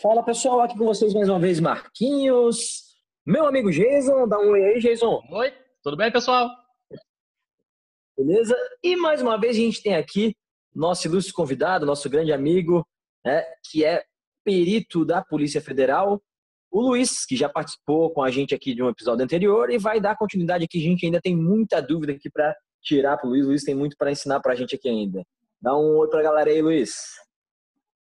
Fala 0.00 0.22
pessoal, 0.22 0.60
aqui 0.60 0.78
com 0.78 0.84
vocês 0.84 1.12
mais 1.12 1.28
uma 1.28 1.40
vez, 1.40 1.58
Marquinhos. 1.58 2.94
Meu 3.26 3.46
amigo 3.46 3.68
Jason, 3.68 4.28
dá 4.28 4.38
um 4.38 4.50
oi 4.50 4.62
aí, 4.62 4.78
Jason. 4.78 5.20
Oi, 5.28 5.52
tudo 5.82 5.96
bem, 5.96 6.12
pessoal? 6.12 6.48
Beleza? 8.16 8.56
E 8.80 8.94
mais 8.94 9.20
uma 9.20 9.36
vez 9.36 9.56
a 9.56 9.60
gente 9.60 9.82
tem 9.82 9.96
aqui 9.96 10.36
nosso 10.72 11.08
ilustre 11.08 11.32
convidado, 11.32 11.84
nosso 11.84 12.08
grande 12.08 12.32
amigo, 12.32 12.86
né, 13.24 13.42
que 13.68 13.84
é 13.84 14.04
perito 14.44 15.04
da 15.04 15.20
Polícia 15.20 15.60
Federal, 15.60 16.22
o 16.70 16.80
Luiz, 16.80 17.26
que 17.26 17.34
já 17.34 17.48
participou 17.48 18.12
com 18.12 18.22
a 18.22 18.30
gente 18.30 18.54
aqui 18.54 18.76
de 18.76 18.82
um 18.82 18.88
episódio 18.88 19.24
anterior 19.24 19.68
e 19.68 19.78
vai 19.78 20.00
dar 20.00 20.16
continuidade 20.16 20.62
aqui. 20.62 20.78
A 20.78 20.88
gente 20.88 21.04
ainda 21.06 21.20
tem 21.20 21.34
muita 21.34 21.80
dúvida 21.80 22.12
aqui 22.12 22.30
para 22.30 22.54
tirar 22.80 23.16
para 23.16 23.26
o 23.26 23.30
Luiz. 23.30 23.44
O 23.44 23.48
Luiz 23.48 23.64
tem 23.64 23.74
muito 23.74 23.96
para 23.96 24.12
ensinar 24.12 24.38
para 24.38 24.52
a 24.52 24.56
gente 24.56 24.76
aqui 24.76 24.88
ainda. 24.88 25.24
Dá 25.60 25.76
um 25.76 25.96
oi 25.96 26.08
para 26.08 26.20
a 26.20 26.22
galera 26.22 26.50
aí, 26.50 26.62
Luiz. 26.62 26.94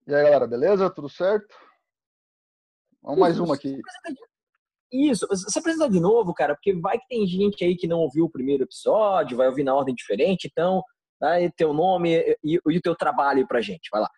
E 0.07 0.15
aí, 0.15 0.25
galera, 0.25 0.47
beleza? 0.47 0.91
Tudo 0.91 1.09
certo? 1.09 1.66
Vamos 3.07 3.21
mais 3.21 3.39
uma 3.39 3.55
aqui. 3.55 3.81
Isso, 4.93 5.29
você 5.29 5.61
apresenta 5.61 5.89
de 5.89 6.01
novo, 6.01 6.35
cara, 6.35 6.57
porque 6.57 6.75
vai 6.75 6.99
que 6.99 7.07
tem 7.07 7.25
gente 7.25 7.65
aí 7.65 7.77
que 7.77 7.87
não 7.87 8.01
ouviu 8.01 8.25
o 8.25 8.31
primeiro 8.31 8.65
episódio, 8.65 9.37
vai 9.37 9.47
ouvir 9.47 9.63
na 9.63 9.75
ordem 9.75 9.95
diferente, 9.95 10.49
então 10.51 10.83
dá 11.21 11.33
aí 11.33 11.51
teu 11.53 11.73
nome 11.73 12.17
e, 12.43 12.55
e 12.55 12.79
o 12.79 12.81
teu 12.81 12.97
trabalho 12.97 13.47
pra 13.47 13.61
gente, 13.61 13.89
vai 13.93 14.01
lá. 14.01 14.11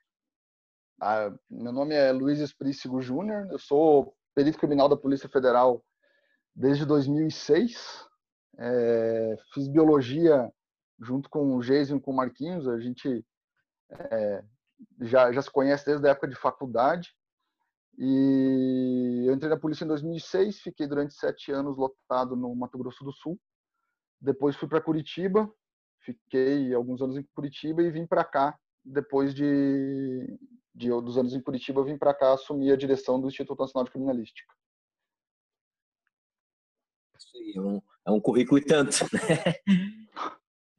Ah, 1.00 1.30
meu 1.50 1.70
nome 1.70 1.94
é 1.94 2.10
Luiz 2.12 2.38
Esprícigo 2.38 3.00
Júnior, 3.02 3.46
eu 3.50 3.58
sou 3.58 4.14
perito 4.34 4.58
criminal 4.58 4.88
da 4.88 4.96
Polícia 4.96 5.28
Federal 5.28 5.84
desde 6.54 6.86
2006, 6.86 8.06
é, 8.58 9.36
fiz 9.52 9.68
biologia 9.68 10.50
junto 10.98 11.28
com 11.28 11.54
o 11.56 11.60
Jason 11.60 11.96
e 11.96 12.00
com 12.00 12.10
o 12.10 12.16
Marquinhos, 12.16 12.66
a 12.66 12.78
gente 12.80 13.22
é, 13.90 14.42
já, 15.02 15.30
já 15.30 15.42
se 15.42 15.50
conhece 15.50 15.84
desde 15.84 16.06
a 16.06 16.10
época 16.10 16.28
de 16.28 16.36
faculdade, 16.36 17.14
e 18.00 19.24
eu 19.26 19.34
entrei 19.34 19.50
na 19.50 19.58
polícia 19.58 19.84
em 19.84 19.88
2006, 19.88 20.60
fiquei 20.60 20.86
durante 20.86 21.14
sete 21.14 21.50
anos 21.50 21.76
lotado 21.76 22.36
no 22.36 22.54
Mato 22.54 22.78
Grosso 22.78 23.02
do 23.02 23.12
Sul. 23.12 23.36
Depois 24.20 24.54
fui 24.54 24.68
para 24.68 24.80
Curitiba, 24.80 25.52
fiquei 26.04 26.72
alguns 26.72 27.02
anos 27.02 27.16
em 27.16 27.24
Curitiba 27.34 27.82
e 27.82 27.90
vim 27.90 28.06
para 28.06 28.24
cá. 28.24 28.56
Depois 28.84 29.34
de, 29.34 30.38
de 30.72 30.88
dos 30.88 31.18
anos 31.18 31.34
em 31.34 31.42
Curitiba, 31.42 31.84
vim 31.84 31.98
para 31.98 32.14
cá 32.14 32.34
assumir 32.34 32.70
a 32.70 32.76
direção 32.76 33.20
do 33.20 33.26
Instituto 33.26 33.58
Nacional 33.58 33.84
de 33.84 33.90
Criminalística. 33.90 34.54
É 37.56 37.60
um, 37.60 37.82
é 38.06 38.10
um 38.12 38.20
currículo 38.20 38.60
e 38.60 38.64
tanto, 38.64 39.04
né? 39.12 39.54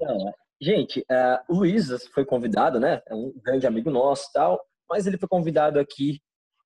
Então, 0.02 0.34
gente, 0.62 1.02
uh, 1.02 1.54
o 1.54 1.58
Luiz 1.58 2.08
foi 2.14 2.24
convidado, 2.24 2.80
né? 2.80 3.02
É 3.06 3.14
um 3.14 3.34
grande 3.44 3.68
amigo 3.68 3.92
nosso 3.92 4.32
tal, 4.32 4.66
mas 4.90 5.06
ele 5.06 5.18
foi 5.18 5.28
convidado 5.28 5.78
aqui 5.78 6.22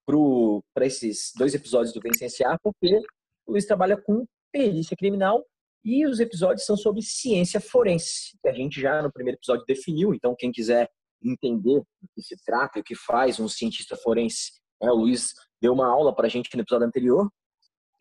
para 0.06 0.86
esses 0.86 1.32
dois 1.38 1.54
episódios 1.54 1.94
do 1.94 2.02
Vencenciar, 2.02 2.58
porque 2.62 3.00
o 3.46 3.52
Luiz 3.52 3.66
trabalha 3.66 3.98
com 3.98 4.26
perícia 4.52 4.96
criminal 4.96 5.46
e 5.84 6.06
os 6.06 6.20
episódios 6.20 6.66
são 6.66 6.78
sobre 6.78 7.02
ciência 7.02 7.60
forense, 7.60 8.38
que 8.42 8.48
a 8.48 8.54
gente 8.54 8.80
já 8.80 9.02
no 9.02 9.12
primeiro 9.12 9.38
episódio 9.38 9.66
definiu. 9.66 10.14
Então, 10.14 10.36
quem 10.38 10.52
quiser 10.52 10.90
entender 11.22 11.80
do 11.80 12.10
que 12.16 12.22
se 12.22 12.36
trata, 12.46 12.80
o 12.80 12.84
que 12.84 12.96
faz 12.96 13.40
um 13.40 13.48
cientista 13.48 13.96
forense, 13.96 14.54
né, 14.82 14.90
o 14.92 14.96
Luiz 14.96 15.34
deu 15.62 15.74
uma 15.74 15.88
aula 15.88 16.16
para 16.16 16.28
a 16.28 16.30
gente 16.30 16.50
no 16.56 16.62
episódio 16.62 16.88
anterior. 16.88 17.30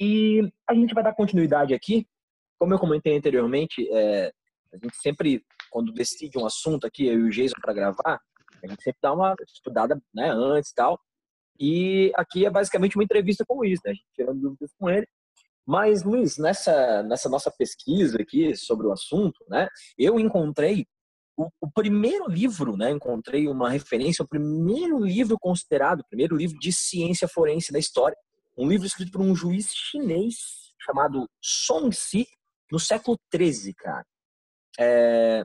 E 0.00 0.42
a 0.69 0.75
gente 0.75 0.95
vai 0.95 1.03
dar 1.03 1.14
continuidade 1.14 1.75
aqui. 1.75 2.06
Como 2.58 2.75
eu 2.75 2.78
comentei 2.78 3.17
anteriormente, 3.17 3.89
é, 3.91 4.33
a 4.73 4.77
gente 4.77 4.97
sempre, 4.97 5.45
quando 5.70 5.92
decide 5.92 6.39
um 6.39 6.47
assunto 6.47 6.86
aqui, 6.86 7.06
eu 7.06 7.20
e 7.20 7.23
o 7.25 7.30
Jason 7.30 7.55
para 7.61 7.73
gravar, 7.73 8.20
a 8.62 8.67
gente 8.67 8.83
sempre 8.83 8.98
dá 9.02 9.12
uma 9.12 9.35
estudada 9.46 10.01
né, 10.14 10.30
antes 10.30 10.70
e 10.70 10.74
tal. 10.74 11.01
E 11.58 12.13
aqui 12.14 12.45
é 12.45 12.51
basicamente 12.51 12.96
uma 12.96 13.05
entrevista 13.05 13.45
com 13.46 13.55
o 13.55 13.58
Luiz, 13.58 13.80
né? 13.85 13.95
Tirando 14.14 14.40
dúvidas 14.40 14.70
com 14.79 14.90
ele. 14.90 15.07
Mas, 15.67 16.02
Luiz, 16.02 16.39
nessa, 16.39 17.02
nessa 17.05 17.29
nossa 17.29 17.51
pesquisa 17.51 18.20
aqui 18.20 18.55
sobre 18.57 18.86
o 18.86 18.92
assunto, 18.92 19.45
né? 19.48 19.68
Eu 19.96 20.18
encontrei 20.18 20.86
o, 21.36 21.48
o, 21.61 21.70
primeiro 21.70 22.29
livro, 22.29 22.77
né? 22.77 22.91
Encontrei 22.91 23.46
uma 23.48 23.70
referência, 23.70 24.24
o 24.24 24.29
primeiro 24.29 24.98
livro 24.98 25.39
considerado, 25.39 26.01
o 26.01 26.08
primeiro 26.08 26.36
livro 26.36 26.58
de 26.58 26.73
ciência 26.73 27.29
forense 27.29 27.73
da 27.73 27.79
história. 27.79 28.17
Um 28.57 28.68
livro 28.68 28.86
escrito 28.86 29.12
por 29.12 29.20
um 29.20 29.35
juiz 29.35 29.73
chinês 29.73 30.73
chamado 30.85 31.29
Song 31.41 31.95
Si, 31.95 32.27
no 32.70 32.79
século 32.79 33.18
XIII, 33.33 33.74
cara. 33.74 34.07
É... 34.79 35.42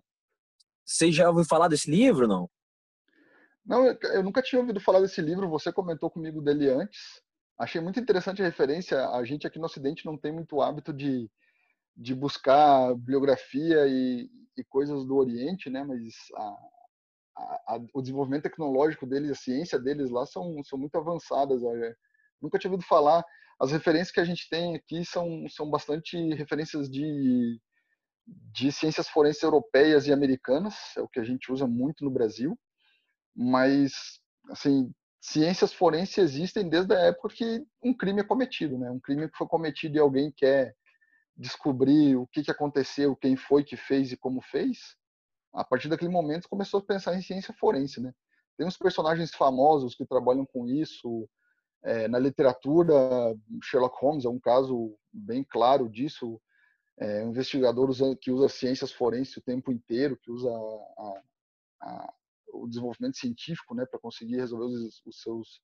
Você 0.85 1.11
já 1.11 1.29
ouviu 1.29 1.45
falar 1.45 1.67
desse 1.67 1.91
livro, 1.91 2.27
não? 2.27 2.49
Não, 3.67 3.85
eu 3.85 4.23
nunca 4.23 4.41
tinha 4.41 4.61
ouvido 4.61 4.79
falar 4.79 5.01
desse 5.01 5.21
livro, 5.21 5.49
você 5.49 5.73
comentou 5.73 6.09
comigo 6.09 6.41
dele 6.41 6.69
antes. 6.69 7.21
Achei 7.59 7.81
muito 7.81 7.99
interessante 7.99 8.41
a 8.41 8.45
referência. 8.45 9.09
A 9.09 9.23
gente 9.25 9.45
aqui 9.45 9.59
no 9.59 9.65
Ocidente 9.65 10.05
não 10.05 10.17
tem 10.17 10.31
muito 10.31 10.61
hábito 10.61 10.93
de, 10.93 11.29
de 11.95 12.15
buscar 12.15 12.95
bibliografia 12.95 13.85
e, 13.87 14.29
e 14.57 14.63
coisas 14.63 15.05
do 15.05 15.17
Oriente, 15.17 15.69
né? 15.69 15.83
Mas 15.83 16.13
a, 16.35 17.75
a, 17.75 17.79
o 17.93 18.01
desenvolvimento 18.01 18.43
tecnológico 18.43 19.05
deles, 19.05 19.31
a 19.31 19.35
ciência 19.35 19.77
deles 19.77 20.09
lá 20.09 20.25
são, 20.25 20.63
são 20.63 20.79
muito 20.79 20.95
avançadas. 20.97 21.61
Nunca 22.41 22.57
tinha 22.57 22.71
ouvido 22.71 22.87
falar. 22.87 23.21
As 23.59 23.71
referências 23.73 24.11
que 24.11 24.21
a 24.21 24.25
gente 24.25 24.47
tem 24.49 24.77
aqui 24.77 25.03
são, 25.03 25.45
são 25.49 25.69
bastante 25.69 26.17
referências 26.35 26.89
de, 26.89 27.59
de 28.25 28.71
ciências 28.71 29.09
forenses 29.09 29.43
europeias 29.43 30.07
e 30.07 30.13
americanas, 30.13 30.75
é 30.95 31.01
o 31.01 31.09
que 31.09 31.19
a 31.19 31.23
gente 31.23 31.51
usa 31.51 31.67
muito 31.67 32.05
no 32.05 32.11
Brasil 32.11 32.57
mas 33.37 34.19
assim 34.49 34.91
ciências 35.21 35.73
forenses 35.73 36.17
existem 36.17 36.67
desde 36.69 36.95
a 36.95 36.99
época 36.99 37.35
que 37.35 37.65
um 37.83 37.93
crime 37.93 38.21
é 38.21 38.23
cometido, 38.23 38.77
né? 38.77 38.89
Um 38.89 38.99
crime 38.99 39.29
que 39.29 39.37
foi 39.37 39.47
cometido 39.47 39.95
e 39.95 39.99
alguém 39.99 40.31
quer 40.31 40.75
descobrir 41.35 42.15
o 42.15 42.25
que, 42.27 42.43
que 42.43 42.51
aconteceu, 42.51 43.15
quem 43.15 43.35
foi 43.35 43.63
que 43.63 43.75
fez 43.75 44.11
e 44.11 44.17
como 44.17 44.41
fez. 44.41 44.95
A 45.53 45.63
partir 45.63 45.89
daquele 45.89 46.11
momento 46.11 46.49
começou 46.49 46.79
a 46.79 46.83
pensar 46.83 47.15
em 47.15 47.21
ciência 47.21 47.53
forense, 47.59 48.01
né? 48.01 48.13
Tem 48.57 48.65
uns 48.65 48.77
personagens 48.77 49.31
famosos 49.35 49.93
que 49.93 50.05
trabalham 50.05 50.45
com 50.45 50.65
isso 50.65 51.29
é, 51.83 52.07
na 52.07 52.17
literatura. 52.17 52.93
Sherlock 53.61 53.97
Holmes 53.99 54.25
é 54.25 54.29
um 54.29 54.39
caso 54.39 54.97
bem 55.11 55.43
claro 55.43 55.89
disso. 55.89 56.41
É, 56.99 57.23
um 57.23 57.29
investigador 57.29 57.89
que 58.19 58.31
usa 58.31 58.49
ciências 58.49 58.91
forenses 58.91 59.37
o 59.37 59.41
tempo 59.41 59.71
inteiro, 59.71 60.17
que 60.17 60.31
usa 60.31 60.49
a, 60.49 61.21
a, 61.81 62.13
o 62.53 62.67
desenvolvimento 62.67 63.17
científico, 63.17 63.75
né, 63.75 63.85
para 63.85 63.99
conseguir 63.99 64.37
resolver 64.37 64.65
os, 64.65 65.01
os, 65.05 65.21
seus 65.21 65.61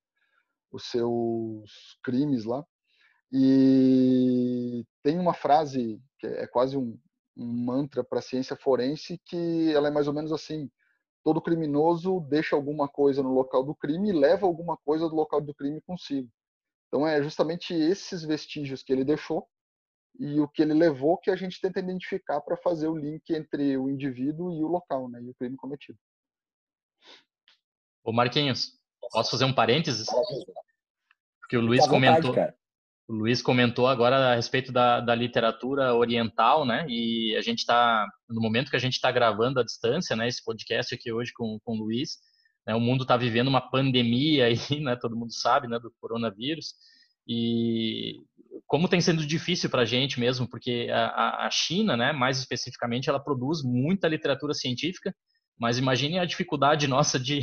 os 0.72 0.84
seus 0.86 1.98
crimes 2.04 2.46
lá. 2.46 2.66
E 3.32 4.86
tem 5.02 5.20
uma 5.20 5.34
frase 5.34 6.02
que 6.20 6.28
é 6.28 6.48
quase 6.48 6.78
um, 6.78 6.98
um 7.36 7.66
mantra 7.66 8.04
para 8.04 8.20
a 8.20 8.22
ciência 8.22 8.56
forense 8.56 9.20
que 9.26 9.72
ela 9.74 9.88
é 9.88 9.92
mais 9.92 10.08
ou 10.08 10.14
menos 10.14 10.32
assim: 10.32 10.70
todo 11.24 11.42
criminoso 11.42 12.20
deixa 12.30 12.56
alguma 12.56 12.88
coisa 12.88 13.24
no 13.24 13.34
local 13.34 13.64
do 13.64 13.76
crime 13.76 14.10
e 14.10 14.14
leva 14.14 14.46
alguma 14.46 14.78
coisa 14.78 15.10
do 15.10 15.16
local 15.16 15.42
do 15.42 15.54
crime 15.54 15.82
consigo. 15.82 16.30
Então 16.88 17.08
é 17.08 17.24
justamente 17.24 17.74
esses 17.74 18.24
vestígios 18.24 18.84
que 18.84 18.94
ele 18.94 19.04
deixou 19.04 19.48
e 20.20 20.40
o 20.40 20.48
que 20.48 20.62
ele 20.62 20.76
levou 20.76 21.18
que 21.18 21.32
a 21.32 21.36
gente 21.36 21.60
tenta 21.60 21.80
identificar 21.80 22.40
para 22.42 22.58
fazer 22.58 22.88
o 22.88 22.96
link 22.96 23.28
entre 23.32 23.76
o 23.78 23.90
indivíduo 23.90 24.54
e 24.54 24.64
o 24.64 24.68
local, 24.68 25.10
né, 25.10 25.22
e 25.24 25.30
o 25.30 25.34
crime 25.34 25.58
cometido. 25.58 25.98
Ô 28.04 28.12
Marquinhos, 28.12 28.74
posso 29.12 29.32
fazer 29.32 29.46
um 29.46 29.54
parênteses? 29.54 30.08
Porque 31.40 31.56
o 31.56 31.62
Luiz 31.62 31.88
comentou. 31.88 32.36
o 33.08 33.14
Luiz 33.14 33.42
comentou 33.42 33.88
agora 33.88 34.34
a 34.34 34.36
respeito 34.36 34.74
da, 34.74 35.00
da 35.00 35.16
literatura 35.16 35.94
oriental, 35.96 36.66
né? 36.66 36.86
E 36.90 37.34
a 37.38 37.42
gente 37.42 37.60
está, 37.60 38.06
no 38.30 38.42
momento 38.42 38.70
que 38.70 38.76
a 38.76 38.80
gente 38.80 38.96
está 38.96 39.10
gravando 39.10 39.60
à 39.60 39.64
distância, 39.64 40.18
né? 40.18 40.28
Esse 40.28 40.44
podcast 40.44 40.94
aqui 40.94 41.14
hoje 41.14 41.32
com, 41.34 41.58
com 41.64 41.76
o 41.76 41.80
Luiz, 41.80 42.18
né, 42.68 42.76
o 42.76 42.80
mundo 42.80 43.04
está 43.04 43.16
vivendo 43.16 43.48
uma 43.48 43.62
pandemia 43.62 44.48
aí, 44.48 44.58
né? 44.84 44.98
Todo 44.98 45.16
mundo 45.16 45.34
sabe, 45.34 45.70
né? 45.70 45.80
Do 45.80 45.94
coronavírus. 46.02 46.74
E 47.26 48.18
como 48.68 48.90
tem 48.90 49.00
sendo 49.00 49.26
difícil 49.26 49.70
para 49.70 49.84
a 49.84 49.86
gente 49.86 50.20
mesmo, 50.20 50.46
porque 50.46 50.90
a, 50.92 51.46
a 51.46 51.50
China, 51.50 51.96
né? 51.96 52.12
Mais 52.12 52.38
especificamente, 52.38 53.10
ela 53.10 53.24
produz 53.24 53.64
muita 53.64 54.10
literatura 54.10 54.54
científica 54.54 55.16
mas 55.60 55.78
imagine 55.78 56.20
a 56.20 56.26
dificuldade 56.26 56.88
nossa 56.88 57.20
de, 57.20 57.42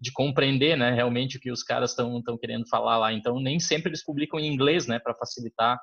de 0.00 0.12
compreender, 0.12 0.76
né, 0.76 0.92
realmente 0.92 1.36
o 1.36 1.40
que 1.40 1.50
os 1.50 1.62
caras 1.62 1.90
estão 1.90 2.22
querendo 2.40 2.68
falar 2.68 2.98
lá. 2.98 3.12
Então, 3.12 3.40
nem 3.40 3.58
sempre 3.58 3.90
eles 3.90 4.04
publicam 4.04 4.38
em 4.38 4.52
inglês, 4.52 4.86
né, 4.86 4.98
para 4.98 5.14
facilitar 5.14 5.78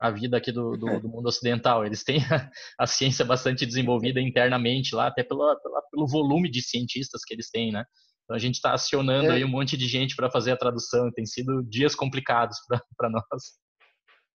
a 0.00 0.10
vida 0.10 0.36
aqui 0.36 0.52
do, 0.52 0.76
do, 0.76 1.00
do, 1.00 1.08
mundo 1.08 1.26
ocidental. 1.26 1.86
Eles 1.86 2.02
têm 2.04 2.18
a, 2.30 2.50
a, 2.78 2.86
ciência 2.86 3.24
bastante 3.24 3.64
desenvolvida 3.64 4.20
internamente 4.20 4.94
lá, 4.94 5.06
até 5.06 5.22
pelo, 5.22 5.56
pelo 5.90 6.06
volume 6.06 6.50
de 6.50 6.62
cientistas 6.62 7.22
que 7.24 7.34
eles 7.34 7.50
têm, 7.50 7.72
né. 7.72 7.84
Então, 8.24 8.36
a 8.36 8.38
gente 8.38 8.54
está 8.54 8.72
acionando 8.72 9.30
é. 9.30 9.34
aí 9.34 9.44
um 9.44 9.48
monte 9.48 9.76
de 9.76 9.86
gente 9.86 10.16
para 10.16 10.30
fazer 10.30 10.52
a 10.52 10.56
tradução. 10.56 11.12
Tem 11.12 11.26
sido 11.26 11.62
dias 11.62 11.94
complicados 11.94 12.56
para 12.96 13.10
nós. 13.10 13.24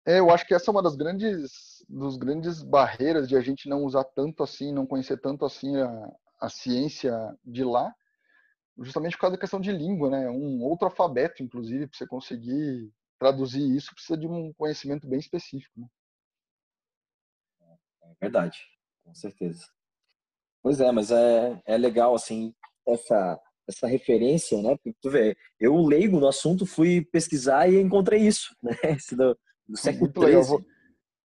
É, 0.08 0.20
eu 0.20 0.30
acho 0.30 0.46
que 0.46 0.54
essa 0.54 0.70
é 0.70 0.72
uma 0.72 0.84
das 0.84 0.96
grandes, 0.96 1.52
dos 1.90 2.16
grandes 2.18 2.62
barreiras 2.64 3.28
de 3.28 3.36
a 3.36 3.42
gente 3.42 3.68
não 3.68 3.84
usar 3.84 4.04
tanto 4.04 4.44
assim, 4.44 4.72
não 4.72 4.86
conhecer 4.86 5.18
tanto 5.18 5.46
assim 5.46 5.76
a, 5.78 5.90
a 6.46 6.50
ciência 6.50 7.14
de 7.44 7.64
lá, 7.64 7.94
justamente 8.78 9.14
por 9.14 9.22
causa 9.22 9.36
da 9.36 9.42
questão 9.42 9.60
de 9.60 9.72
língua, 9.72 10.10
né? 10.10 10.30
Um 10.30 10.62
outro 10.64 10.88
alfabeto, 10.88 11.42
inclusive, 11.42 11.88
para 11.88 11.98
você 11.98 12.08
conseguir 12.08 12.92
traduzir 13.20 13.76
isso, 13.76 13.94
precisa 13.94 14.18
de 14.18 14.28
um 14.28 14.54
conhecimento 14.54 15.08
bem 15.08 15.20
específico. 15.20 15.80
Né? 15.80 15.88
É 18.04 18.14
verdade, 18.22 18.60
com 19.04 19.14
certeza. 19.14 19.66
Pois 20.62 20.82
é, 20.82 20.92
mas 20.92 21.12
é, 21.12 21.62
é 21.66 21.78
legal, 21.78 22.14
assim, 22.16 22.54
essa, 22.88 23.40
essa 23.68 23.88
referência, 23.88 24.62
né? 24.62 24.76
Porque 24.76 24.96
tu 25.02 25.10
vê, 25.10 25.38
eu 25.60 25.76
leigo 25.78 26.20
no 26.20 26.28
assunto, 26.28 26.66
fui 26.66 27.06
pesquisar 27.06 27.70
e 27.70 27.80
encontrei 27.80 28.22
isso, 28.22 28.56
né? 28.62 28.76
Esse 28.84 29.16
do, 29.16 29.38
do 29.68 29.78
século 29.78 30.12
XIII. 30.12 30.42
Vou, 30.44 30.66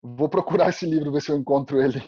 vou 0.01 0.29
procurar 0.29 0.69
esse 0.69 0.85
livro, 0.85 1.11
ver 1.11 1.21
se 1.21 1.31
eu 1.31 1.37
encontro 1.37 1.81
ele. 1.81 2.01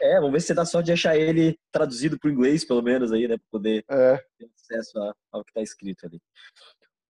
É, 0.00 0.14
vamos 0.14 0.32
ver 0.32 0.40
se 0.40 0.48
você 0.48 0.54
dá 0.54 0.64
sorte 0.64 0.86
de 0.86 0.92
achar 0.92 1.16
ele 1.16 1.58
traduzido 1.70 2.18
para 2.18 2.28
o 2.28 2.32
inglês, 2.32 2.64
pelo 2.64 2.82
menos, 2.82 3.12
aí, 3.12 3.28
né? 3.28 3.36
Para 3.36 3.46
poder 3.50 3.84
é. 3.90 4.16
ter 4.38 4.50
acesso 4.54 5.14
ao 5.30 5.44
que 5.44 5.50
está 5.50 5.60
escrito 5.60 6.06
ali. 6.06 6.20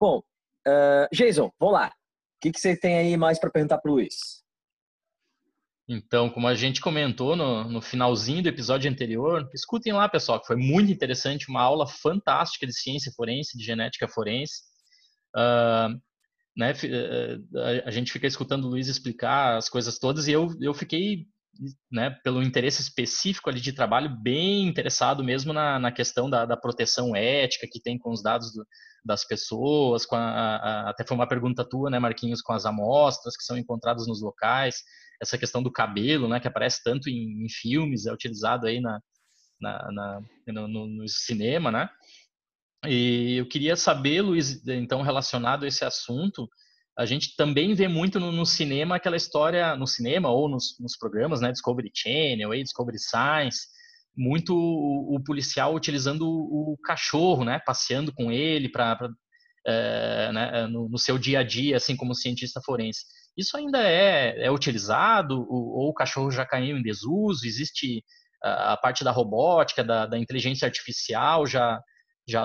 Bom, 0.01 0.23
uh, 0.67 1.15
Jason, 1.15 1.53
vamos 1.61 1.75
lá. 1.75 1.89
O 1.89 2.41
que, 2.41 2.53
que 2.53 2.59
você 2.61 2.75
tem 2.75 2.97
aí 2.97 3.17
mais 3.19 3.39
para 3.39 3.51
perguntar 3.51 3.79
para 3.79 3.91
o 3.91 3.95
Luiz? 3.95 4.43
Então, 5.87 6.31
como 6.31 6.47
a 6.47 6.55
gente 6.55 6.81
comentou 6.81 7.35
no, 7.35 7.65
no, 7.65 7.83
finalzinho 7.83 8.43
do 8.43 8.49
episódio 8.49 8.91
anterior, 8.91 9.47
escutem 9.53 9.93
lá, 9.93 10.09
pessoal, 10.09 10.41
que 10.41 10.47
foi 10.47 10.57
muito 10.57 10.91
interessante, 10.91 11.49
uma 11.49 11.61
aula 11.61 11.87
fantástica 11.87 12.67
de 12.67 12.73
ciência 12.73 13.13
forense, 13.15 13.59
de 13.59 13.65
genética 13.65 14.09
forense. 14.09 14.63
Uh, 15.37 16.01
né, 16.57 16.73
a 17.85 17.91
gente 17.91 18.13
fica 18.13 18.27
escutando 18.27 18.65
o 18.65 18.69
Luiz 18.69 18.89
explicar 18.89 19.57
as 19.57 19.69
coisas 19.69 19.99
todas 19.99 20.29
e 20.29 20.33
eu, 20.33 20.49
eu 20.61 20.73
fiquei 20.73 21.27
né, 21.91 22.11
pelo 22.25 22.43
interesse 22.43 22.81
específico 22.81 23.51
ali 23.51 23.61
de 23.61 23.73
trabalho, 23.73 24.17
bem 24.23 24.67
interessado 24.67 25.23
mesmo 25.23 25.53
na, 25.53 25.79
na 25.79 25.93
questão 25.93 26.31
da, 26.31 26.47
da, 26.47 26.57
proteção 26.57 27.15
ética 27.15 27.69
que 27.71 27.81
tem 27.81 27.99
com 27.99 28.11
os 28.11 28.23
dados 28.23 28.53
do, 28.53 28.67
das 29.05 29.27
pessoas, 29.27 30.07
a, 30.13 30.17
a, 30.17 30.91
até 30.91 31.05
foi 31.05 31.17
uma 31.17 31.29
pergunta 31.29 31.69
tua, 31.69 31.91
né, 31.91 31.99
Marquinhos, 31.99 32.43
com 32.43 32.53
as 32.53 32.65
amostras 32.65 33.37
que 33.37 33.45
são 33.45 33.59
encontradas 33.59 34.07
nos 34.07 34.23
locais, 34.23 34.83
essa 35.21 35.37
questão 35.37 35.63
do 35.63 35.71
cabelo, 35.71 36.29
né, 36.29 36.41
que 36.41 36.49
aparece 36.49 36.83
tanto 36.83 37.09
em, 37.09 37.45
em 37.45 37.49
filmes, 37.49 38.07
é 38.07 38.13
utilizado 38.13 38.67
aí 38.67 38.81
na, 38.81 39.01
na, 39.61 39.93
na 39.93 40.21
no, 40.49 40.69
no, 40.69 41.09
cinema, 41.09 41.71
né? 41.71 41.91
E 42.87 43.37
eu 43.37 43.47
queria 43.47 43.77
saber, 43.77 44.23
Luiz, 44.23 44.67
então 44.67 45.03
relacionado 45.03 45.65
a 45.65 45.69
esse 45.69 45.85
assunto, 45.85 46.49
a 46.99 47.07
gente 47.07 47.35
também 47.37 47.75
vê 47.75 47.89
muito 47.89 48.21
no, 48.21 48.31
no, 48.33 48.45
cinema 48.45 48.97
aquela 48.97 49.17
história, 49.17 49.75
no 49.77 49.87
cinema 49.87 50.31
ou 50.31 50.49
nos, 50.49 50.77
nos 50.79 50.97
programas, 50.97 51.41
né, 51.41 51.51
Discovery 51.51 51.91
Channel, 51.95 52.51
aí, 52.51 52.63
Discovery 52.63 52.99
Science, 52.99 53.69
muito 54.17 54.55
o, 54.55 55.17
o 55.17 55.23
policial 55.23 55.75
utilizando 55.75 56.23
o, 56.29 56.73
o, 56.73 56.79
cachorro, 56.85 57.45
né, 57.45 57.61
passeando 57.65 58.13
com 58.13 58.31
ele 58.31 58.69
para 58.69 59.09
é, 59.67 60.33
né, 60.33 60.67
no, 60.67 60.89
no, 60.89 60.99
seu 60.99 61.19
dia 61.19 61.41
a 61.41 61.43
dia, 61.43 61.77
assim 61.77 61.97
como 61.97 62.15
cientista 62.15 62.61
forense. 62.61 63.05
Isso 63.37 63.57
ainda 63.57 63.83
é, 63.83 64.47
é 64.47 64.51
utilizado 64.51 65.47
ou, 65.49 65.79
ou 65.79 65.89
o 65.91 65.95
cachorro 65.95 66.31
já 66.31 66.45
caiu 66.45 66.77
em 66.77 66.83
desuso? 66.83 67.47
Existe 67.47 68.05
a, 68.43 68.73
a 68.73 68.77
parte 68.77 69.05
da 69.05 69.11
robótica, 69.11 69.85
da, 69.85 70.07
da 70.07 70.19
inteligência 70.19 70.67
artificial 70.67 71.47
já 71.47 71.81
já 72.31 72.45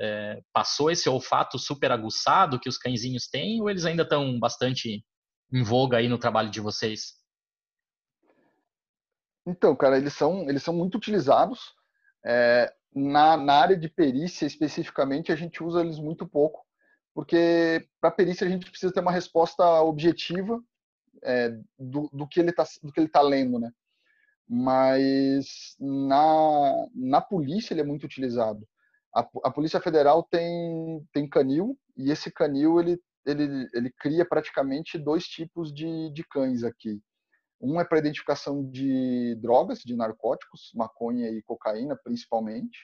é, 0.00 0.42
passou 0.52 0.90
esse 0.90 1.08
olfato 1.08 1.58
super 1.58 1.92
aguçado 1.92 2.58
que 2.58 2.68
os 2.68 2.78
cãezinhos 2.78 3.28
têm 3.28 3.60
ou 3.60 3.70
eles 3.70 3.84
ainda 3.84 4.02
estão 4.02 4.38
bastante 4.38 5.04
em 5.52 5.62
voga 5.62 5.98
aí 5.98 6.08
no 6.08 6.18
trabalho 6.18 6.50
de 6.50 6.60
vocês? 6.60 7.18
Então, 9.46 9.74
cara, 9.74 9.96
eles 9.96 10.12
são, 10.12 10.48
eles 10.48 10.62
são 10.62 10.74
muito 10.74 10.96
utilizados. 10.96 11.74
É, 12.24 12.72
na, 12.94 13.36
na 13.36 13.54
área 13.54 13.76
de 13.76 13.88
perícia, 13.88 14.46
especificamente, 14.46 15.32
a 15.32 15.36
gente 15.36 15.62
usa 15.62 15.80
eles 15.80 15.98
muito 15.98 16.26
pouco, 16.26 16.64
porque 17.14 17.88
para 18.00 18.10
perícia 18.10 18.46
a 18.46 18.50
gente 18.50 18.70
precisa 18.70 18.92
ter 18.92 19.00
uma 19.00 19.12
resposta 19.12 19.64
objetiva 19.80 20.60
é, 21.22 21.50
do, 21.78 22.10
do, 22.12 22.26
que 22.28 22.40
ele 22.40 22.50
está 22.50 22.64
tá 23.12 23.22
lendo, 23.22 23.58
né? 23.58 23.70
Mas 24.46 25.76
na, 25.78 26.86
na 26.94 27.20
polícia 27.20 27.74
ele 27.74 27.82
é 27.82 27.84
muito 27.84 28.04
utilizado 28.04 28.66
a, 29.14 29.20
a 29.44 29.50
Polícia 29.50 29.80
Federal 29.80 30.22
tem, 30.22 31.06
tem 31.12 31.28
canil 31.28 31.78
e 31.96 32.10
esse 32.10 32.30
canil 32.30 32.80
ele, 32.80 33.00
ele, 33.26 33.68
ele 33.74 33.90
cria 33.98 34.24
praticamente 34.24 34.98
dois 34.98 35.24
tipos 35.24 35.72
de, 35.72 36.10
de 36.12 36.24
cães 36.24 36.62
aqui. 36.62 37.00
Um 37.60 37.80
é 37.80 37.84
para 37.84 37.98
identificação 37.98 38.64
de 38.70 39.34
drogas, 39.36 39.80
de 39.80 39.96
narcóticos, 39.96 40.70
maconha 40.74 41.28
e 41.28 41.42
cocaína 41.42 41.96
principalmente, 41.96 42.78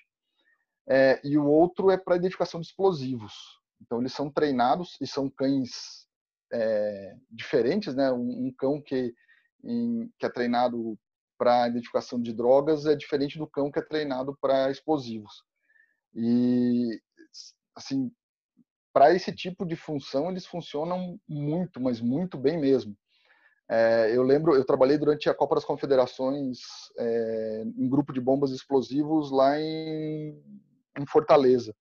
é, 0.88 1.20
e 1.24 1.38
o 1.38 1.46
outro 1.46 1.90
é 1.90 1.96
para 1.96 2.16
identificação 2.16 2.60
de 2.60 2.66
explosivos. 2.66 3.32
Então 3.80 4.00
eles 4.00 4.12
são 4.12 4.30
treinados 4.30 4.96
e 5.00 5.06
são 5.06 5.30
cães 5.30 6.06
é, 6.52 7.16
diferentes, 7.30 7.94
né? 7.94 8.10
Um, 8.12 8.46
um 8.46 8.54
cão 8.56 8.80
que, 8.80 9.14
em, 9.62 10.10
que 10.18 10.26
é 10.26 10.28
treinado 10.28 10.98
para 11.38 11.68
identificação 11.68 12.20
de 12.20 12.32
drogas 12.32 12.86
é 12.86 12.94
diferente 12.94 13.38
do 13.38 13.46
cão 13.46 13.70
que 13.70 13.78
é 13.78 13.82
treinado 13.82 14.36
para 14.40 14.70
explosivos. 14.70 15.44
E, 16.14 17.00
assim, 17.74 18.10
para 18.92 19.12
esse 19.14 19.32
tipo 19.32 19.66
de 19.66 19.76
função, 19.76 20.30
eles 20.30 20.46
funcionam 20.46 21.18
muito, 21.28 21.80
mas 21.80 22.00
muito 22.00 22.38
bem 22.38 22.58
mesmo. 22.58 22.96
É, 23.68 24.14
eu 24.14 24.22
lembro, 24.22 24.54
eu 24.54 24.64
trabalhei 24.64 24.98
durante 24.98 25.28
a 25.28 25.34
Copa 25.34 25.54
das 25.54 25.64
Confederações 25.64 26.58
é, 26.98 27.62
em 27.76 27.88
grupo 27.88 28.12
de 28.12 28.20
bombas 28.20 28.50
explosivos 28.50 29.30
lá 29.30 29.58
em, 29.58 30.40
em 30.98 31.06
Fortaleza. 31.06 31.74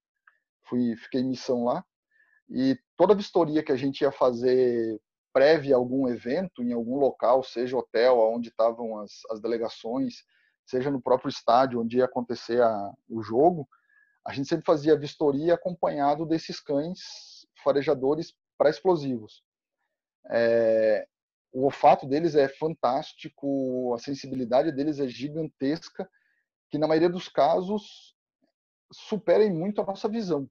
Fui, 0.64 0.96
fiquei 0.96 1.22
em 1.22 1.30
missão 1.30 1.66
lá 1.66 1.84
e 2.50 2.78
toda 2.96 3.16
vistoria 3.16 3.64
que 3.64 3.72
a 3.72 3.76
gente 3.76 4.02
ia 4.02 4.12
fazer 4.12 5.00
prévia 5.34 5.76
a 5.76 5.78
algum 5.78 6.08
evento, 6.08 6.62
em 6.62 6.72
algum 6.72 6.98
local, 6.98 7.44
seja 7.44 7.78
hotel, 7.78 8.20
onde 8.20 8.50
estavam 8.50 9.00
as, 9.00 9.22
as 9.32 9.42
delegações, 9.42 10.24
seja 10.66 10.92
no 10.92 11.02
próprio 11.02 11.30
estádio 11.30 11.82
onde 11.82 11.98
ia 11.98 12.06
acontecer 12.06 12.62
a, 12.62 12.92
o 13.10 13.24
jogo, 13.24 13.68
a 14.26 14.32
gente 14.32 14.48
sempre 14.48 14.66
fazia 14.66 14.98
vistoria 14.98 15.54
acompanhado 15.54 16.26
desses 16.26 16.60
cães 16.60 17.46
farejadores 17.64 18.34
para 18.58 18.70
explosivos. 18.70 19.44
É, 20.30 21.06
o 21.52 21.64
olfato 21.66 22.08
deles 22.08 22.36
é 22.36 22.48
fantástico, 22.48 23.94
a 23.94 24.00
sensibilidade 24.00 24.72
deles 24.72 25.00
é 25.00 25.08
gigantesca, 25.08 26.10
que 26.70 26.78
na 26.78 26.88
maioria 26.88 27.10
dos 27.10 27.28
casos 27.28 28.16
superem 28.92 29.52
muito 29.52 29.82
a 29.82 29.86
nossa 29.86 30.08
visão. 30.08 30.50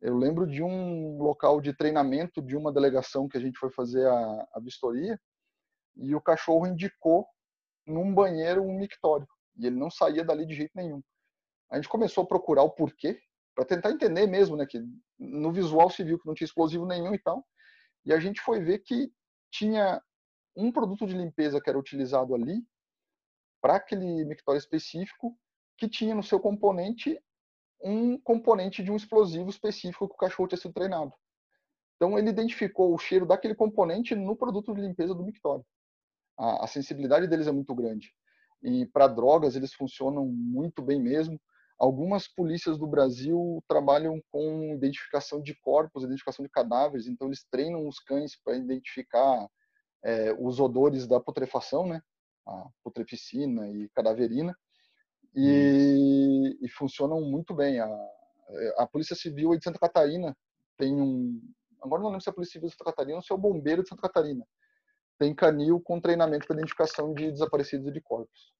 Eu 0.00 0.16
lembro 0.16 0.46
de 0.46 0.62
um 0.62 1.18
local 1.18 1.60
de 1.60 1.74
treinamento 1.74 2.40
de 2.40 2.56
uma 2.56 2.72
delegação 2.72 3.28
que 3.28 3.36
a 3.36 3.40
gente 3.40 3.58
foi 3.58 3.70
fazer 3.70 4.06
a, 4.06 4.48
a 4.54 4.60
vistoria 4.60 5.20
e 5.96 6.14
o 6.14 6.20
cachorro 6.20 6.66
indicou 6.66 7.26
num 7.86 8.14
banheiro 8.14 8.62
um 8.62 8.78
mictório 8.78 9.26
e 9.58 9.66
ele 9.66 9.76
não 9.76 9.90
saía 9.90 10.24
dali 10.24 10.46
de 10.46 10.54
jeito 10.54 10.72
nenhum 10.74 11.02
a 11.70 11.76
gente 11.76 11.88
começou 11.88 12.24
a 12.24 12.26
procurar 12.26 12.62
o 12.62 12.70
porquê, 12.70 13.20
para 13.54 13.64
tentar 13.64 13.90
entender 13.90 14.26
mesmo, 14.26 14.56
né, 14.56 14.66
que 14.66 14.82
no 15.18 15.52
visual 15.52 15.90
se 15.90 16.02
viu 16.02 16.18
que 16.18 16.26
não 16.26 16.34
tinha 16.34 16.46
explosivo 16.46 16.86
nenhum 16.86 17.14
e 17.14 17.18
tal, 17.18 17.46
e 18.04 18.12
a 18.12 18.18
gente 18.18 18.40
foi 18.40 18.60
ver 18.60 18.80
que 18.80 19.12
tinha 19.50 20.02
um 20.56 20.72
produto 20.72 21.06
de 21.06 21.16
limpeza 21.16 21.60
que 21.60 21.68
era 21.68 21.78
utilizado 21.78 22.34
ali 22.34 22.64
para 23.60 23.76
aquele 23.76 24.24
mictório 24.24 24.58
específico 24.58 25.38
que 25.76 25.88
tinha 25.88 26.14
no 26.14 26.22
seu 26.22 26.40
componente 26.40 27.20
um 27.82 28.18
componente 28.18 28.82
de 28.82 28.90
um 28.90 28.96
explosivo 28.96 29.48
específico 29.48 30.08
que 30.08 30.14
o 30.14 30.18
cachorro 30.18 30.48
tinha 30.48 30.60
sido 30.60 30.74
treinado. 30.74 31.12
Então 31.96 32.18
ele 32.18 32.30
identificou 32.30 32.94
o 32.94 32.98
cheiro 32.98 33.26
daquele 33.26 33.54
componente 33.54 34.14
no 34.14 34.36
produto 34.36 34.74
de 34.74 34.80
limpeza 34.80 35.14
do 35.14 35.24
mictório. 35.24 35.64
A, 36.38 36.64
a 36.64 36.66
sensibilidade 36.66 37.26
deles 37.26 37.46
é 37.46 37.52
muito 37.52 37.74
grande. 37.74 38.14
E 38.62 38.86
para 38.86 39.06
drogas 39.06 39.56
eles 39.56 39.72
funcionam 39.72 40.26
muito 40.26 40.82
bem 40.82 41.00
mesmo. 41.00 41.40
Algumas 41.80 42.28
polícias 42.28 42.76
do 42.76 42.86
Brasil 42.86 43.64
trabalham 43.66 44.22
com 44.30 44.74
identificação 44.74 45.40
de 45.40 45.54
corpos, 45.54 46.04
identificação 46.04 46.44
de 46.44 46.50
cadáveres, 46.50 47.06
então 47.06 47.26
eles 47.26 47.42
treinam 47.50 47.88
os 47.88 47.98
cães 47.98 48.36
para 48.44 48.54
identificar 48.54 49.48
é, 50.04 50.30
os 50.38 50.60
odores 50.60 51.06
da 51.06 51.18
putrefação, 51.18 51.86
né? 51.88 52.02
A 52.46 52.68
putreficina 52.84 53.66
e 53.70 53.88
cadaverina, 53.94 54.54
e, 55.34 56.58
e 56.60 56.68
funcionam 56.68 57.22
muito 57.22 57.54
bem. 57.54 57.80
A, 57.80 57.88
a 58.76 58.86
Polícia 58.86 59.16
Civil 59.16 59.56
de 59.56 59.64
Santa 59.64 59.78
Catarina 59.78 60.36
tem 60.76 61.00
um. 61.00 61.40
Agora 61.82 62.02
não 62.02 62.10
lembro 62.10 62.22
se 62.22 62.28
é 62.28 62.32
a 62.32 62.34
Polícia 62.34 62.52
Civil 62.52 62.68
de 62.68 62.74
Santa 62.74 62.90
Catarina 62.90 63.16
ou 63.16 63.22
se 63.22 63.32
é 63.32 63.34
o 63.34 63.38
Bombeiro 63.38 63.82
de 63.82 63.88
Santa 63.88 64.02
Catarina. 64.02 64.46
Tem 65.18 65.34
canil 65.34 65.80
com 65.80 65.98
treinamento 65.98 66.46
para 66.46 66.56
identificação 66.56 67.14
de 67.14 67.30
desaparecidos 67.30 67.86
e 67.88 67.92
de 67.92 68.02
corpos. 68.02 68.52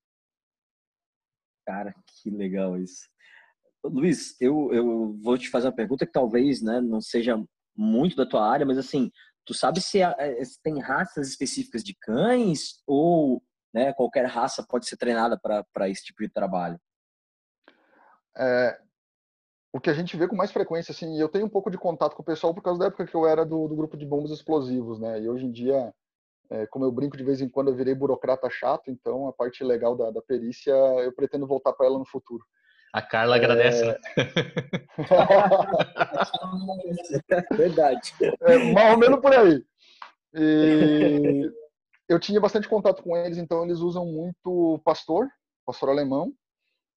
Cara, 1.70 1.94
que 2.04 2.28
legal 2.28 2.76
isso. 2.76 3.08
Luiz, 3.84 4.34
eu, 4.40 4.74
eu 4.74 5.16
vou 5.22 5.38
te 5.38 5.48
fazer 5.48 5.68
uma 5.68 5.72
pergunta 5.72 6.04
que 6.04 6.10
talvez 6.10 6.60
né, 6.60 6.80
não 6.80 7.00
seja 7.00 7.40
muito 7.76 8.16
da 8.16 8.26
tua 8.26 8.44
área, 8.44 8.66
mas 8.66 8.76
assim, 8.76 9.08
tu 9.44 9.54
sabe 9.54 9.80
se, 9.80 10.02
é, 10.02 10.44
se 10.44 10.60
tem 10.60 10.80
raças 10.80 11.28
específicas 11.28 11.84
de 11.84 11.94
cães 11.94 12.82
ou 12.88 13.40
né, 13.72 13.92
qualquer 13.92 14.26
raça 14.26 14.66
pode 14.68 14.88
ser 14.88 14.96
treinada 14.96 15.38
para 15.38 15.88
esse 15.88 16.02
tipo 16.02 16.24
de 16.24 16.28
trabalho? 16.28 16.76
É, 18.36 18.80
o 19.72 19.78
que 19.78 19.90
a 19.90 19.94
gente 19.94 20.16
vê 20.16 20.26
com 20.26 20.34
mais 20.34 20.50
frequência, 20.50 20.90
assim, 20.90 21.20
eu 21.20 21.28
tenho 21.28 21.46
um 21.46 21.50
pouco 21.50 21.70
de 21.70 21.78
contato 21.78 22.16
com 22.16 22.22
o 22.22 22.26
pessoal 22.26 22.52
por 22.52 22.62
causa 22.62 22.80
da 22.80 22.86
época 22.86 23.06
que 23.06 23.14
eu 23.14 23.28
era 23.28 23.46
do, 23.46 23.68
do 23.68 23.76
grupo 23.76 23.96
de 23.96 24.04
bombas 24.04 24.32
explosivos, 24.32 24.98
né? 24.98 25.22
E 25.22 25.28
hoje 25.28 25.46
em 25.46 25.52
dia, 25.52 25.94
é, 26.50 26.66
como 26.66 26.85
eu 26.85 26.92
brinco 26.92 27.16
de 27.16 27.25
vez 27.25 27.40
em 27.40 27.49
quando, 27.49 27.69
eu 27.69 27.75
virei 27.75 27.95
burocrata 27.95 28.50
chato, 28.50 28.90
então 28.90 29.28
a 29.28 29.33
parte 29.33 29.62
legal 29.62 29.97
da, 29.97 30.11
da 30.11 30.21
perícia 30.21 30.73
eu 30.73 31.12
pretendo 31.12 31.47
voltar 31.47 31.73
para 31.73 31.87
ela 31.87 31.99
no 31.99 32.04
futuro. 32.04 32.45
A 32.92 33.00
Carla 33.00 33.37
é... 33.37 33.38
agradece, 33.38 33.85
né? 33.85 33.97
Verdade. 37.57 38.12
É, 38.42 38.73
mais 38.73 38.92
ou 38.92 38.99
menos 38.99 39.21
por 39.21 39.33
aí. 39.33 39.64
E 40.35 41.50
eu 42.09 42.19
tinha 42.19 42.40
bastante 42.40 42.69
contato 42.69 43.02
com 43.02 43.16
eles, 43.16 43.38
então 43.38 43.64
eles 43.64 43.78
usam 43.78 44.04
muito 44.04 44.80
pastor, 44.85 45.28
pastor 45.64 45.88
alemão. 45.88 46.33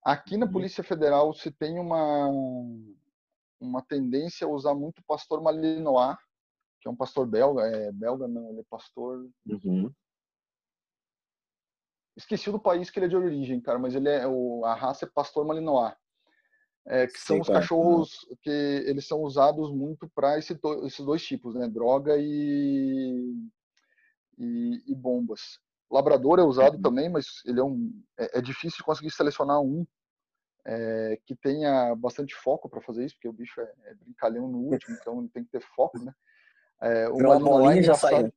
Aqui 0.04 0.36
na 0.36 0.48
uhum. 0.48 0.52
Polícia 0.52 0.84
Federal 0.84 1.34
se 1.34 1.52
tem 1.52 1.80
uma 1.80 2.28
uma 3.62 3.82
tendência 3.82 4.46
a 4.46 4.50
usar 4.50 4.74
muito 4.74 5.02
pastor 5.08 5.42
malinois, 5.42 6.18
que 6.84 6.90
é 6.90 6.92
um 6.92 6.96
pastor 6.96 7.26
belga, 7.26 7.64
é 7.64 7.92
belga 7.94 8.28
não, 8.28 8.50
ele 8.50 8.60
é 8.60 8.66
pastor. 8.70 9.26
Uhum. 9.48 9.90
Esqueci 12.18 12.52
do 12.52 12.60
país 12.60 12.90
que 12.90 13.00
ele 13.00 13.06
é 13.06 13.10
de 13.10 13.16
origem, 13.16 13.62
cara, 13.62 13.80
mas 13.80 13.96
ele 13.96 14.10
é 14.10 14.28
o 14.28 14.66
a 14.66 14.76
raça 14.76 15.06
é 15.06 15.10
pastor 15.10 15.46
malinois. 15.46 15.96
É, 16.86 17.08
que 17.08 17.18
são 17.18 17.40
os 17.40 17.48
cachorros 17.48 18.28
que 18.42 18.50
eles 18.50 19.08
são 19.08 19.22
usados 19.22 19.72
muito 19.72 20.10
para 20.14 20.38
esse 20.38 20.60
esses 20.84 21.06
dois 21.06 21.24
tipos, 21.24 21.56
né? 21.56 21.70
Droga 21.70 22.18
e, 22.18 23.34
e, 24.38 24.84
e 24.86 24.94
bombas. 24.94 25.60
Labrador 25.90 26.40
é 26.40 26.44
usado 26.44 26.76
uhum. 26.76 26.82
também, 26.82 27.10
mas 27.10 27.42
ele 27.46 27.62
é 27.62 27.64
um 27.64 28.04
é, 28.20 28.40
é 28.40 28.42
difícil 28.42 28.84
conseguir 28.84 29.12
selecionar 29.12 29.62
um 29.62 29.88
é, 30.66 31.18
que 31.26 31.34
tenha 31.34 31.96
bastante 31.96 32.36
foco 32.36 32.68
para 32.68 32.82
fazer 32.82 33.06
isso, 33.06 33.16
porque 33.16 33.30
o 33.30 33.34
bicho 33.34 33.62
é, 33.62 33.74
é, 33.86 33.96
brincalhão 33.96 34.50
no 34.50 34.58
último, 34.58 34.98
então 35.00 35.20
ele 35.20 35.30
tem 35.30 35.46
que 35.46 35.52
ter 35.52 35.62
foco, 35.62 35.98
né? 35.98 36.14
É, 36.86 37.08
o 37.08 37.18
Malinois 37.18 37.78
é 37.78 37.80
engraçado. 37.80 38.34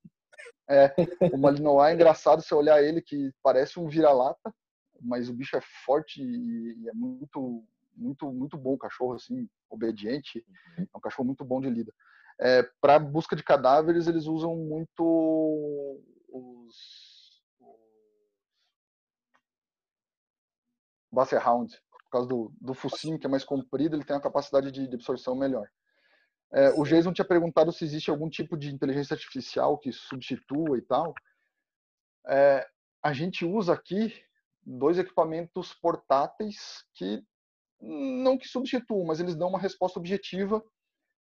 É, 0.68 0.94
o 1.32 1.36
Malinois 1.36 1.90
é 1.90 1.94
engraçado 1.94 2.42
você 2.42 2.54
olhar 2.54 2.82
ele 2.82 3.02
que 3.02 3.32
parece 3.42 3.80
um 3.80 3.88
vira-lata, 3.88 4.54
mas 5.00 5.28
o 5.28 5.34
bicho 5.34 5.56
é 5.56 5.60
forte 5.84 6.22
e, 6.22 6.88
é 6.88 6.92
muito 6.92 7.64
muito 7.96 8.30
muito 8.30 8.58
bom 8.58 8.74
o 8.74 8.78
cachorro 8.78 9.14
assim, 9.14 9.48
obediente, 9.70 10.44
uhum. 10.78 10.86
é 10.94 10.96
um 10.96 11.00
cachorro 11.00 11.26
muito 11.26 11.44
bom 11.44 11.60
de 11.60 11.70
lida. 11.70 11.92
É, 12.38 12.62
para 12.80 12.98
busca 12.98 13.34
de 13.34 13.42
cadáveres 13.42 14.06
eles 14.06 14.26
usam 14.26 14.54
muito 14.54 16.00
os 16.28 16.76
Basset 21.10 21.42
Hound, 21.42 21.74
por 21.90 22.10
causa 22.10 22.28
do, 22.28 22.52
do 22.60 22.74
focinho 22.74 23.18
que 23.18 23.26
é 23.26 23.30
mais 23.30 23.42
comprido, 23.44 23.96
ele 23.96 24.04
tem 24.04 24.14
uma 24.14 24.22
capacidade 24.22 24.70
de, 24.70 24.86
de 24.86 24.94
absorção 24.94 25.34
melhor. 25.34 25.66
É, 26.52 26.70
o 26.70 26.84
Jason 26.84 27.12
tinha 27.12 27.26
perguntado 27.26 27.72
se 27.72 27.84
existe 27.84 28.10
algum 28.10 28.28
tipo 28.28 28.56
de 28.56 28.72
inteligência 28.72 29.14
artificial 29.14 29.78
que 29.78 29.92
substitua 29.92 30.78
e 30.78 30.82
tal. 30.82 31.14
É, 32.28 32.66
a 33.02 33.12
gente 33.12 33.44
usa 33.44 33.72
aqui 33.72 34.12
dois 34.62 34.98
equipamentos 34.98 35.72
portáteis 35.74 36.84
que 36.94 37.22
não 37.80 38.38
que 38.38 38.48
substituam, 38.48 39.04
mas 39.04 39.20
eles 39.20 39.36
dão 39.36 39.48
uma 39.48 39.58
resposta 39.58 39.98
objetiva, 39.98 40.64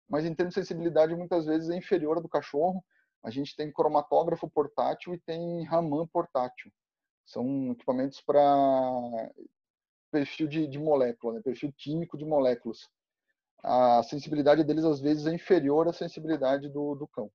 mas 0.10 0.26
em 0.26 0.34
termos 0.34 0.54
de 0.54 0.62
sensibilidade 0.62 1.16
muitas 1.16 1.46
vezes 1.46 1.70
é 1.70 1.76
inferior 1.76 2.18
à 2.18 2.22
do 2.22 2.30
cachorro. 2.30 2.84
A 3.24 3.30
gente 3.30 3.56
tem 3.56 3.72
cromatógrafo 3.72 4.50
portátil 4.50 5.14
e 5.14 5.20
tem 5.20 5.64
Raman 5.64 6.08
portátil. 6.08 6.72
São 7.26 7.72
equipamentos 7.72 8.22
para 8.22 9.32
perfil 10.12 10.48
de, 10.48 10.68
de 10.68 10.80
molécula, 10.80 11.34
né? 11.34 11.42
perfil 11.44 11.74
químico 11.76 12.18
de 12.18 12.24
moléculas. 12.24 12.88
A 13.68 14.04
sensibilidade 14.04 14.64
deles 14.64 14.86
às 14.86 15.02
vezes 15.02 15.26
é 15.26 15.34
inferior 15.34 15.88
à 15.88 15.94
sensibilidade 15.94 16.70
do, 16.70 16.94
do 16.94 17.08
cão. 17.08 17.32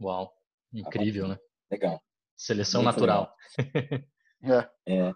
Uau, 0.00 0.32
incrível, 0.72 1.28
né? 1.28 1.38
Legal. 1.70 2.02
Seleção 2.34 2.82
Muito 2.82 2.94
natural. 2.94 3.34
é. 4.42 4.68
é. 4.88 5.14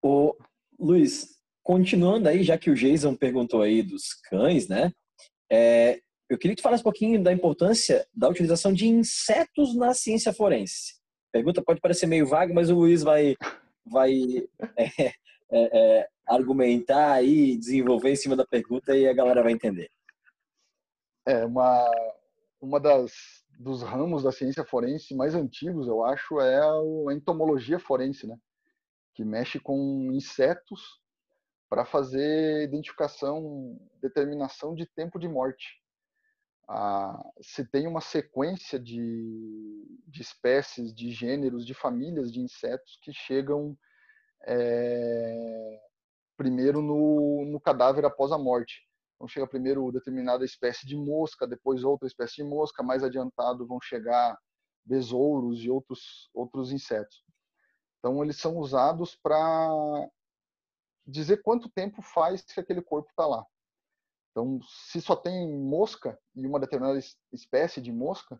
O 0.00 0.36
Luiz, 0.78 1.40
continuando 1.60 2.28
aí, 2.28 2.44
já 2.44 2.56
que 2.56 2.70
o 2.70 2.74
Jason 2.76 3.16
perguntou 3.16 3.62
aí 3.62 3.82
dos 3.82 4.14
cães, 4.28 4.68
né? 4.68 4.92
É, 5.50 6.00
eu 6.30 6.38
queria 6.38 6.54
que 6.54 6.62
tu 6.62 6.64
falasse 6.64 6.82
um 6.82 6.84
pouquinho 6.84 7.20
da 7.20 7.32
importância 7.32 8.06
da 8.14 8.28
utilização 8.28 8.72
de 8.72 8.86
insetos 8.86 9.74
na 9.74 9.92
ciência 9.92 10.32
forense. 10.32 10.94
Pergunta 11.32 11.62
pode 11.64 11.80
parecer 11.80 12.06
meio 12.06 12.28
vaga, 12.28 12.54
mas 12.54 12.70
o 12.70 12.76
Luiz 12.76 13.02
vai 13.02 13.34
vai 13.84 14.12
é, 14.78 15.06
é, 15.06 15.14
é, 15.52 16.08
argumentar 16.26 17.22
e 17.22 17.56
desenvolver 17.56 18.10
em 18.10 18.16
cima 18.16 18.34
da 18.34 18.46
pergunta 18.46 18.96
e 18.96 19.08
a 19.08 19.14
galera 19.14 19.42
vai 19.42 19.52
entender. 19.52 19.90
É 21.24 21.44
uma 21.44 21.90
uma 22.60 22.80
das 22.80 23.44
dos 23.58 23.82
ramos 23.82 24.22
da 24.22 24.32
ciência 24.32 24.64
forense 24.64 25.14
mais 25.14 25.34
antigos, 25.34 25.88
eu 25.88 26.04
acho, 26.04 26.40
é 26.40 26.60
a 26.60 27.14
entomologia 27.14 27.78
forense, 27.78 28.26
né? 28.26 28.36
Que 29.14 29.24
mexe 29.24 29.58
com 29.58 30.12
insetos 30.12 31.00
para 31.68 31.84
fazer 31.84 32.62
identificação, 32.64 33.78
determinação 34.00 34.74
de 34.74 34.86
tempo 34.86 35.18
de 35.18 35.26
morte. 35.26 35.82
Ah, 36.68 37.24
se 37.40 37.64
tem 37.64 37.86
uma 37.86 38.00
sequência 38.00 38.78
de, 38.78 40.02
de 40.06 40.20
espécies, 40.20 40.94
de 40.94 41.10
gêneros, 41.10 41.64
de 41.64 41.74
famílias 41.74 42.32
de 42.32 42.40
insetos 42.40 42.98
que 43.00 43.12
chegam 43.12 43.76
é, 44.46 45.80
primeiro 46.36 46.82
no, 46.82 47.44
no 47.46 47.60
cadáver 47.60 48.04
após 48.04 48.32
a 48.32 48.38
morte. 48.38 48.86
Então 49.14 49.26
chega 49.26 49.46
primeiro 49.46 49.90
determinada 49.90 50.44
espécie 50.44 50.86
de 50.86 50.96
mosca, 50.96 51.46
depois 51.46 51.82
outra 51.82 52.06
espécie 52.06 52.36
de 52.36 52.44
mosca, 52.44 52.82
mais 52.82 53.02
adiantado 53.02 53.66
vão 53.66 53.80
chegar 53.80 54.38
besouros 54.84 55.60
e 55.62 55.70
outros 55.70 56.30
outros 56.34 56.70
insetos. 56.70 57.24
Então 57.98 58.22
eles 58.22 58.36
são 58.36 58.56
usados 58.56 59.16
para 59.16 60.08
dizer 61.06 61.42
quanto 61.42 61.70
tempo 61.70 62.02
faz 62.02 62.42
que 62.42 62.60
aquele 62.60 62.82
corpo 62.82 63.08
está 63.10 63.26
lá. 63.26 63.44
Então, 64.30 64.60
se 64.62 65.00
só 65.00 65.16
tem 65.16 65.50
mosca 65.50 66.18
e 66.34 66.46
uma 66.46 66.60
determinada 66.60 67.00
espécie 67.32 67.80
de 67.80 67.90
mosca, 67.90 68.38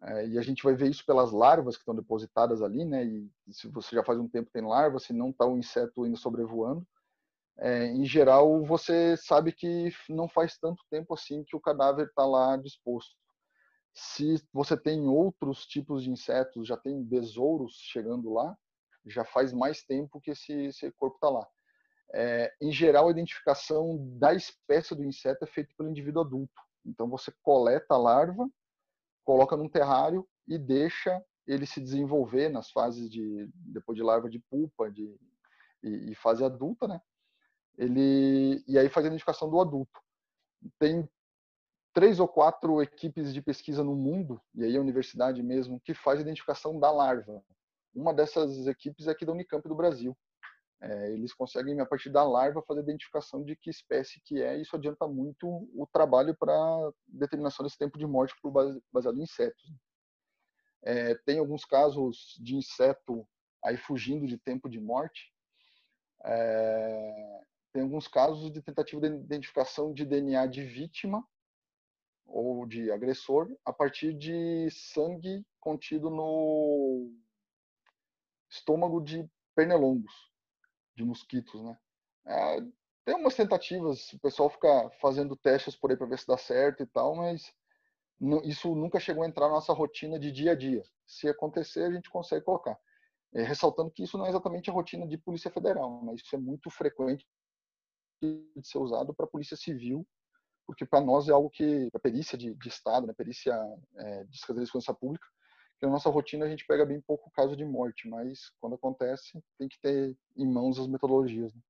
é, 0.00 0.28
e 0.28 0.38
a 0.38 0.42
gente 0.42 0.62
vai 0.62 0.76
ver 0.76 0.88
isso 0.88 1.04
pelas 1.04 1.32
larvas 1.32 1.76
que 1.76 1.82
estão 1.82 1.94
depositadas 1.94 2.62
ali, 2.62 2.84
né? 2.84 3.04
E 3.04 3.28
se 3.50 3.66
você 3.66 3.96
já 3.96 4.04
faz 4.04 4.16
um 4.16 4.28
tempo 4.28 4.48
tem 4.52 4.62
larva, 4.62 5.00
se 5.00 5.12
não 5.12 5.30
está 5.30 5.44
o 5.44 5.56
inseto 5.56 6.04
ainda 6.04 6.16
sobrevoando, 6.16 6.86
é, 7.60 7.86
em 7.86 8.04
geral 8.04 8.64
você 8.64 9.16
sabe 9.16 9.52
que 9.52 9.90
não 10.08 10.28
faz 10.28 10.56
tanto 10.58 10.82
tempo 10.90 11.14
assim 11.14 11.44
que 11.44 11.56
o 11.56 11.60
cadáver 11.60 12.06
está 12.06 12.24
lá 12.24 12.56
disposto. 12.56 13.16
Se 13.94 14.36
você 14.52 14.76
tem 14.76 15.08
outros 15.08 15.66
tipos 15.66 16.04
de 16.04 16.10
insetos, 16.10 16.68
já 16.68 16.76
tem 16.76 17.02
besouros 17.02 17.74
chegando 17.74 18.32
lá, 18.32 18.56
já 19.04 19.24
faz 19.24 19.52
mais 19.52 19.82
tempo 19.82 20.20
que 20.20 20.30
esse, 20.30 20.52
esse 20.52 20.90
corpo 20.92 21.16
está 21.16 21.28
lá. 21.28 21.46
É, 22.14 22.54
em 22.60 22.72
geral, 22.72 23.08
a 23.08 23.10
identificação 23.10 23.98
da 24.18 24.32
espécie 24.32 24.94
do 24.94 25.04
inseto 25.04 25.44
é 25.44 25.46
feita 25.46 25.74
pelo 25.76 25.90
indivíduo 25.90 26.22
adulto. 26.22 26.62
Então, 26.86 27.08
você 27.08 27.32
coleta 27.42 27.94
a 27.94 27.98
larva, 27.98 28.48
coloca 29.24 29.56
num 29.56 29.68
terrário 29.68 30.26
e 30.46 30.58
deixa 30.58 31.22
ele 31.46 31.66
se 31.66 31.80
desenvolver 31.80 32.48
nas 32.48 32.70
fases 32.70 33.10
de 33.10 33.48
depois 33.54 33.96
de 33.96 34.02
larva 34.02 34.28
de 34.28 34.38
pupa 34.38 34.90
de, 34.90 35.14
e, 35.82 36.12
e 36.12 36.14
fase 36.14 36.44
adulta, 36.44 36.86
né? 36.86 37.00
Ele 37.78 38.62
e 38.66 38.76
aí 38.76 38.88
faz 38.88 39.06
a 39.06 39.08
identificação 39.08 39.48
do 39.48 39.60
adulto. 39.60 40.00
Tem 40.78 41.08
três 41.94 42.20
ou 42.20 42.28
quatro 42.28 42.82
equipes 42.82 43.32
de 43.32 43.40
pesquisa 43.40 43.82
no 43.82 43.94
mundo 43.94 44.40
e 44.54 44.64
aí 44.64 44.76
a 44.76 44.80
universidade 44.80 45.42
mesmo 45.42 45.80
que 45.80 45.94
faz 45.94 46.18
a 46.18 46.22
identificação 46.22 46.78
da 46.78 46.90
larva. 46.90 47.42
Uma 47.94 48.12
dessas 48.12 48.66
equipes 48.66 49.06
é 49.06 49.12
aqui 49.12 49.24
da 49.24 49.32
Unicamp 49.32 49.66
do 49.66 49.74
Brasil. 49.74 50.16
É, 50.80 51.12
eles 51.12 51.34
conseguem, 51.34 51.80
a 51.80 51.86
partir 51.86 52.10
da 52.10 52.22
larva, 52.22 52.62
fazer 52.62 52.80
a 52.80 52.82
identificação 52.84 53.42
de 53.42 53.56
que 53.56 53.68
espécie 53.68 54.20
que 54.24 54.40
é, 54.40 54.56
e 54.56 54.62
isso 54.62 54.76
adianta 54.76 55.08
muito 55.08 55.46
o 55.74 55.88
trabalho 55.92 56.36
para 56.36 56.54
determinação 57.06 57.64
desse 57.64 57.78
tempo 57.78 57.98
de 57.98 58.06
morte 58.06 58.34
baseado 58.92 59.18
em 59.18 59.22
insetos. 59.22 59.72
É, 60.84 61.16
tem 61.26 61.38
alguns 61.38 61.64
casos 61.64 62.38
de 62.40 62.54
inseto 62.54 63.26
aí 63.64 63.76
fugindo 63.76 64.26
de 64.26 64.38
tempo 64.38 64.68
de 64.68 64.80
morte. 64.80 65.32
É, 66.24 67.40
tem 67.72 67.82
alguns 67.82 68.08
casos 68.08 68.50
de 68.52 68.62
tentativa 68.62 69.00
de 69.00 69.16
identificação 69.16 69.92
de 69.92 70.04
DNA 70.04 70.46
de 70.46 70.62
vítima 70.64 71.26
ou 72.26 72.66
de 72.66 72.90
agressor 72.90 73.48
a 73.64 73.72
partir 73.72 74.12
de 74.12 74.68
sangue 74.70 75.44
contido 75.60 76.10
no 76.10 77.10
estômago 78.48 79.00
de 79.00 79.28
pernilongos 79.54 80.12
de 80.94 81.04
mosquitos, 81.04 81.62
né? 81.62 81.78
É, 82.26 82.60
tem 83.04 83.14
umas 83.14 83.34
tentativas, 83.34 84.12
o 84.12 84.18
pessoal 84.18 84.50
fica 84.50 84.90
fazendo 85.00 85.36
testes 85.36 85.74
por 85.74 85.90
aí 85.90 85.96
para 85.96 86.06
ver 86.06 86.18
se 86.18 86.26
dá 86.26 86.36
certo 86.36 86.82
e 86.82 86.86
tal, 86.86 87.14
mas 87.14 87.52
isso 88.44 88.74
nunca 88.74 89.00
chegou 89.00 89.22
a 89.22 89.26
entrar 89.26 89.46
na 89.46 89.54
nossa 89.54 89.72
rotina 89.72 90.18
de 90.18 90.30
dia 90.32 90.52
a 90.52 90.54
dia. 90.54 90.82
Se 91.06 91.28
acontecer, 91.28 91.84
a 91.84 91.92
gente 91.92 92.10
consegue 92.10 92.44
colocar. 92.44 92.78
É, 93.32 93.42
ressaltando 93.42 93.90
que 93.90 94.02
isso 94.02 94.18
não 94.18 94.26
é 94.26 94.30
exatamente 94.30 94.68
a 94.68 94.72
rotina 94.72 95.06
de 95.06 95.18
Polícia 95.18 95.50
Federal, 95.50 95.90
mas 96.02 96.20
isso 96.20 96.34
é 96.34 96.38
muito 96.38 96.70
frequente 96.70 97.26
de 98.20 98.66
ser 98.68 98.78
usado 98.78 99.14
para 99.14 99.24
a 99.24 99.28
polícia 99.28 99.56
civil, 99.56 100.06
porque 100.66 100.84
para 100.84 101.00
nós 101.00 101.28
é 101.28 101.32
algo 101.32 101.48
que 101.48 101.88
a 101.94 101.98
perícia 101.98 102.36
de, 102.36 102.54
de 102.54 102.68
estado, 102.68 103.06
né, 103.06 103.14
perícia 103.16 103.54
é, 103.96 104.24
de 104.24 104.38
segurança 104.38 104.92
pública, 104.92 105.26
que 105.78 105.86
na 105.86 105.92
nossa 105.92 106.10
rotina 106.10 106.44
a 106.44 106.48
gente 106.48 106.66
pega 106.66 106.84
bem 106.84 107.00
pouco 107.00 107.30
caso 107.30 107.56
de 107.56 107.64
morte, 107.64 108.08
mas 108.08 108.50
quando 108.60 108.74
acontece 108.74 109.42
tem 109.58 109.68
que 109.68 109.80
ter 109.80 110.16
em 110.36 110.46
mãos 110.46 110.78
as 110.78 110.88
metodologias. 110.88 111.54
Né? 111.54 111.60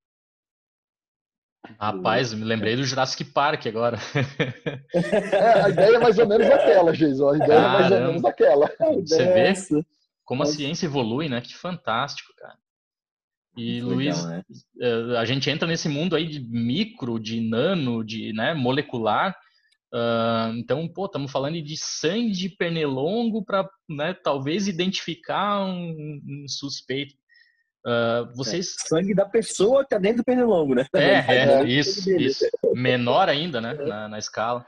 Rapaz, 1.79 2.33
me 2.33 2.45
lembrei 2.45 2.77
do 2.77 2.85
Jurassic 2.85 3.25
Park 3.25 3.67
agora. 3.67 3.99
É, 4.91 5.65
a 5.65 5.69
ideia 5.69 5.97
é 5.97 5.99
mais 5.99 6.19
ou 6.19 6.27
menos 6.27 6.47
aquela, 6.47 6.93
Jason. 6.93 7.29
A 7.29 7.37
ideia 7.37 7.61
Caramba. 7.61 7.77
é 7.77 7.81
mais 7.81 7.93
ou 7.93 8.07
menos 8.09 8.25
aquela. 8.25 8.67
Você 9.07 9.25
vê 9.27 9.85
como 10.25 10.43
a 10.43 10.47
ciência 10.47 10.87
evolui, 10.87 11.29
né? 11.29 11.41
Que 11.43 11.55
fantástico, 11.55 12.33
cara. 12.37 12.59
E, 13.59 13.81
Luiz, 13.81 14.25
né? 14.25 14.43
Eh, 14.81 15.17
a 15.19 15.25
gente 15.25 15.51
entra 15.51 15.67
nesse 15.67 15.89
mundo 15.89 16.15
aí 16.15 16.27
de 16.29 16.39
micro, 16.39 17.19
de 17.19 17.41
nano, 17.41 18.05
de 18.05 18.33
né, 18.33 18.55
molecular. 18.55 19.37
Uh, 19.93 20.55
então, 20.59 20.87
pô, 20.87 21.07
estamos 21.07 21.33
falando 21.33 21.61
de 21.61 21.77
sangue 21.77 22.33
de 22.33 22.51
pernilongo 22.51 23.43
para 23.43 23.69
né, 23.89 24.15
talvez 24.23 24.69
identificar 24.69 25.65
um, 25.65 26.21
um 26.25 26.45
suspeito. 26.47 27.15
Uh, 27.85 28.33
vocês... 28.37 28.67
É, 28.69 28.89
sangue 28.89 29.15
da 29.15 29.25
pessoa 29.25 29.83
que 29.83 29.91
tá 29.91 29.99
dentro 29.99 30.19
do 30.19 30.25
pernilongo, 30.25 30.75
né? 30.75 30.87
É, 30.95 31.63
é, 31.63 31.65
isso, 31.65 32.11
isso. 32.13 32.45
Menor 32.75 33.29
ainda, 33.29 33.61
né, 33.61 33.75
na, 33.75 34.09
na 34.09 34.19
escala. 34.19 34.65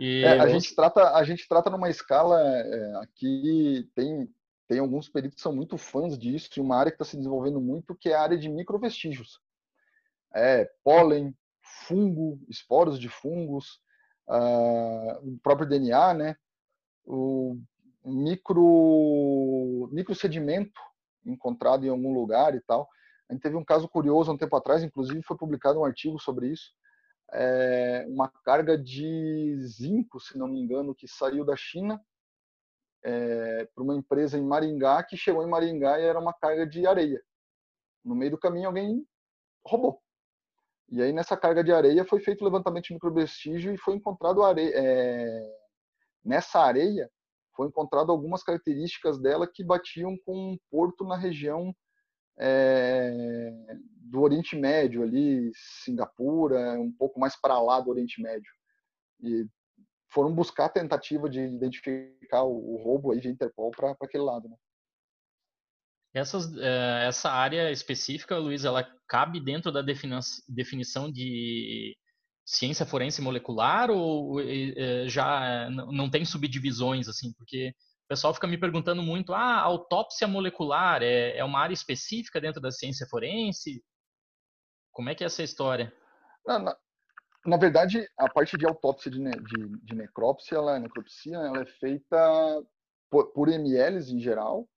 E 0.00 0.24
é, 0.24 0.40
a, 0.40 0.48
gente 0.48 0.74
trata, 0.74 1.14
a 1.14 1.22
gente 1.22 1.46
trata 1.46 1.68
numa 1.68 1.90
escala 1.90 2.40
é, 2.42 2.94
aqui, 3.02 3.86
tem, 3.94 4.26
tem 4.70 4.78
alguns 4.78 5.08
peritos 5.08 5.34
que 5.34 5.42
são 5.42 5.52
muito 5.52 5.76
fãs 5.76 6.16
disso, 6.16 6.48
e 6.56 6.60
uma 6.60 6.76
área 6.76 6.92
que 6.92 6.94
está 6.94 7.04
se 7.04 7.16
desenvolvendo 7.16 7.60
muito, 7.60 7.92
que 7.92 8.08
é 8.08 8.14
a 8.14 8.22
área 8.22 8.38
de 8.38 8.48
microvestígios. 8.48 9.40
É, 10.32 10.70
pólen, 10.84 11.36
fungo, 11.60 12.40
esporos 12.48 12.96
de 12.96 13.08
fungos, 13.08 13.80
uh, 14.28 15.28
o 15.28 15.40
próprio 15.42 15.68
DNA, 15.68 16.14
né? 16.14 16.36
O 17.04 17.58
micro, 18.04 19.88
micro 19.90 20.14
sedimento 20.14 20.80
encontrado 21.26 21.84
em 21.84 21.88
algum 21.88 22.14
lugar 22.14 22.54
e 22.54 22.60
tal. 22.60 22.88
A 23.28 23.32
gente 23.32 23.42
teve 23.42 23.56
um 23.56 23.64
caso 23.64 23.88
curioso 23.88 24.30
um 24.30 24.38
tempo 24.38 24.54
atrás, 24.54 24.84
inclusive 24.84 25.20
foi 25.22 25.36
publicado 25.36 25.80
um 25.80 25.84
artigo 25.84 26.16
sobre 26.20 26.46
isso. 26.46 26.70
É 27.32 28.06
uma 28.08 28.28
carga 28.44 28.78
de 28.78 29.56
zinco, 29.62 30.20
se 30.20 30.38
não 30.38 30.46
me 30.46 30.60
engano, 30.60 30.94
que 30.94 31.08
saiu 31.08 31.44
da 31.44 31.56
China 31.56 32.00
é, 33.02 33.68
para 33.74 33.82
uma 33.82 33.94
empresa 33.94 34.38
em 34.38 34.42
Maringá, 34.42 35.02
que 35.02 35.16
chegou 35.16 35.42
em 35.42 35.50
Maringá 35.50 35.98
e 35.98 36.04
era 36.04 36.18
uma 36.18 36.32
carga 36.32 36.66
de 36.66 36.86
areia. 36.86 37.20
No 38.04 38.14
meio 38.14 38.32
do 38.32 38.38
caminho, 38.38 38.68
alguém 38.68 39.06
roubou. 39.64 40.00
E 40.88 41.00
aí, 41.00 41.12
nessa 41.12 41.36
carga 41.36 41.62
de 41.62 41.72
areia, 41.72 42.04
foi 42.04 42.20
feito 42.20 42.40
o 42.40 42.44
levantamento 42.44 42.86
de 42.86 42.94
microvestígio 42.94 43.72
e 43.72 43.78
foi 43.78 43.94
encontrado 43.94 44.42
areia. 44.42 44.72
É, 44.74 45.56
nessa 46.24 46.60
areia, 46.60 47.10
foi 47.54 47.68
encontrado 47.68 48.10
algumas 48.10 48.42
características 48.42 49.20
dela 49.20 49.46
que 49.46 49.62
batiam 49.62 50.16
com 50.24 50.52
um 50.52 50.58
porto 50.70 51.04
na 51.04 51.16
região 51.16 51.74
é, 52.38 53.52
do 54.10 54.20
Oriente 54.20 54.56
Médio, 54.56 55.02
ali, 55.02 55.52
Singapura, 55.54 56.72
um 56.80 56.90
pouco 56.90 57.20
mais 57.20 57.38
para 57.40 57.60
lá 57.60 57.80
do 57.80 57.90
Oriente 57.90 58.20
Médio. 58.20 58.50
E 59.20 59.46
foram 60.12 60.34
buscar 60.34 60.66
a 60.66 60.70
tentativa 60.70 61.28
de 61.28 61.40
identificar 61.40 62.42
o, 62.42 62.74
o 62.74 62.82
roubo 62.82 63.12
aí 63.12 63.20
de 63.20 63.28
Interpol 63.28 63.70
para 63.70 63.96
aquele 64.00 64.24
lado. 64.24 64.48
Né? 64.48 64.56
Essas, 66.12 66.52
é, 66.56 67.06
essa 67.06 67.30
área 67.30 67.70
específica, 67.70 68.36
Luiz, 68.36 68.64
ela 68.64 68.84
cabe 69.08 69.40
dentro 69.40 69.70
da 69.70 69.82
definição 69.82 71.10
de 71.10 71.96
ciência 72.44 72.84
forense 72.84 73.22
molecular 73.22 73.90
ou 73.90 74.40
é, 74.40 75.08
já 75.08 75.70
não 75.70 76.10
tem 76.10 76.24
subdivisões 76.24 77.08
assim? 77.08 77.32
Porque 77.34 77.68
o 77.68 78.08
pessoal 78.08 78.34
fica 78.34 78.48
me 78.48 78.58
perguntando 78.58 79.02
muito, 79.04 79.32
ah, 79.32 79.60
autópsia 79.60 80.26
molecular 80.26 81.00
é, 81.00 81.36
é 81.38 81.44
uma 81.44 81.60
área 81.60 81.74
específica 81.74 82.40
dentro 82.40 82.60
da 82.60 82.72
ciência 82.72 83.06
forense? 83.08 83.80
Como 84.90 85.08
é 85.08 85.14
que 85.14 85.22
é 85.22 85.26
essa 85.26 85.44
história? 85.44 85.94
Na, 86.44 86.58
na, 86.58 86.76
na 87.46 87.56
verdade, 87.56 88.06
a 88.18 88.28
parte 88.28 88.56
de 88.56 88.66
autópsia 88.66 89.10
de, 89.10 89.18
ne, 89.18 89.30
de, 89.30 89.68
de 89.82 89.94
necrópsia, 89.94 90.56
ela, 90.56 90.78
necropsia, 90.78 91.36
ela 91.36 91.62
é 91.62 91.66
feita 91.66 92.62
por, 93.10 93.32
por 93.32 93.48
MLs 93.48 94.12
em 94.12 94.20
geral. 94.20 94.68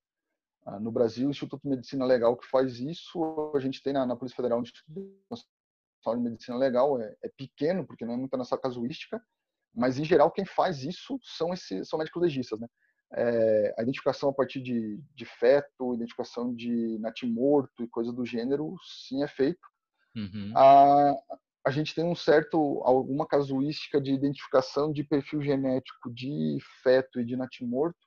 Ah, 0.65 0.79
no 0.79 0.91
Brasil, 0.91 1.27
o 1.27 1.31
Instituto 1.31 1.61
de 1.63 1.69
Medicina 1.69 2.05
Legal 2.05 2.37
que 2.37 2.47
faz 2.47 2.79
isso. 2.79 3.51
A 3.53 3.59
gente 3.59 3.83
tem 3.83 3.91
na, 3.91 4.05
na 4.05 4.15
Polícia 4.15 4.37
Federal 4.37 4.59
o 4.59 4.63
Instituto 4.63 4.93
de 4.93 6.21
medicina 6.21 6.57
legal 6.57 6.99
é, 7.01 7.15
é, 7.21 7.29
pequeno, 7.29 7.85
porque 7.85 8.05
não 8.05 8.13
é 8.13 8.17
muita 8.17 8.37
nossa 8.37 8.57
casuística, 8.57 9.21
mas 9.73 9.97
em 9.97 10.03
geral 10.03 10.31
quem 10.31 10.45
faz 10.45 10.83
isso 10.83 11.17
são 11.21 11.53
esses 11.53 11.87
são 11.87 11.97
médicos 11.97 12.21
legistas, 12.21 12.59
né? 12.59 12.67
É, 13.15 13.75
a 13.77 13.83
identificação 13.83 14.29
a 14.29 14.33
partir 14.33 14.59
de, 14.61 14.99
de 15.13 15.25
feto, 15.25 15.93
identificação 15.93 16.53
de 16.53 16.97
natimorto 16.99 17.83
e 17.83 17.87
coisa 17.87 18.11
do 18.11 18.25
gênero, 18.25 18.75
sim 19.07 19.23
é 19.23 19.27
feito. 19.27 19.61
Uhum. 20.15 20.51
A, 20.55 21.13
a 21.65 21.71
gente 21.71 21.95
tem 21.95 22.03
um 22.03 22.15
certo 22.15 22.81
alguma 22.83 23.25
casuística 23.25 24.01
de 24.01 24.13
identificação 24.13 24.91
de 24.91 25.03
perfil 25.03 25.41
genético 25.41 26.13
de 26.13 26.57
feto 26.81 27.19
e 27.19 27.25
de 27.25 27.35
natimorto 27.35 27.99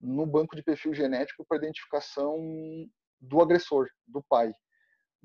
no 0.00 0.26
banco 0.26 0.54
de 0.54 0.62
perfil 0.62 0.94
genético 0.94 1.44
para 1.48 1.58
identificação 1.58 2.36
do 3.20 3.40
agressor, 3.40 3.88
do 4.06 4.22
pai 4.22 4.52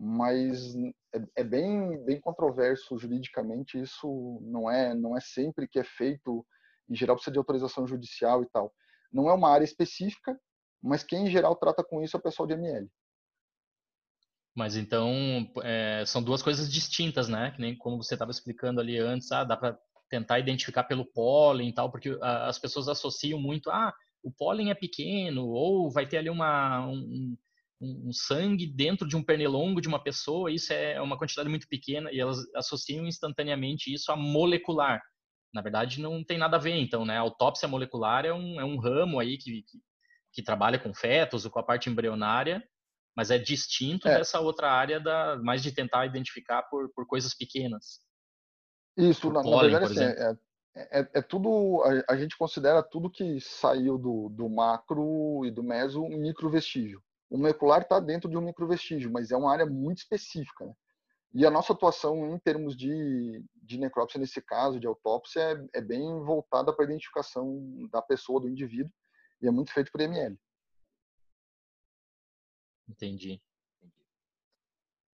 mas 0.03 0.75
é, 1.13 1.21
é, 1.37 1.43
bem, 1.43 2.03
bem 2.03 2.19
controverso 2.19 2.97
juridicamente. 2.97 3.79
Isso 3.79 4.39
não 4.41 4.69
é, 4.69 4.95
não 4.95 5.15
é 5.15 5.21
sempre 5.21 5.67
que 5.67 5.77
é 5.77 5.83
feito. 5.83 6.43
Em 6.89 6.95
geral, 6.95 7.15
precisa 7.15 7.31
de 7.31 7.37
autorização 7.37 7.85
judicial 7.85 8.41
e 8.41 8.49
tal. 8.49 8.73
Não 9.13 9.29
é 9.29 9.33
uma 9.33 9.51
área 9.51 9.63
específica, 9.63 10.39
mas 10.81 11.03
quem 11.03 11.27
em 11.27 11.29
geral 11.29 11.55
trata 11.55 11.83
com 11.83 12.01
isso 12.01 12.17
é 12.17 12.19
o 12.19 12.23
pessoal 12.23 12.47
de 12.47 12.53
ML. 12.53 12.89
Mas 14.55 14.75
então 14.75 15.49
é, 15.63 16.03
são 16.05 16.21
duas 16.21 16.41
coisas 16.41 16.71
distintas, 16.71 17.29
né? 17.29 17.51
Que 17.51 17.61
nem 17.61 17.75
como 17.75 18.01
você 18.01 18.15
estava 18.15 18.31
explicando 18.31 18.81
ali 18.81 18.97
antes, 18.97 19.31
ah, 19.31 19.43
dá 19.43 19.55
para 19.55 19.77
tentar 20.09 20.39
identificar 20.39 20.83
pelo 20.83 21.05
pólen 21.05 21.69
e 21.69 21.73
tal, 21.73 21.89
porque 21.89 22.17
as 22.21 22.59
pessoas 22.59 22.89
associam 22.89 23.39
muito, 23.39 23.71
ah, 23.71 23.93
o 24.21 24.29
pólen 24.29 24.69
é 24.69 24.75
pequeno, 24.75 25.47
ou 25.47 25.89
vai 25.89 26.05
ter 26.05 26.17
ali 26.17 26.29
uma, 26.29 26.85
um, 26.85 27.37
um, 27.81 28.09
um, 28.09 28.13
sangue 28.13 28.67
dentro 28.67 29.07
de 29.07 29.15
um 29.15 29.23
pernilongo 29.23 29.81
de 29.81 29.87
uma 29.87 30.03
pessoa, 30.03 30.51
isso 30.51 30.73
é 30.73 31.01
uma 31.01 31.17
quantidade 31.17 31.47
muito 31.47 31.67
pequena 31.67 32.11
e 32.11 32.19
elas 32.19 32.39
associam 32.53 33.07
instantaneamente 33.07 33.91
isso 33.91 34.11
a 34.11 34.17
molecular. 34.17 35.01
Na 35.53 35.61
verdade, 35.61 36.01
não 36.01 36.23
tem 36.23 36.37
nada 36.37 36.57
a 36.57 36.59
ver, 36.59 36.75
então, 36.75 37.05
né? 37.05 37.17
A 37.17 37.21
autópsia 37.21 37.67
molecular 37.67 38.25
é 38.25 38.33
um, 38.33 38.59
é 38.59 38.65
um 38.65 38.77
ramo 38.77 39.17
aí 39.17 39.37
que, 39.37 39.63
que, 39.63 39.79
que 40.33 40.43
trabalha 40.43 40.77
com 40.77 40.93
fetos 40.93 41.45
ou 41.45 41.51
com 41.51 41.59
a 41.59 41.63
parte 41.63 41.89
embrionária, 41.89 42.63
mas 43.15 43.31
é 43.31 43.37
distinto 43.37 44.07
é. 44.07 44.17
dessa 44.17 44.39
outra 44.39 44.71
área 44.71 44.99
da 44.99 45.37
mais 45.37 45.61
de 45.61 45.71
tentar 45.71 46.05
identificar 46.05 46.63
por, 46.63 46.89
por 46.93 47.05
coisas 47.05 47.33
pequenas. 47.33 47.99
Isso, 48.97 49.31
na, 49.31 49.41
pólen, 49.41 49.71
na, 49.71 49.79
verdade, 49.79 50.03
assim, 50.03 50.37
é, 50.75 50.99
é, 50.99 51.09
é, 51.15 51.21
tudo. 51.21 51.81
A, 51.83 52.13
a, 52.13 52.17
gente 52.17 52.37
considera 52.37 52.83
tudo 52.83 53.09
que 53.09 53.39
saiu 53.39 53.97
do, 53.97 54.29
do 54.29 54.49
macro 54.49 55.45
e 55.45 55.51
do 55.51 55.63
meso 55.63 56.03
um 56.03 56.17
micro 56.17 56.49
vestígio. 56.49 57.01
O 57.29 57.37
molecular 57.37 57.81
está 57.81 57.99
dentro 57.99 58.29
de 58.29 58.37
um 58.37 58.41
microvestígio, 58.41 59.09
mas 59.09 59.31
é 59.31 59.37
uma 59.37 59.51
área 59.51 59.65
muito 59.65 59.99
específica. 59.99 60.65
Né? 60.65 60.73
E 61.33 61.45
a 61.45 61.51
nossa 61.51 61.71
atuação 61.71 62.29
em 62.29 62.37
termos 62.39 62.75
de, 62.75 63.41
de 63.63 63.79
necrópsia, 63.79 64.19
nesse 64.19 64.41
caso, 64.41 64.79
de 64.79 64.87
autópsia, 64.87 65.41
é, 65.41 65.79
é 65.79 65.81
bem 65.81 66.01
voltada 66.23 66.73
para 66.73 66.83
a 66.83 66.87
identificação 66.87 67.87
da 67.89 68.01
pessoa, 68.01 68.41
do 68.41 68.49
indivíduo, 68.49 68.91
e 69.41 69.47
é 69.47 69.51
muito 69.51 69.71
feito 69.71 69.89
por 69.91 70.01
ML. 70.01 70.37
Entendi. 72.91 73.41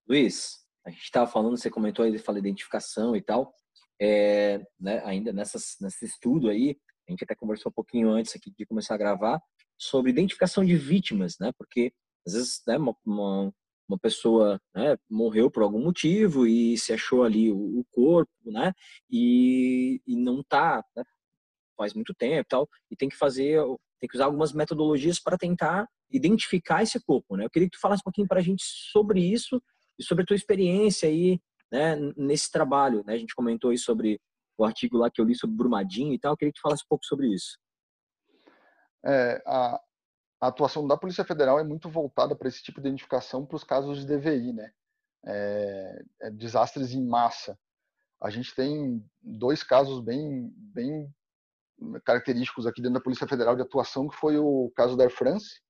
Luiz, 0.07 0.65
a 0.85 0.89
gente 0.89 1.03
estava 1.03 1.29
falando, 1.29 1.57
você 1.57 1.69
comentou 1.69 2.03
aí, 2.03 2.17
fala 2.17 2.39
identificação 2.39 3.15
e 3.15 3.21
tal. 3.21 3.53
É, 3.99 4.59
né, 4.79 5.01
ainda 5.05 5.31
nessas, 5.31 5.75
nesse 5.81 6.05
estudo 6.05 6.49
aí, 6.49 6.77
a 7.07 7.11
gente 7.11 7.23
até 7.23 7.35
conversou 7.35 7.69
um 7.69 7.73
pouquinho 7.73 8.09
antes 8.09 8.35
aqui 8.35 8.51
de 8.57 8.65
começar 8.65 8.95
a 8.95 8.97
gravar, 8.97 9.41
sobre 9.77 10.11
identificação 10.11 10.65
de 10.65 10.75
vítimas, 10.75 11.37
né? 11.39 11.51
Porque 11.57 11.93
às 12.25 12.33
vezes, 12.33 12.61
né, 12.67 12.77
uma, 12.77 12.95
uma, 13.05 13.53
uma 13.87 13.99
pessoa 13.99 14.59
né, 14.73 14.97
morreu 15.09 15.51
por 15.51 15.63
algum 15.63 15.83
motivo 15.83 16.47
e 16.47 16.77
se 16.77 16.93
achou 16.93 17.23
ali 17.23 17.51
o, 17.51 17.79
o 17.79 17.85
corpo, 17.91 18.31
né? 18.45 18.73
E, 19.09 20.01
e 20.05 20.15
não 20.15 20.43
tá, 20.43 20.83
né, 20.95 21.03
faz 21.77 21.93
muito 21.93 22.13
tempo 22.13 22.41
e 22.41 22.49
tal, 22.49 22.69
e 22.89 22.95
tem 22.95 23.07
que 23.07 23.15
fazer, 23.15 23.59
tem 23.99 24.07
que 24.07 24.15
usar 24.15 24.25
algumas 24.25 24.53
metodologias 24.53 25.19
para 25.19 25.37
tentar 25.37 25.87
identificar 26.11 26.83
esse 26.83 26.99
corpo, 27.03 27.35
né? 27.35 27.45
Eu 27.45 27.49
queria 27.49 27.69
que 27.69 27.77
tu 27.77 27.81
falasse 27.81 28.01
um 28.01 28.05
pouquinho 28.05 28.27
para 28.27 28.39
a 28.39 28.43
gente 28.43 28.63
sobre 28.63 29.19
isso 29.19 29.61
e 29.99 30.03
sobre 30.03 30.23
a 30.23 30.25
tua 30.25 30.35
experiência 30.35 31.09
aí, 31.09 31.39
né, 31.71 31.95
nesse 32.15 32.51
trabalho, 32.51 33.03
né? 33.05 33.13
A 33.13 33.17
gente 33.17 33.35
comentou 33.35 33.71
aí 33.71 33.77
sobre 33.77 34.19
o 34.57 34.63
artigo 34.63 34.97
lá 34.97 35.09
que 35.11 35.21
eu 35.21 35.25
li 35.25 35.35
sobre 35.35 35.55
Brumadinho 35.55 36.13
e 36.13 36.19
tal, 36.19 36.33
eu 36.33 36.37
queria 36.37 36.51
que 36.51 36.59
tu 36.59 36.63
falasse 36.63 36.83
um 36.83 36.89
pouco 36.89 37.05
sobre 37.05 37.27
isso. 37.27 37.57
É, 39.05 39.41
a, 39.45 39.79
a 40.41 40.47
atuação 40.47 40.87
da 40.87 40.97
Polícia 40.97 41.23
Federal 41.23 41.59
é 41.59 41.63
muito 41.63 41.89
voltada 41.89 42.35
para 42.35 42.47
esse 42.47 42.63
tipo 42.63 42.81
de 42.81 42.87
identificação 42.87 43.45
para 43.45 43.55
os 43.55 43.63
casos 43.63 43.99
de 43.99 44.07
DVI, 44.07 44.53
né? 44.53 44.71
é, 45.27 46.05
é, 46.21 46.29
desastres 46.31 46.93
em 46.93 47.05
massa. 47.05 47.57
A 48.21 48.29
gente 48.29 48.55
tem 48.55 49.05
dois 49.21 49.61
casos 49.61 49.99
bem, 49.99 50.51
bem 50.55 51.13
característicos 52.03 52.65
aqui 52.65 52.81
dentro 52.81 52.95
da 52.95 53.03
Polícia 53.03 53.27
Federal 53.27 53.55
de 53.55 53.61
atuação, 53.61 54.07
que 54.07 54.15
foi 54.15 54.37
o 54.37 54.71
caso 54.75 54.95
da 54.95 55.03
Air 55.03 55.11
France 55.11 55.61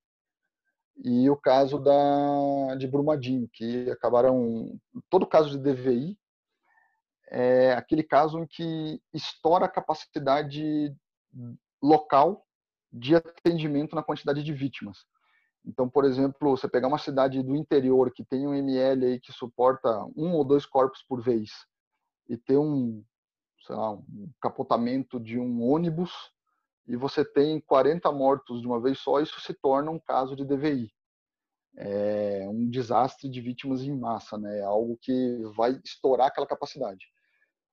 e 1.03 1.29
o 1.29 1.37
caso 1.37 1.79
da, 1.79 2.75
de 2.75 2.87
Brumadinho, 2.87 3.47
que 3.53 3.89
acabaram... 3.91 4.79
Todo 5.09 5.27
caso 5.27 5.51
de 5.51 5.57
DVI 5.59 6.17
é 7.29 7.73
aquele 7.73 8.03
caso 8.03 8.39
em 8.39 8.47
que 8.47 9.01
estoura 9.13 9.65
a 9.65 9.69
capacidade 9.69 10.95
local 11.81 12.45
de 12.91 13.15
atendimento 13.15 13.95
na 13.95 14.03
quantidade 14.03 14.43
de 14.43 14.53
vítimas. 14.53 15.05
Então, 15.65 15.89
por 15.89 16.05
exemplo, 16.05 16.55
você 16.55 16.67
pegar 16.67 16.87
uma 16.87 16.97
cidade 16.97 17.43
do 17.43 17.55
interior 17.55 18.11
que 18.11 18.23
tem 18.23 18.47
um 18.47 18.53
ML 18.53 19.05
aí 19.05 19.19
que 19.19 19.33
suporta 19.33 19.89
um 20.15 20.33
ou 20.33 20.45
dois 20.45 20.65
corpos 20.65 21.03
por 21.03 21.21
vez 21.21 21.51
e 22.29 22.37
ter 22.37 22.57
um, 22.57 23.03
sei 23.67 23.75
lá, 23.75 23.91
um 23.91 24.31
capotamento 24.41 25.19
de 25.19 25.37
um 25.37 25.61
ônibus 25.61 26.11
e 26.87 26.95
você 26.95 27.25
tem 27.25 27.59
40 27.59 28.09
mortos 28.13 28.61
de 28.61 28.67
uma 28.67 28.79
vez 28.79 28.97
só, 28.99 29.19
isso 29.19 29.39
se 29.41 29.53
torna 29.53 29.91
um 29.91 29.99
caso 29.99 30.35
de 30.35 30.45
DVI. 30.45 30.89
É 31.75 32.47
um 32.49 32.67
desastre 32.69 33.29
de 33.29 33.41
vítimas 33.41 33.83
em 33.83 33.95
massa, 33.95 34.37
né? 34.37 34.59
É 34.59 34.63
algo 34.63 34.97
que 34.99 35.37
vai 35.55 35.79
estourar 35.83 36.27
aquela 36.27 36.47
capacidade. 36.47 37.05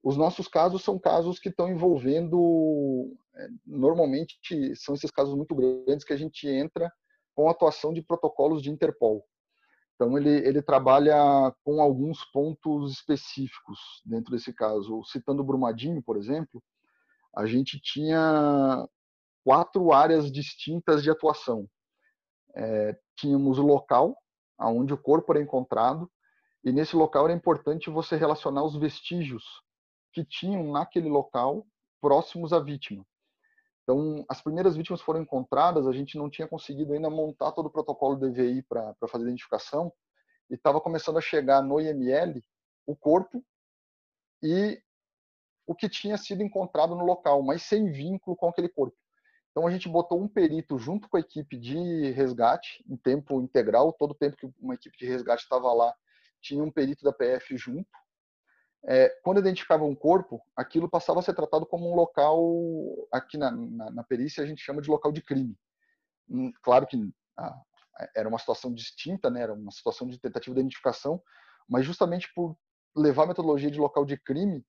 Os 0.03 0.17
nossos 0.17 0.49
casos 0.49 0.83
são 0.83 0.99
casos 0.99 1.39
que 1.39 1.49
estão 1.49 1.71
envolvendo, 1.71 3.17
é, 3.35 3.49
normalmente 3.65 4.37
são 4.77 4.95
esses 4.95 5.11
casos 5.11 5.35
muito 5.35 5.55
grandes 5.55 6.05
que 6.05 6.13
a 6.13 6.17
gente 6.17 6.47
entra 6.47 6.93
com 7.35 7.49
a 7.49 7.53
atuação 7.53 7.95
de 7.95 8.03
protocolos 8.03 8.63
de 8.63 8.71
Interpol. 8.71 9.25
Então, 10.05 10.19
ele, 10.19 10.47
ele 10.47 10.61
trabalha 10.61 11.17
com 11.65 11.81
alguns 11.81 12.23
pontos 12.27 12.93
específicos 12.93 14.03
dentro 14.05 14.33
desse 14.33 14.53
caso. 14.53 15.03
Citando 15.05 15.43
Brumadinho, 15.43 16.03
por 16.03 16.19
exemplo, 16.19 16.63
a 17.35 17.47
gente 17.47 17.81
tinha 17.81 18.87
quatro 19.43 19.95
áreas 19.95 20.31
distintas 20.31 21.03
de 21.03 21.11
atuação. 21.11 21.67
É, 22.55 22.99
tínhamos 23.17 23.59
o 23.59 23.63
local, 23.63 24.15
onde 24.61 24.93
o 24.93 24.99
corpo 24.99 25.33
era 25.33 25.43
encontrado, 25.43 26.11
e 26.63 26.71
nesse 26.71 26.95
local 26.95 27.25
era 27.25 27.35
importante 27.35 27.89
você 27.89 28.15
relacionar 28.15 28.63
os 28.63 28.77
vestígios 28.77 29.43
que 30.13 30.23
tinham 30.23 30.71
naquele 30.71 31.09
local 31.09 31.67
próximos 31.99 32.53
à 32.53 32.61
vítima. 32.61 33.07
Então, 33.85 34.25
as 34.29 34.41
primeiras 34.41 34.77
vítimas 34.77 35.03
foram 35.03 35.21
encontradas, 35.21 35.87
a 35.87 35.93
gente 35.93 36.17
não 36.17 36.31
tinha 36.31 36.49
conseguido 36.49 36.95
ainda 36.95 37.11
montar 37.11 37.53
todo 37.53 37.67
o 37.67 37.71
protocolo 37.71 38.17
DVI 38.17 38.63
para 38.63 38.95
fazer 39.09 39.25
identificação, 39.25 39.93
e 40.51 40.55
estava 40.55 40.81
começando 40.81 41.19
a 41.19 41.23
chegar 41.23 41.63
no 41.63 41.81
IML 41.81 42.43
o 42.87 42.97
corpo 42.97 43.45
e 44.43 44.83
o 45.67 45.75
que 45.75 45.89
tinha 45.89 46.17
sido 46.19 46.43
encontrado 46.43 46.95
no 46.95 47.05
local, 47.05 47.43
mas 47.43 47.63
sem 47.63 47.91
vínculo 47.91 48.37
com 48.37 48.49
aquele 48.49 48.69
corpo. 48.69 48.97
Então 49.51 49.67
a 49.67 49.71
gente 49.71 49.89
botou 49.89 50.21
um 50.21 50.29
perito 50.29 50.79
junto 50.79 51.09
com 51.09 51.17
a 51.17 51.21
equipe 51.21 51.57
de 51.57 52.11
resgate 52.11 52.85
em 52.89 52.97
tempo 52.97 53.41
integral, 53.41 53.93
todo 53.93 54.11
o 54.11 54.15
tempo 54.15 54.37
que 54.37 54.51
uma 54.61 54.75
equipe 54.75 54.97
de 54.99 55.07
resgate 55.07 55.45
estava 55.45 55.73
lá, 55.73 55.95
tinha 56.43 56.63
um 56.63 56.71
perito 56.71 57.05
da 57.05 57.13
PF 57.13 57.57
junto 57.57 57.89
é, 58.87 59.09
quando 59.23 59.41
identificava 59.41 59.85
um 59.85 59.95
corpo, 59.95 60.43
aquilo 60.55 60.89
passava 60.89 61.21
a 61.21 61.23
ser 61.23 61.35
tratado 61.35 61.65
como 61.65 61.91
um 61.91 61.95
local, 61.95 62.43
aqui 63.11 63.39
na, 63.39 63.51
na, 63.51 63.91
na 63.91 64.05
perícia 64.05 64.43
a 64.43 64.47
gente 64.47 64.63
chama 64.63 64.83
de 64.83 64.91
local 64.91 65.11
de 65.11 65.23
crime. 65.23 65.57
Hum, 66.29 66.53
claro 66.63 66.87
que 66.87 66.97
ah, 67.37 67.61
era 68.15 68.29
uma 68.29 68.39
situação 68.39 68.73
distinta, 68.73 69.31
né, 69.31 69.43
era 69.43 69.55
uma 69.55 69.71
situação 69.71 70.07
de 70.07 70.19
tentativa 70.19 70.55
de 70.55 70.61
identificação, 70.61 71.23
mas 71.69 71.87
justamente 71.87 72.33
por 72.35 72.57
levar 72.95 73.25
a 73.25 73.29
metodologia 73.29 73.71
de 73.71 73.79
local 73.79 74.05
de 74.05 74.17
crime, 74.19 74.65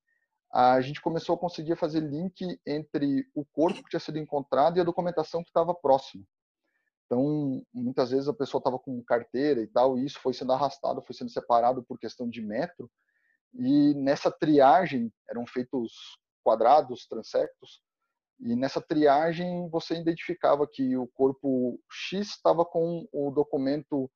a 0.51 0.79
gente 0.79 1.01
começou 1.01 1.35
a 1.35 1.37
conseguir 1.37 1.75
fazer 1.75 1.99
link 1.99 2.59
entre 2.65 3.29
o 3.35 3.43
corpo 3.43 3.83
que 3.83 3.89
tinha 3.89 3.99
sido 3.99 4.17
encontrado 4.17 4.77
e 4.77 4.81
a 4.81 4.85
documentação 4.85 5.43
que 5.43 5.49
estava 5.49 5.75
próxima. 5.75 6.23
Então, 7.05 7.61
muitas 7.73 8.11
vezes 8.11 8.27
a 8.27 8.33
pessoa 8.33 8.59
estava 8.59 8.79
com 8.79 9.03
carteira 9.03 9.61
e 9.61 9.67
tal, 9.67 9.97
e 9.97 10.05
isso 10.05 10.19
foi 10.19 10.33
sendo 10.33 10.53
arrastado, 10.53 11.03
foi 11.03 11.13
sendo 11.13 11.29
separado 11.29 11.83
por 11.83 11.99
questão 11.99 12.29
de 12.29 12.41
metro, 12.41 12.89
e 13.57 13.93
nessa 13.95 14.31
triagem, 14.31 15.11
eram 15.29 15.45
feitos 15.45 15.93
quadrados, 16.43 17.07
transectos, 17.07 17.81
e 18.39 18.55
nessa 18.55 18.81
triagem 18.81 19.69
você 19.69 19.95
identificava 19.95 20.67
que 20.67 20.97
o 20.97 21.07
corpo 21.07 21.79
X 21.89 22.29
estava 22.29 22.65
com 22.65 23.07
o 23.11 23.31
documento 23.31 24.11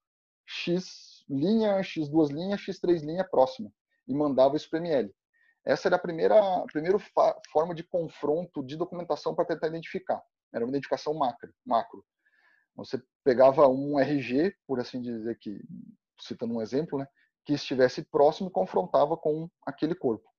X 0.46 1.24
linha, 1.30 1.82
X 1.82 2.10
duas 2.10 2.30
linhas, 2.30 2.60
X 2.60 2.80
três 2.80 3.02
linha 3.02 3.24
próxima, 3.24 3.72
e 4.08 4.14
mandava 4.14 4.58
isso 4.58 4.70
para 4.70 4.80
ML. 4.80 5.14
Essa 5.66 5.88
era 5.88 5.96
a 5.96 6.00
primeira, 6.00 6.38
a 6.38 6.66
primeira 6.66 6.98
forma 7.52 7.74
de 7.76 7.84
confronto 7.84 8.64
de 8.64 8.76
documentação 8.76 9.36
para 9.36 9.46
tentar 9.46 9.68
identificar. 9.68 10.22
Era 10.54 10.66
uma 10.66 10.72
identificação 10.72 11.14
macro. 11.14 11.54
macro. 11.66 12.04
Você 12.76 13.02
pegava 13.24 13.68
um 13.68 14.00
RG, 14.00 14.56
por 14.66 14.80
assim 14.80 15.02
dizer, 15.02 15.38
que 15.38 15.62
citando 16.20 16.56
um 16.56 16.62
exemplo, 16.62 16.98
né, 16.98 17.08
que 17.50 17.56
estivesse 17.56 18.04
próximo 18.04 18.52
confrontava 18.52 19.18
com 19.18 19.50
aquele 19.66 19.96
corpo. 19.96 20.30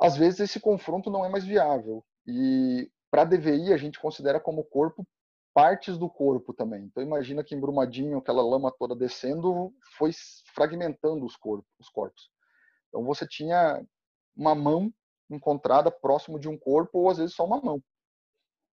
Às 0.00 0.16
vezes 0.16 0.40
esse 0.40 0.58
confronto 0.58 1.10
não 1.10 1.22
é 1.22 1.28
mais 1.28 1.44
viável 1.44 2.02
e 2.26 2.90
para 3.10 3.26
DVI 3.26 3.74
a 3.74 3.76
gente 3.76 4.00
considera 4.00 4.40
como 4.40 4.64
corpo 4.64 5.06
partes 5.52 5.98
do 5.98 6.08
corpo 6.08 6.54
também. 6.54 6.84
Então 6.84 7.02
imagina 7.02 7.44
que 7.44 7.54
em 7.54 7.60
Brumadinho 7.60 8.16
aquela 8.16 8.42
lama 8.42 8.72
toda 8.78 8.96
descendo 8.96 9.70
foi 9.98 10.12
fragmentando 10.54 11.26
os 11.26 11.36
corpos, 11.36 11.70
os 11.78 11.90
corpos. 11.90 12.30
Então 12.88 13.04
você 13.04 13.28
tinha 13.28 13.84
uma 14.34 14.54
mão 14.54 14.90
encontrada 15.30 15.90
próximo 15.90 16.40
de 16.40 16.48
um 16.48 16.56
corpo 16.56 17.00
ou 17.00 17.10
às 17.10 17.18
vezes 17.18 17.34
só 17.34 17.44
uma 17.44 17.60
mão. 17.60 17.82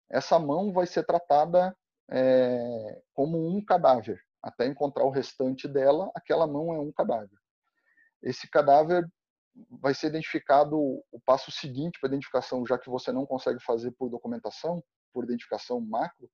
Essa 0.09 0.39
mão 0.39 0.71
vai 0.71 0.87
ser 0.87 1.03
tratada 1.05 1.75
é, 2.09 3.01
como 3.13 3.45
um 3.45 3.61
cadáver. 3.61 4.21
Até 4.41 4.67
encontrar 4.67 5.03
o 5.03 5.11
restante 5.11 5.67
dela, 5.67 6.09
aquela 6.15 6.47
mão 6.47 6.73
é 6.73 6.79
um 6.79 6.93
cadáver 6.93 7.40
esse 8.23 8.49
cadáver 8.49 9.07
vai 9.69 9.93
ser 9.93 10.07
identificado 10.07 10.77
o 10.77 11.19
passo 11.25 11.51
seguinte 11.51 11.99
para 11.99 12.09
identificação, 12.09 12.65
já 12.65 12.77
que 12.77 12.89
você 12.89 13.11
não 13.11 13.25
consegue 13.25 13.59
fazer 13.61 13.91
por 13.91 14.09
documentação, 14.09 14.83
por 15.13 15.23
identificação 15.23 15.81
macro, 15.81 16.29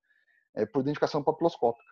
é 0.56 0.66
por 0.66 0.82
identificação 0.82 1.24
papiloscópica. 1.24 1.90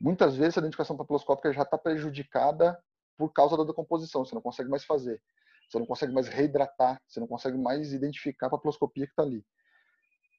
Muitas 0.00 0.36
vezes 0.36 0.56
a 0.56 0.60
identificação 0.60 0.96
papiloscópica 0.96 1.52
já 1.52 1.62
está 1.62 1.76
prejudicada 1.76 2.78
por 3.16 3.32
causa 3.32 3.56
da 3.56 3.64
decomposição, 3.64 4.24
você 4.24 4.34
não 4.34 4.42
consegue 4.42 4.70
mais 4.70 4.84
fazer, 4.84 5.20
você 5.68 5.78
não 5.78 5.86
consegue 5.86 6.12
mais 6.12 6.28
reidratar, 6.28 7.00
você 7.06 7.18
não 7.18 7.26
consegue 7.26 7.58
mais 7.58 7.92
identificar 7.92 8.46
a 8.46 8.50
papiloscopia 8.50 9.06
que 9.06 9.12
está 9.12 9.22
ali. 9.22 9.44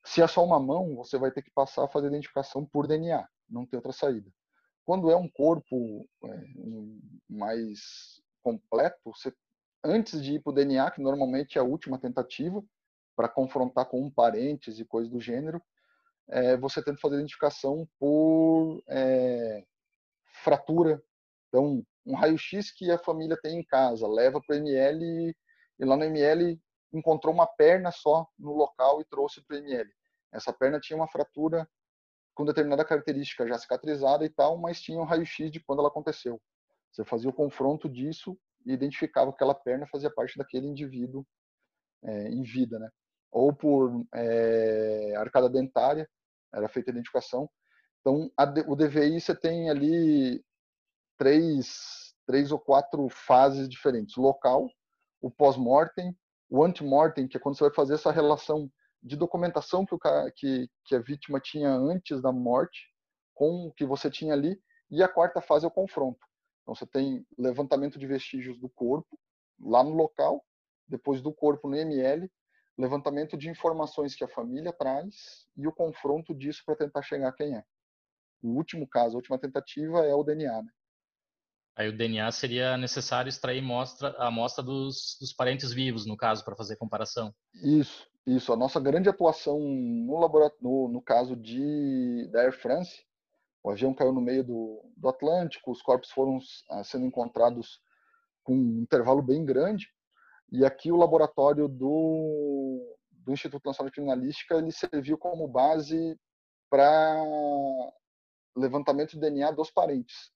Se 0.06 0.22
é 0.22 0.28
só 0.28 0.43
uma 0.45 0.60
mão, 0.60 0.95
você 0.95 1.17
vai 1.17 1.32
ter 1.32 1.41
que 1.41 1.52
passar 1.52 1.84
a 1.84 1.89
fazer 1.89 2.08
identificação 2.08 2.65
por 2.65 2.88
DNA, 2.88 3.28
não 3.50 3.65
tem 3.65 3.78
outra 3.78 3.91
saída. 3.91 4.32
Quando 4.86 5.12
é 5.12 5.15
um 5.15 5.30
corpo 5.30 6.08
é, 6.24 6.43
mais 7.30 8.18
completo, 8.43 8.97
você, 9.06 9.34
antes 9.84 10.21
de 10.21 10.36
ir 10.36 10.41
para 10.41 10.52
o 10.52 10.54
DNA, 10.54 10.91
que 10.91 11.02
normalmente 11.02 11.58
é 11.58 11.62
a 11.62 11.65
última 11.65 11.99
tentativa, 11.99 12.63
para 13.15 13.28
confrontar 13.28 13.86
com 13.86 14.02
um 14.02 14.10
parentes 14.10 14.80
e 14.80 14.86
coisas 14.86 15.12
do 15.12 15.19
gênero, 15.19 15.62
é, 16.30 16.56
você 16.58 16.84
tenta 16.84 16.99
fazer 16.99 17.15
identificação 17.15 17.88
por 17.99 18.82
é, 18.88 19.63
fratura. 20.43 21.02
Então, 21.47 21.84
um 22.06 22.15
raio-x 22.15 22.71
que 22.71 22.89
a 22.91 22.97
família 22.97 23.38
tem 23.41 23.60
em 23.60 23.63
casa, 23.63 24.08
leva 24.08 24.39
para 24.41 24.56
o 24.56 24.58
ML 24.58 25.36
e 25.80 25.86
lá 25.86 25.97
no 25.97 26.04
ML 26.04 26.60
encontrou 26.93 27.34
uma 27.34 27.45
perna 27.45 27.91
só 27.91 28.28
no 28.38 28.54
local 28.54 29.02
e 29.02 29.06
trouxe 29.06 29.41
para 29.41 29.56
o 29.56 29.60
ML. 29.60 29.89
Essa 30.32 30.54
perna 30.54 30.80
tinha 30.80 30.97
uma 30.97 31.08
fratura 31.08 31.67
com 32.34 32.45
determinada 32.45 32.86
característica 32.86 33.47
já 33.47 33.58
cicatrizada 33.58 34.23
e 34.23 34.30
tal, 34.30 34.58
mas 34.58 34.82
tinha 34.82 34.99
um 34.99 35.04
raio-x 35.04 35.52
de 35.52 35.60
quando 35.60 35.80
ela 35.80 35.89
aconteceu. 35.89 36.41
Você 36.91 37.06
fazia 37.06 37.30
o 37.30 37.34
confronto 37.34 37.88
disso 37.88 38.38
e 38.65 38.73
identificava 38.73 39.32
que 39.32 39.36
aquela 39.36 39.56
perna 39.56 39.88
fazia 39.88 40.10
parte 40.10 40.38
daquele 40.38 40.67
indivíduo 40.67 41.25
é, 42.04 42.30
em 42.30 42.43
vida, 42.43 42.80
né? 42.80 42.89
Ou 43.32 43.54
por 43.54 44.06
é, 44.13 45.13
arcada 45.17 45.49
dentária, 45.49 46.10
era 46.54 46.67
feita 46.67 46.89
a 46.89 46.93
identificação. 46.93 47.49
Então, 48.02 48.32
a, 48.38 48.43
o 48.67 48.75
DVI 48.75 49.19
você 49.19 49.36
tem 49.36 49.69
ali 49.69 50.43
três, 51.17 52.15
três 52.25 52.52
ou 52.52 52.60
quatro 52.60 53.08
fases 53.10 53.69
diferentes: 53.69 54.15
local, 54.15 54.67
o 55.21 55.30
pós-mortem, 55.30 56.15
o 56.49 56.63
antemortem, 56.63 57.28
que 57.28 57.38
é 57.38 57.39
quando 57.39 57.58
você 57.58 57.65
vai 57.65 57.73
fazer 57.73 57.95
essa 57.95 58.12
relação 58.12 58.71
de 59.02 59.15
documentação 59.15 59.86
que, 59.86 59.95
o, 59.95 59.99
que, 60.36 60.69
que 60.86 60.95
a 60.95 60.99
vítima 60.99 61.39
tinha 61.39 61.69
antes 61.69 62.21
da 62.21 62.32
morte 62.32 62.80
com 63.34 63.67
o 63.67 63.71
que 63.71 63.86
você 63.86 64.10
tinha 64.10 64.34
ali, 64.34 64.60
e 64.91 65.02
a 65.02 65.08
quarta 65.08 65.39
fase 65.39 65.63
é 65.63 65.67
o 65.67 65.71
confronto. 65.71 66.19
Então 66.69 66.75
você 66.75 66.86
tem 66.86 67.25
levantamento 67.36 67.97
de 67.97 68.05
vestígios 68.05 68.60
do 68.60 68.69
corpo 68.69 69.19
lá 69.60 69.84
no 69.84 69.89
local, 69.89 70.45
depois 70.88 71.19
do 71.19 71.34
corpo 71.34 71.67
no 71.67 71.75
ML, 71.75 72.32
levantamento 72.77 73.36
de 73.36 73.49
informações 73.49 74.13
que 74.13 74.23
a 74.23 74.27
família 74.27 74.71
traz 74.71 75.47
e 75.58 75.67
o 75.67 75.73
confronto 75.73 76.32
disso 76.32 76.62
para 76.63 76.75
tentar 76.75 77.01
chegar 77.01 77.29
a 77.29 77.34
quem 77.34 77.55
é. 77.55 77.63
O 78.43 78.49
último 78.49 78.88
caso, 78.88 79.15
a 79.15 79.17
última 79.17 79.39
tentativa 79.39 80.05
é 80.05 80.13
o 80.13 80.23
DNA. 80.23 80.62
Né? 80.62 80.69
Aí 81.75 81.89
o 81.89 81.97
DNA 81.97 82.32
seria 82.32 82.77
necessário 82.77 83.29
extrair 83.29 83.63
mostra, 83.63 84.10
a 84.19 84.27
amostra 84.27 84.63
dos, 84.63 85.17
dos 85.19 85.34
parentes 85.34 85.73
vivos, 85.73 86.05
no 86.05 86.15
caso, 86.15 86.45
para 86.45 86.55
fazer 86.55 86.75
comparação. 86.75 87.34
Isso, 87.63 88.08
isso. 88.27 88.53
A 88.53 88.55
nossa 88.55 88.79
grande 88.79 89.10
atuação 89.10 89.60
no, 89.60 90.19
laboratório, 90.19 90.62
no, 90.62 90.88
no 90.88 91.01
caso 91.01 91.36
de, 91.36 92.27
da 92.32 92.41
Air 92.41 92.53
France, 92.53 93.09
o 93.63 93.72
avião 93.72 93.93
caiu 93.93 94.13
no 94.13 94.22
meio 94.22 94.43
do, 94.43 94.82
do 94.95 95.10
Atlântico, 95.10 95.72
os 95.72 95.82
corpos 95.82 96.12
foram 96.12 96.39
ah, 96.69 96.84
sendo 96.84 97.06
encontrados 97.06 97.82
com 98.43 98.54
um 98.54 98.82
intervalo 98.82 99.22
bem 99.22 99.45
grande, 99.45 99.88
e 100.52 100.65
aqui 100.65 100.91
o 100.91 100.98
laboratório 100.98 101.67
do, 101.67 102.98
do 103.12 103.32
Instituto 103.32 103.65
Nacional 103.65 103.89
de 103.89 103.95
Criminalística 103.95 104.56
ele 104.56 104.72
serviu 104.72 105.17
como 105.17 105.48
base 105.48 106.17
para 106.69 107.15
levantamento 108.56 109.12
de 109.12 109.19
DNA 109.19 109.52
dos 109.52 109.72
parentes. 109.72 110.32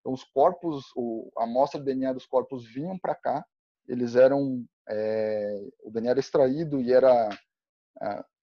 Então, 0.00 0.12
os 0.12 0.24
corpos, 0.24 0.84
o, 0.94 1.30
a 1.38 1.44
amostra 1.44 1.80
de 1.80 1.86
DNA 1.86 2.12
dos 2.12 2.26
corpos 2.26 2.66
vinham 2.66 2.98
para 2.98 3.14
cá, 3.14 3.44
eles 3.88 4.16
eram, 4.16 4.64
é, 4.88 5.68
o 5.82 5.90
DNA 5.90 6.10
era 6.10 6.20
extraído 6.20 6.80
e 6.80 6.92
era 6.92 7.28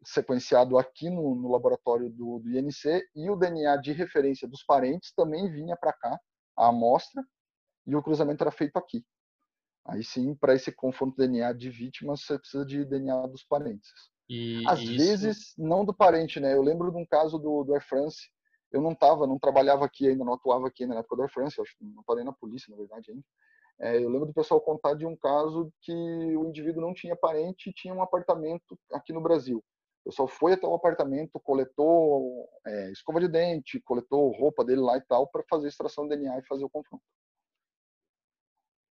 sequenciado 0.04 0.78
aqui 0.78 1.10
no, 1.10 1.36
no 1.36 1.52
laboratório 1.52 2.10
do, 2.10 2.40
do, 2.40 2.50
INC, 2.50 3.04
e 3.16 3.30
o 3.30 3.36
DNA 3.36 3.78
de 3.78 3.92
referência 3.92 4.48
dos 4.48 4.64
parentes 4.64 5.14
também 5.14 5.52
vinha 5.52 5.76
para 5.78 5.94
cá, 5.94 6.20
a 6.58 6.68
amostra, 6.68 7.24
e 7.86 7.96
o 7.96 8.04
cruzamento 8.04 8.44
era 8.44 8.52
feito 8.52 8.78
aqui. 8.78 9.04
Aí 9.86 10.04
sim, 10.04 10.36
para 10.36 10.54
esse 10.54 10.72
confronto 10.72 11.18
DNA 11.18 11.54
de 11.54 11.70
vítimas, 11.70 12.22
você 12.22 12.38
precisa 12.38 12.66
de 12.66 12.86
DNA 12.86 13.28
dos 13.28 13.44
parentes. 13.44 13.90
E 14.30 14.64
Às 14.68 14.80
isso... 14.80 14.98
vezes, 14.98 15.54
não 15.58 15.84
do 15.84 15.94
parente, 15.94 16.40
né? 16.40 16.54
Eu 16.54 16.62
lembro 16.62 16.92
de 16.92 16.98
um 16.98 17.06
caso 17.06 17.38
do, 17.38 17.64
do 17.64 17.74
Air 17.74 17.86
France, 17.86 18.30
eu 18.72 18.82
não 18.82 18.94
estava, 18.94 19.28
não 19.28 19.38
trabalhava 19.38 19.86
aqui 19.86 20.08
ainda, 20.08 20.24
não 20.24 20.34
atuava 20.34 20.68
aqui 20.68 20.84
ainda 20.84 20.96
na 20.96 21.02
época 21.02 21.18
da 21.18 21.24
Air 21.24 21.34
France, 21.34 21.60
acho 21.60 21.78
que 21.78 21.84
não 21.84 22.02
estava 22.02 22.18
nem 22.18 22.26
na 22.26 22.34
polícia, 22.34 22.72
na 22.72 22.78
verdade, 22.78 23.12
ainda. 23.12 23.24
É, 23.82 23.98
eu 23.98 24.10
lembro 24.10 24.28
do 24.28 24.34
pessoal 24.34 24.62
contar 24.62 24.94
de 24.94 25.06
um 25.06 25.15
caso 25.15 25.72
que 25.82 25.91
o 25.91 26.46
indivíduo 26.46 26.82
não 26.82 26.94
tinha 26.94 27.15
parente 27.15 27.70
e 27.70 27.74
tinha 27.74 27.94
um 27.94 28.02
apartamento 28.02 28.78
aqui 28.94 29.12
no 29.12 29.22
Brasil. 29.22 29.63
O 30.06 30.10
pessoal 30.10 30.28
foi 30.28 30.54
até 30.54 30.67
o 30.67 30.74
apartamento, 30.74 31.39
coletou 31.39 32.48
é, 32.65 32.91
escova 32.91 33.20
de 33.20 33.28
dente, 33.28 33.82
coletou 33.82 34.32
roupa 34.32 34.63
dele 34.63 34.82
lá 34.82 34.98
e 34.98 35.02
tal, 35.02 35.28
para 35.28 35.44
fazer 35.50 35.67
extração 35.67 36.08
de 36.08 36.15
DNA 36.15 36.39
e 36.39 36.48
fazer 36.48 36.63
o 36.63 36.70
confronto. 36.70 37.04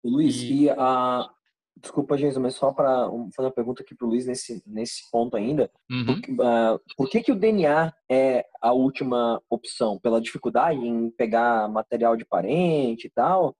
Luiz, 0.04 0.42
e, 0.44 0.70
a, 0.70 1.30
Desculpa, 1.82 2.18
Jason, 2.18 2.42
mas 2.42 2.56
só 2.56 2.74
para 2.74 3.10
fazer 3.36 3.48
uma 3.48 3.52
pergunta 3.52 3.82
aqui 3.82 3.96
para 3.96 4.06
o 4.06 4.10
Luiz 4.10 4.26
nesse, 4.26 4.62
nesse 4.66 5.10
ponto 5.10 5.38
ainda. 5.38 5.72
Uhum. 5.90 6.22
Por, 6.22 6.46
uh, 6.46 6.80
por, 6.98 7.10
que, 7.10 7.22
que 7.22 7.32
o 7.32 7.40
DNA 7.40 7.94
é 8.10 8.46
a 8.62 8.74
última 8.74 9.42
opção? 9.50 9.98
Pela 9.98 10.20
dificuldade 10.20 10.80
em 10.80 11.10
pegar 11.12 11.70
material 11.70 12.18
de 12.18 12.26
parente 12.26 13.08
e 13.08 13.10
tal? 13.10 13.56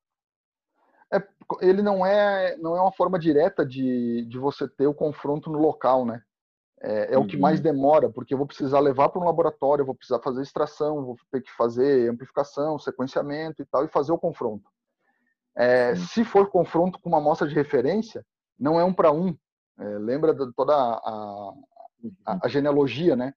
É, 1.12 1.24
ele 1.62 1.82
não 1.82 2.06
é, 2.06 2.56
não 2.58 2.76
é 2.76 2.82
uma 2.82 2.92
forma 2.92 3.18
direta 3.18 3.66
de, 3.66 4.26
de 4.26 4.38
você 4.38 4.68
ter 4.68 4.88
o 4.88 4.94
confronto 4.94 5.50
no 5.50 5.60
local, 5.60 6.06
né? 6.06 6.22
É, 6.82 7.14
é 7.14 7.18
uhum. 7.18 7.26
o 7.26 7.28
que 7.28 7.36
mais 7.36 7.58
uhum. 7.58 7.64
demora, 7.64 8.10
porque 8.10 8.34
eu 8.34 8.38
vou 8.38 8.48
precisar 8.48 8.80
levar 8.80 9.10
para 9.10 9.22
um 9.22 9.26
laboratório, 9.26 9.86
vou 9.86 9.96
precisar 9.96 10.20
fazer 10.20 10.42
extração, 10.42 11.04
vou 11.04 11.18
ter 11.32 11.42
que 11.42 11.52
fazer 11.58 12.10
amplificação, 12.10 12.80
sequenciamento 12.80 13.62
e 13.62 13.66
tal, 13.66 13.84
e 13.84 13.90
fazer 13.90 14.12
o 14.12 14.18
confronto. 14.18 14.70
É, 15.58 15.94
se 15.96 16.24
for 16.24 16.50
confronto 16.50 17.00
com 17.02 17.10
uma 17.10 17.18
amostra 17.18 17.48
de 17.48 17.56
referência, 17.56 18.26
não 18.58 18.80
é 18.80 18.84
um 18.84 18.94
para 18.94 19.12
um. 19.12 19.36
É, 19.78 19.84
lembra 19.98 20.34
de 20.34 20.54
toda 20.54 20.74
a, 20.74 20.78
a, 20.78 21.54
a, 22.26 22.34
uhum. 22.34 22.50
genealogia, 22.50 23.16
né? 23.16 23.34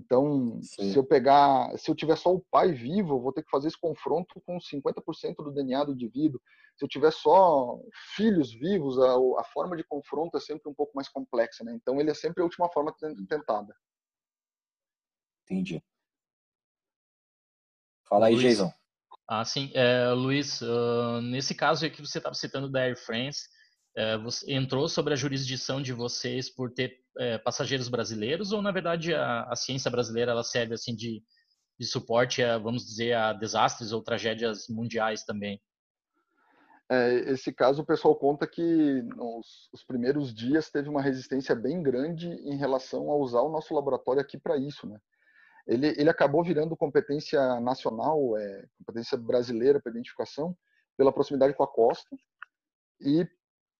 Então, 0.00 0.58
Sim. 0.62 0.92
se 0.92 0.96
eu 0.96 1.04
pegar, 1.04 1.76
se 1.76 1.90
eu 1.90 1.94
tiver 1.94 2.16
só 2.16 2.34
o 2.34 2.44
pai 2.50 2.72
vivo, 2.72 3.14
eu 3.14 3.20
vou 3.20 3.32
ter 3.32 3.42
que 3.42 3.50
fazer 3.50 3.68
esse 3.68 3.78
confronto 3.78 4.40
com 4.46 4.58
50% 4.58 5.36
do 5.36 5.52
DNA 5.52 5.84
do 5.84 5.92
indivíduo. 5.92 6.40
Se 6.76 6.84
eu 6.84 6.88
tiver 6.88 7.12
só 7.12 7.78
filhos 8.16 8.52
vivos, 8.52 8.98
a, 8.98 9.14
a, 9.40 9.44
forma 9.44 9.76
de 9.76 9.84
confronto 9.84 10.38
é 10.38 10.40
sempre 10.40 10.70
um 10.70 10.74
pouco 10.74 10.92
mais 10.94 11.08
complexa, 11.08 11.62
né? 11.62 11.74
Então, 11.74 12.00
ele 12.00 12.10
é 12.10 12.14
sempre 12.14 12.40
a 12.40 12.44
última 12.44 12.70
forma 12.70 12.94
tentada. 13.28 13.74
Entendi. 15.44 15.82
Fala 18.08 18.26
aí, 18.26 18.34
Luiz, 18.34 18.44
Jason. 18.44 18.72
Ah, 19.28 19.44
sim. 19.44 19.70
É, 19.74 20.08
Luiz, 20.12 20.62
uh, 20.62 21.20
nesse 21.22 21.54
caso 21.54 21.88
que 21.90 22.00
você 22.00 22.18
estava 22.18 22.34
citando 22.34 22.70
da 22.70 22.80
Air 22.80 22.96
France, 22.96 23.48
você 24.22 24.52
entrou 24.52 24.88
sobre 24.88 25.12
a 25.12 25.16
jurisdição 25.16 25.82
de 25.82 25.92
vocês 25.92 26.48
por 26.48 26.72
ter 26.72 26.98
é, 27.18 27.38
passageiros 27.38 27.88
brasileiros 27.88 28.52
ou, 28.52 28.62
na 28.62 28.70
verdade, 28.70 29.14
a, 29.14 29.44
a, 29.44 29.56
ciência 29.56 29.90
brasileira 29.90 30.32
ela 30.32 30.44
serve 30.44 30.74
assim 30.74 30.94
de, 30.94 31.22
de 31.78 31.86
suporte, 31.86 32.42
a, 32.42 32.56
vamos 32.56 32.84
dizer, 32.84 33.14
a 33.14 33.32
desastres 33.32 33.92
ou 33.92 34.02
tragédias 34.02 34.68
mundiais 34.68 35.24
também? 35.24 35.60
É, 36.90 37.32
esse 37.32 37.52
caso, 37.52 37.82
o 37.82 37.86
pessoal 37.86 38.16
conta 38.16 38.46
que 38.46 39.02
nos 39.02 39.68
os 39.72 39.84
primeiros 39.84 40.34
dias 40.34 40.70
teve 40.70 40.88
uma 40.88 41.02
resistência 41.02 41.54
bem 41.54 41.82
grande 41.82 42.28
em 42.28 42.56
relação 42.56 43.10
a 43.10 43.16
usar 43.16 43.42
o 43.42 43.50
nosso 43.50 43.74
laboratório 43.74 44.20
aqui 44.20 44.38
para 44.38 44.56
isso, 44.56 44.88
né? 44.88 44.98
ele, 45.70 45.88
ele 45.96 46.10
acabou 46.10 46.42
virando 46.42 46.76
competência 46.76 47.60
nacional, 47.60 48.36
é, 48.36 48.66
competência 48.78 49.16
brasileira 49.16 49.80
para 49.80 49.92
identificação, 49.92 50.56
pela 50.96 51.12
proximidade 51.12 51.54
com 51.54 51.62
a 51.62 51.68
costa 51.68 52.16
e 53.00 53.26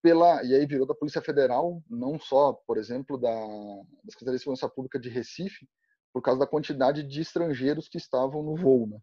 pela 0.03 0.43
e 0.45 0.55
aí 0.55 0.67
virou 0.67 0.87
da 0.87 0.95
Polícia 0.95 1.21
Federal, 1.21 1.83
não 1.89 2.19
só, 2.19 2.53
por 2.67 2.79
exemplo, 2.79 3.19
da, 3.19 3.31
da 3.31 4.11
Secretaria 4.11 4.37
de 4.37 4.43
Segurança 4.43 4.69
Pública 4.69 4.99
de 4.99 5.09
Recife, 5.09 5.69
por 6.13 6.23
causa 6.23 6.41
da 6.41 6.47
quantidade 6.47 7.03
de 7.03 7.21
estrangeiros 7.21 7.89
que 7.89 7.99
estavam 7.99 8.43
no 8.43 8.57
voo, 8.57 8.87
né? 8.87 8.99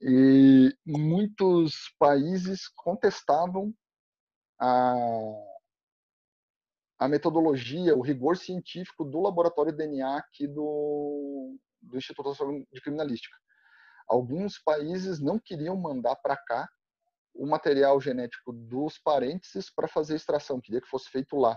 E 0.00 0.76
muitos 0.86 1.94
países 1.98 2.68
contestavam 2.68 3.74
a, 4.60 4.94
a 7.00 7.08
metodologia, 7.08 7.96
o 7.96 8.00
rigor 8.00 8.36
científico 8.36 9.04
do 9.04 9.20
laboratório 9.20 9.76
DNA 9.76 10.16
aqui 10.16 10.46
do, 10.46 11.56
do 11.82 11.96
Instituto 11.96 12.32
de 12.72 12.80
Criminalística. 12.80 13.36
Alguns 14.08 14.58
países 14.58 15.20
não 15.20 15.38
queriam 15.38 15.76
mandar 15.76 16.16
para 16.16 16.36
cá 16.36 16.68
o 17.38 17.46
material 17.46 18.00
genético 18.00 18.52
dos 18.52 18.98
parênteses 18.98 19.70
para 19.70 19.86
fazer 19.86 20.16
extração, 20.16 20.60
queria 20.60 20.80
que 20.80 20.88
fosse 20.88 21.08
feito 21.08 21.36
lá. 21.36 21.56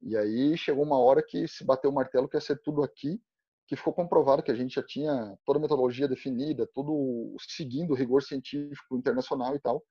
E 0.00 0.16
aí 0.16 0.56
chegou 0.56 0.84
uma 0.84 0.98
hora 0.98 1.22
que 1.22 1.46
se 1.48 1.64
bateu 1.64 1.90
o 1.90 1.94
martelo 1.94 2.28
que 2.28 2.36
ia 2.36 2.40
ser 2.40 2.62
tudo 2.62 2.82
aqui, 2.82 3.20
que 3.66 3.76
ficou 3.76 3.92
comprovado 3.92 4.42
que 4.42 4.50
a 4.50 4.54
gente 4.54 4.74
já 4.74 4.82
tinha 4.82 5.36
toda 5.44 5.58
a 5.58 5.62
metodologia 5.62 6.08
definida, 6.08 6.68
tudo 6.72 7.36
seguindo 7.40 7.90
o 7.90 7.94
rigor 7.94 8.22
científico 8.22 8.96
internacional 8.96 9.54
e 9.54 9.60
tal, 9.60 9.84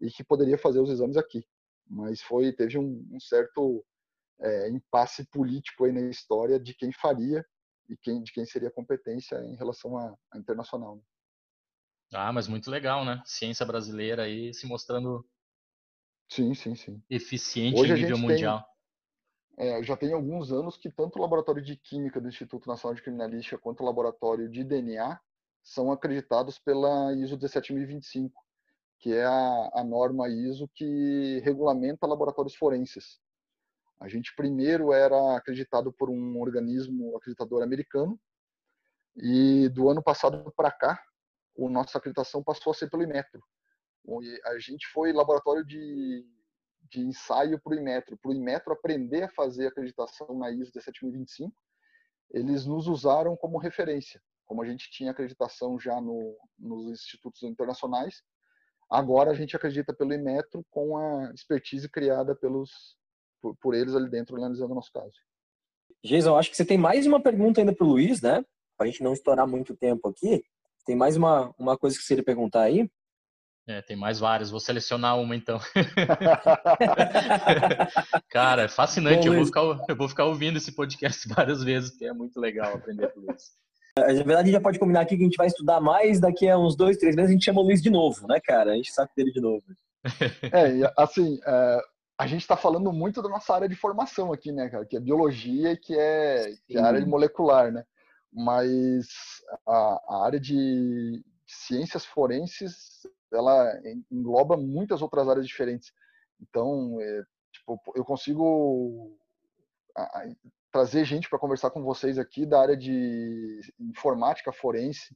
e 0.00 0.10
que 0.10 0.24
poderia 0.24 0.56
fazer 0.56 0.80
os 0.80 0.90
exames 0.90 1.16
aqui. 1.16 1.44
Mas 1.86 2.22
foi 2.22 2.52
teve 2.52 2.78
um, 2.78 3.06
um 3.12 3.20
certo 3.20 3.84
é, 4.40 4.68
impasse 4.70 5.28
político 5.30 5.84
aí 5.84 5.92
na 5.92 6.02
história 6.02 6.58
de 6.58 6.72
quem 6.74 6.92
faria 6.92 7.44
e 7.88 7.96
quem, 7.96 8.22
de 8.22 8.32
quem 8.32 8.46
seria 8.46 8.68
a 8.68 8.72
competência 8.72 9.36
em 9.44 9.56
relação 9.56 9.98
à, 9.98 10.16
internacional. 10.36 10.96
Né? 10.96 11.02
Ah, 12.12 12.32
mas 12.32 12.48
muito 12.48 12.70
legal, 12.70 13.04
né? 13.04 13.22
Ciência 13.24 13.64
brasileira 13.64 14.24
aí 14.24 14.52
se 14.52 14.66
mostrando 14.66 15.26
sim, 16.28 16.54
sim, 16.54 16.74
sim. 16.74 17.02
eficiente 17.08 17.80
Hoje 17.80 17.92
em 17.92 17.96
nível 17.96 18.18
mundial. 18.18 18.64
Tem, 19.56 19.68
é, 19.68 19.82
já 19.82 19.96
tem 19.96 20.12
alguns 20.12 20.50
anos 20.52 20.76
que 20.76 20.90
tanto 20.90 21.18
o 21.18 21.22
laboratório 21.22 21.62
de 21.62 21.76
química 21.76 22.20
do 22.20 22.28
Instituto 22.28 22.68
Nacional 22.68 22.94
de 22.94 23.02
Criminalística 23.02 23.58
quanto 23.58 23.82
o 23.82 23.86
laboratório 23.86 24.48
de 24.48 24.64
DNA 24.64 25.20
são 25.62 25.92
acreditados 25.92 26.58
pela 26.58 27.14
ISO 27.14 27.36
17025, 27.36 28.34
que 28.98 29.12
é 29.12 29.24
a, 29.24 29.70
a 29.74 29.84
norma 29.84 30.28
ISO 30.28 30.68
que 30.74 31.40
regulamenta 31.44 32.06
laboratórios 32.06 32.54
forenses. 32.54 33.20
A 34.00 34.08
gente 34.08 34.34
primeiro 34.34 34.92
era 34.92 35.36
acreditado 35.36 35.92
por 35.92 36.10
um 36.10 36.40
organismo 36.40 37.16
acreditador 37.16 37.62
americano 37.62 38.18
e 39.16 39.68
do 39.68 39.88
ano 39.88 40.02
passado 40.02 40.52
para 40.56 40.72
cá, 40.72 41.00
a 41.58 41.70
nossa 41.70 41.98
acreditação 41.98 42.42
passou 42.42 42.70
a 42.70 42.74
ser 42.74 42.90
pelo 42.90 43.02
Imetro. 43.02 43.42
A 44.46 44.58
gente 44.58 44.86
foi 44.88 45.12
laboratório 45.12 45.64
de, 45.64 46.26
de 46.90 47.00
ensaio 47.00 47.60
para 47.60 47.72
o 47.72 47.78
Imetro. 47.78 48.16
Para 48.16 48.30
o 48.30 48.34
Imetro 48.34 48.72
aprender 48.72 49.22
a 49.22 49.30
fazer 49.30 49.68
acreditação 49.68 50.36
na 50.38 50.50
ISO 50.50 50.72
17025, 50.72 51.54
eles 52.30 52.66
nos 52.66 52.86
usaram 52.88 53.36
como 53.36 53.58
referência. 53.58 54.20
Como 54.44 54.62
a 54.62 54.66
gente 54.66 54.90
tinha 54.90 55.10
acreditação 55.10 55.78
já 55.78 56.00
no, 56.00 56.36
nos 56.58 56.90
institutos 56.90 57.42
internacionais, 57.42 58.22
agora 58.90 59.30
a 59.30 59.34
gente 59.34 59.54
acredita 59.54 59.94
pelo 59.94 60.12
Imetro 60.12 60.64
com 60.70 60.96
a 60.96 61.32
expertise 61.32 61.88
criada 61.88 62.34
pelos 62.34 62.96
por, 63.42 63.56
por 63.56 63.74
eles 63.74 63.94
ali 63.94 64.08
dentro, 64.08 64.36
analisando 64.36 64.72
o 64.72 64.76
nosso 64.76 64.92
caso. 64.92 65.12
Jason, 66.04 66.36
acho 66.36 66.50
que 66.50 66.56
você 66.56 66.64
tem 66.64 66.78
mais 66.78 67.06
uma 67.06 67.20
pergunta 67.20 67.60
ainda 67.60 67.74
para 67.74 67.84
o 67.84 67.90
Luiz, 67.90 68.22
né? 68.22 68.44
Para 68.76 68.86
a 68.86 68.90
gente 68.90 69.02
não 69.02 69.12
estourar 69.12 69.46
muito 69.46 69.76
tempo 69.76 70.08
aqui. 70.08 70.44
Tem 70.84 70.96
mais 70.96 71.16
uma, 71.16 71.54
uma 71.58 71.78
coisa 71.78 71.96
que 71.96 72.02
você 72.02 72.08
queria 72.08 72.24
perguntar 72.24 72.62
aí? 72.62 72.90
É, 73.66 73.80
tem 73.80 73.96
mais 73.96 74.18
várias. 74.18 74.50
Vou 74.50 74.58
selecionar 74.58 75.16
uma 75.18 75.36
então. 75.36 75.60
Cara, 78.28 78.62
é 78.62 78.68
fascinante. 78.68 79.28
Bom, 79.28 79.34
eu, 79.34 79.36
vou 79.36 79.46
ficar, 79.46 79.60
eu 79.88 79.96
vou 79.96 80.08
ficar 80.08 80.24
ouvindo 80.24 80.56
esse 80.56 80.72
podcast 80.72 81.28
várias 81.32 81.62
vezes, 81.62 81.90
porque 81.90 82.06
é 82.06 82.12
muito 82.12 82.40
legal 82.40 82.74
aprender 82.74 83.12
com 83.12 83.20
isso. 83.32 83.52
Na 83.96 84.06
verdade, 84.06 84.32
a 84.32 84.44
gente 84.44 84.52
já 84.52 84.60
pode 84.60 84.78
combinar 84.78 85.02
aqui 85.02 85.16
que 85.16 85.22
a 85.22 85.26
gente 85.26 85.36
vai 85.36 85.46
estudar 85.46 85.80
mais 85.80 86.18
daqui 86.18 86.48
a 86.48 86.58
uns 86.58 86.74
dois, 86.74 86.96
três 86.96 87.14
meses, 87.14 87.30
a 87.30 87.34
gente 87.34 87.44
chama 87.44 87.60
o 87.60 87.64
Luiz 87.64 87.82
de 87.82 87.90
novo, 87.90 88.26
né, 88.26 88.40
cara? 88.40 88.72
A 88.72 88.74
gente 88.74 88.90
sabe 88.90 89.10
dele 89.16 89.32
de 89.32 89.40
novo. 89.40 89.62
É, 90.52 90.92
assim, 90.98 91.38
é, 91.46 91.80
a 92.18 92.26
gente 92.26 92.40
está 92.40 92.56
falando 92.56 92.92
muito 92.92 93.22
da 93.22 93.28
nossa 93.28 93.54
área 93.54 93.68
de 93.68 93.76
formação 93.76 94.32
aqui, 94.32 94.50
né, 94.50 94.68
cara? 94.68 94.84
Que 94.84 94.96
é 94.96 95.00
biologia 95.00 95.72
e 95.72 95.76
que 95.76 95.96
é, 95.96 96.52
que 96.66 96.76
é 96.76 96.80
a 96.80 96.86
área 96.86 97.00
de 97.00 97.06
molecular, 97.06 97.70
né? 97.70 97.84
Mas 98.32 99.08
a, 99.66 100.00
a 100.08 100.24
área 100.24 100.40
de 100.40 101.22
ciências 101.46 102.04
forenses, 102.04 103.06
ela 103.32 103.72
engloba 104.10 104.56
muitas 104.56 105.02
outras 105.02 105.28
áreas 105.28 105.46
diferentes. 105.46 105.92
Então, 106.40 106.98
é, 107.00 107.22
tipo, 107.52 107.80
eu 107.94 108.04
consigo 108.04 109.16
trazer 110.72 111.04
gente 111.04 111.28
para 111.28 111.38
conversar 111.38 111.70
com 111.70 111.82
vocês 111.82 112.18
aqui 112.18 112.46
da 112.46 112.60
área 112.60 112.76
de 112.76 113.60
informática 113.78 114.50
forense, 114.50 115.14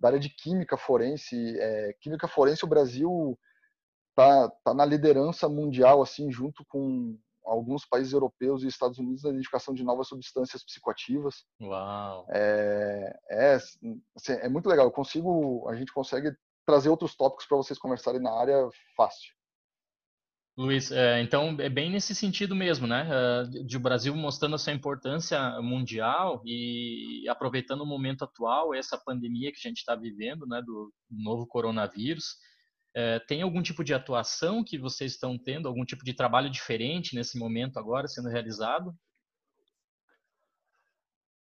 da 0.00 0.08
área 0.08 0.18
de 0.18 0.30
química 0.30 0.76
forense. 0.76 1.58
É, 1.58 1.92
química 2.00 2.26
forense, 2.26 2.64
o 2.64 2.68
Brasil 2.68 3.38
tá, 4.14 4.48
tá 4.64 4.72
na 4.72 4.84
liderança 4.84 5.48
mundial, 5.48 6.02
assim, 6.02 6.32
junto 6.32 6.64
com 6.64 7.18
alguns 7.46 7.86
países 7.86 8.12
europeus 8.12 8.62
e 8.62 8.66
Estados 8.66 8.98
Unidos 8.98 9.22
na 9.22 9.30
identificação 9.30 9.72
de 9.72 9.84
novas 9.84 10.08
substâncias 10.08 10.64
psicoativas. 10.64 11.44
Uau! 11.60 12.26
É, 12.30 13.18
é, 13.30 13.54
assim, 13.54 14.02
é 14.28 14.48
muito 14.48 14.68
legal. 14.68 14.86
Eu 14.86 14.92
consigo, 14.92 15.68
a 15.68 15.76
gente 15.76 15.92
consegue 15.92 16.32
trazer 16.66 16.88
outros 16.88 17.14
tópicos 17.14 17.46
para 17.46 17.56
vocês 17.56 17.78
conversarem 17.78 18.20
na 18.20 18.32
área 18.32 18.68
fácil. 18.96 19.36
Luiz, 20.58 20.90
é, 20.90 21.20
então 21.20 21.54
é 21.60 21.68
bem 21.68 21.90
nesse 21.90 22.14
sentido 22.14 22.56
mesmo, 22.56 22.86
né? 22.86 23.06
É, 23.10 23.62
de 23.62 23.76
o 23.76 23.80
Brasil 23.80 24.16
mostrando 24.16 24.54
a 24.54 24.58
sua 24.58 24.72
importância 24.72 25.60
mundial 25.60 26.40
e 26.46 27.28
aproveitando 27.28 27.82
o 27.82 27.86
momento 27.86 28.24
atual, 28.24 28.74
essa 28.74 28.96
pandemia 28.96 29.52
que 29.52 29.58
a 29.58 29.68
gente 29.68 29.78
está 29.78 29.94
vivendo, 29.94 30.46
né, 30.46 30.62
do 30.64 30.90
novo 31.10 31.46
coronavírus. 31.46 32.36
É, 32.98 33.18
tem 33.18 33.42
algum 33.42 33.60
tipo 33.60 33.84
de 33.84 33.92
atuação 33.92 34.64
que 34.64 34.78
vocês 34.78 35.12
estão 35.12 35.36
tendo, 35.36 35.68
algum 35.68 35.84
tipo 35.84 36.02
de 36.02 36.14
trabalho 36.14 36.48
diferente 36.48 37.14
nesse 37.14 37.38
momento 37.38 37.78
agora 37.78 38.08
sendo 38.08 38.30
realizado? 38.30 38.96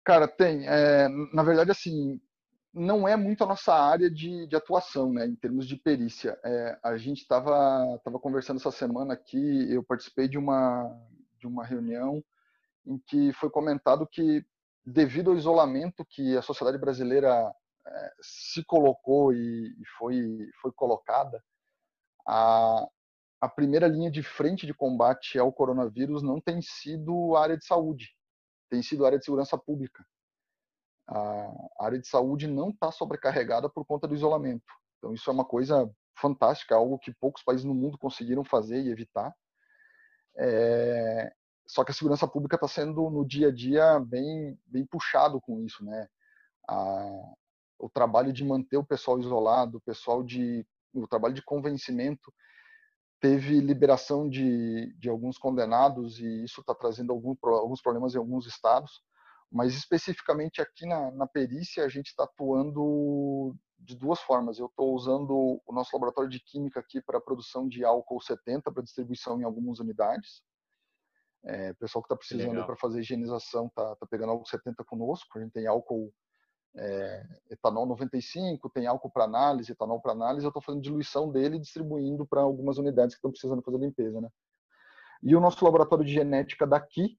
Cara, 0.03 0.27
tem. 0.27 0.67
É, 0.67 1.07
na 1.33 1.43
verdade, 1.43 1.71
assim, 1.71 2.19
não 2.73 3.07
é 3.07 3.15
muito 3.15 3.41
a 3.41 3.47
nossa 3.47 3.73
área 3.73 4.11
de, 4.11 4.45
de 4.47 4.55
atuação, 4.57 5.13
né, 5.13 5.25
em 5.25 5.33
termos 5.33 5.65
de 5.65 5.77
perícia. 5.77 6.37
É, 6.43 6.77
a 6.83 6.97
gente 6.97 7.21
estava 7.21 7.97
tava 8.03 8.19
conversando 8.19 8.57
essa 8.57 8.69
semana 8.69 9.13
aqui, 9.13 9.71
eu 9.71 9.81
participei 9.81 10.27
de 10.27 10.37
uma, 10.37 10.93
de 11.39 11.47
uma 11.47 11.65
reunião 11.65 12.21
em 12.85 12.97
que 12.97 13.31
foi 13.31 13.49
comentado 13.49 14.05
que, 14.05 14.45
devido 14.85 15.31
ao 15.31 15.37
isolamento 15.37 16.03
que 16.03 16.35
a 16.35 16.41
sociedade 16.41 16.77
brasileira 16.77 17.49
é, 17.87 18.13
se 18.21 18.63
colocou 18.65 19.33
e, 19.33 19.75
e 19.79 19.85
foi, 19.97 20.49
foi 20.61 20.71
colocada, 20.73 21.43
a, 22.27 22.87
a 23.41 23.49
primeira 23.49 23.87
linha 23.87 24.09
de 24.09 24.23
frente 24.23 24.65
de 24.65 24.73
combate 24.73 25.37
ao 25.37 25.53
coronavírus 25.53 26.23
não 26.23 26.41
tem 26.41 26.61
sido 26.61 27.35
a 27.35 27.43
área 27.43 27.57
de 27.57 27.65
saúde, 27.65 28.15
tem 28.69 28.81
sido 28.81 29.03
a 29.03 29.07
área 29.07 29.19
de 29.19 29.25
segurança 29.25 29.57
pública 29.57 30.03
a 31.07 31.85
área 31.85 31.99
de 31.99 32.07
saúde 32.07 32.47
não 32.47 32.69
está 32.69 32.91
sobrecarregada 32.91 33.69
por 33.69 33.85
conta 33.85 34.07
do 34.07 34.15
isolamento. 34.15 34.65
Então, 34.97 35.13
isso 35.13 35.29
é 35.29 35.33
uma 35.33 35.45
coisa 35.45 35.89
fantástica, 36.19 36.75
algo 36.75 36.97
que 36.97 37.13
poucos 37.13 37.43
países 37.43 37.65
no 37.65 37.75
mundo 37.75 37.97
conseguiram 37.97 38.43
fazer 38.43 38.81
e 38.81 38.89
evitar. 38.89 39.33
É... 40.37 41.31
Só 41.67 41.83
que 41.83 41.91
a 41.91 41.93
segurança 41.93 42.27
pública 42.27 42.55
está 42.55 42.67
sendo, 42.67 43.09
no 43.09 43.25
dia 43.25 43.49
a 43.49 43.51
dia, 43.51 43.99
bem, 43.99 44.57
bem 44.65 44.85
puxado 44.85 45.39
com 45.41 45.61
isso. 45.61 45.83
Né? 45.83 46.07
A... 46.67 47.33
O 47.79 47.89
trabalho 47.89 48.31
de 48.31 48.43
manter 48.43 48.77
o 48.77 48.85
pessoal 48.85 49.19
isolado, 49.19 49.77
o 49.77 49.81
pessoal 49.81 50.23
de 50.23 50.65
o 50.93 51.07
trabalho 51.07 51.33
de 51.33 51.43
convencimento 51.43 52.33
teve 53.19 53.59
liberação 53.59 54.29
de, 54.29 54.93
de 54.97 55.09
alguns 55.09 55.37
condenados 55.37 56.19
e 56.19 56.43
isso 56.45 56.61
está 56.61 56.73
trazendo 56.73 57.11
algum, 57.11 57.35
alguns 57.43 57.81
problemas 57.81 58.15
em 58.15 58.17
alguns 58.17 58.45
estados 58.45 59.01
mas 59.51 59.73
especificamente 59.73 60.61
aqui 60.61 60.85
na, 60.85 61.11
na 61.11 61.27
perícia, 61.27 61.85
a 61.85 61.87
gente 61.89 62.07
está 62.07 62.23
atuando 62.25 63.55
de 63.79 63.95
duas 63.95 64.19
formas. 64.19 64.59
Eu 64.59 64.65
estou 64.65 64.93
usando 64.93 65.61
o 65.65 65.73
nosso 65.73 65.95
laboratório 65.95 66.29
de 66.29 66.39
química 66.39 66.79
aqui 66.79 67.01
para 67.01 67.19
a 67.19 67.21
produção 67.21 67.67
de 67.67 67.85
álcool 67.85 68.21
70 68.21 68.69
para 68.71 68.83
distribuição 68.83 69.39
em 69.39 69.43
algumas 69.43 69.79
unidades. 69.79 70.41
É, 71.45 71.73
pessoal 71.75 72.01
que 72.01 72.07
está 72.07 72.17
precisando 72.17 72.65
para 72.65 72.75
fazer 72.75 72.99
higienização 72.99 73.67
está 73.67 73.95
tá 73.95 74.05
pegando 74.07 74.31
álcool 74.31 74.45
70 74.45 74.83
conosco. 74.83 75.37
A 75.37 75.41
gente 75.41 75.53
tem 75.53 75.67
álcool 75.67 76.11
é, 76.77 77.25
etanol 77.49 77.85
95, 77.85 78.69
tem 78.69 78.87
álcool 78.87 79.09
para 79.09 79.23
análise, 79.23 79.71
etanol 79.71 80.01
para 80.01 80.11
análise. 80.11 80.45
Eu 80.45 80.49
estou 80.49 80.61
fazendo 80.61 80.81
diluição 80.81 81.31
dele 81.31 81.57
e 81.57 81.61
distribuindo 81.61 82.25
para 82.25 82.41
algumas 82.41 82.77
unidades 82.77 83.15
que 83.15 83.19
estão 83.19 83.31
precisando 83.31 83.61
fazer 83.61 83.77
limpeza, 83.77 84.19
né? 84.19 84.29
E 85.23 85.35
o 85.35 85.39
nosso 85.39 85.63
laboratório 85.63 86.05
de 86.05 86.13
genética 86.13 86.67
daqui 86.67 87.17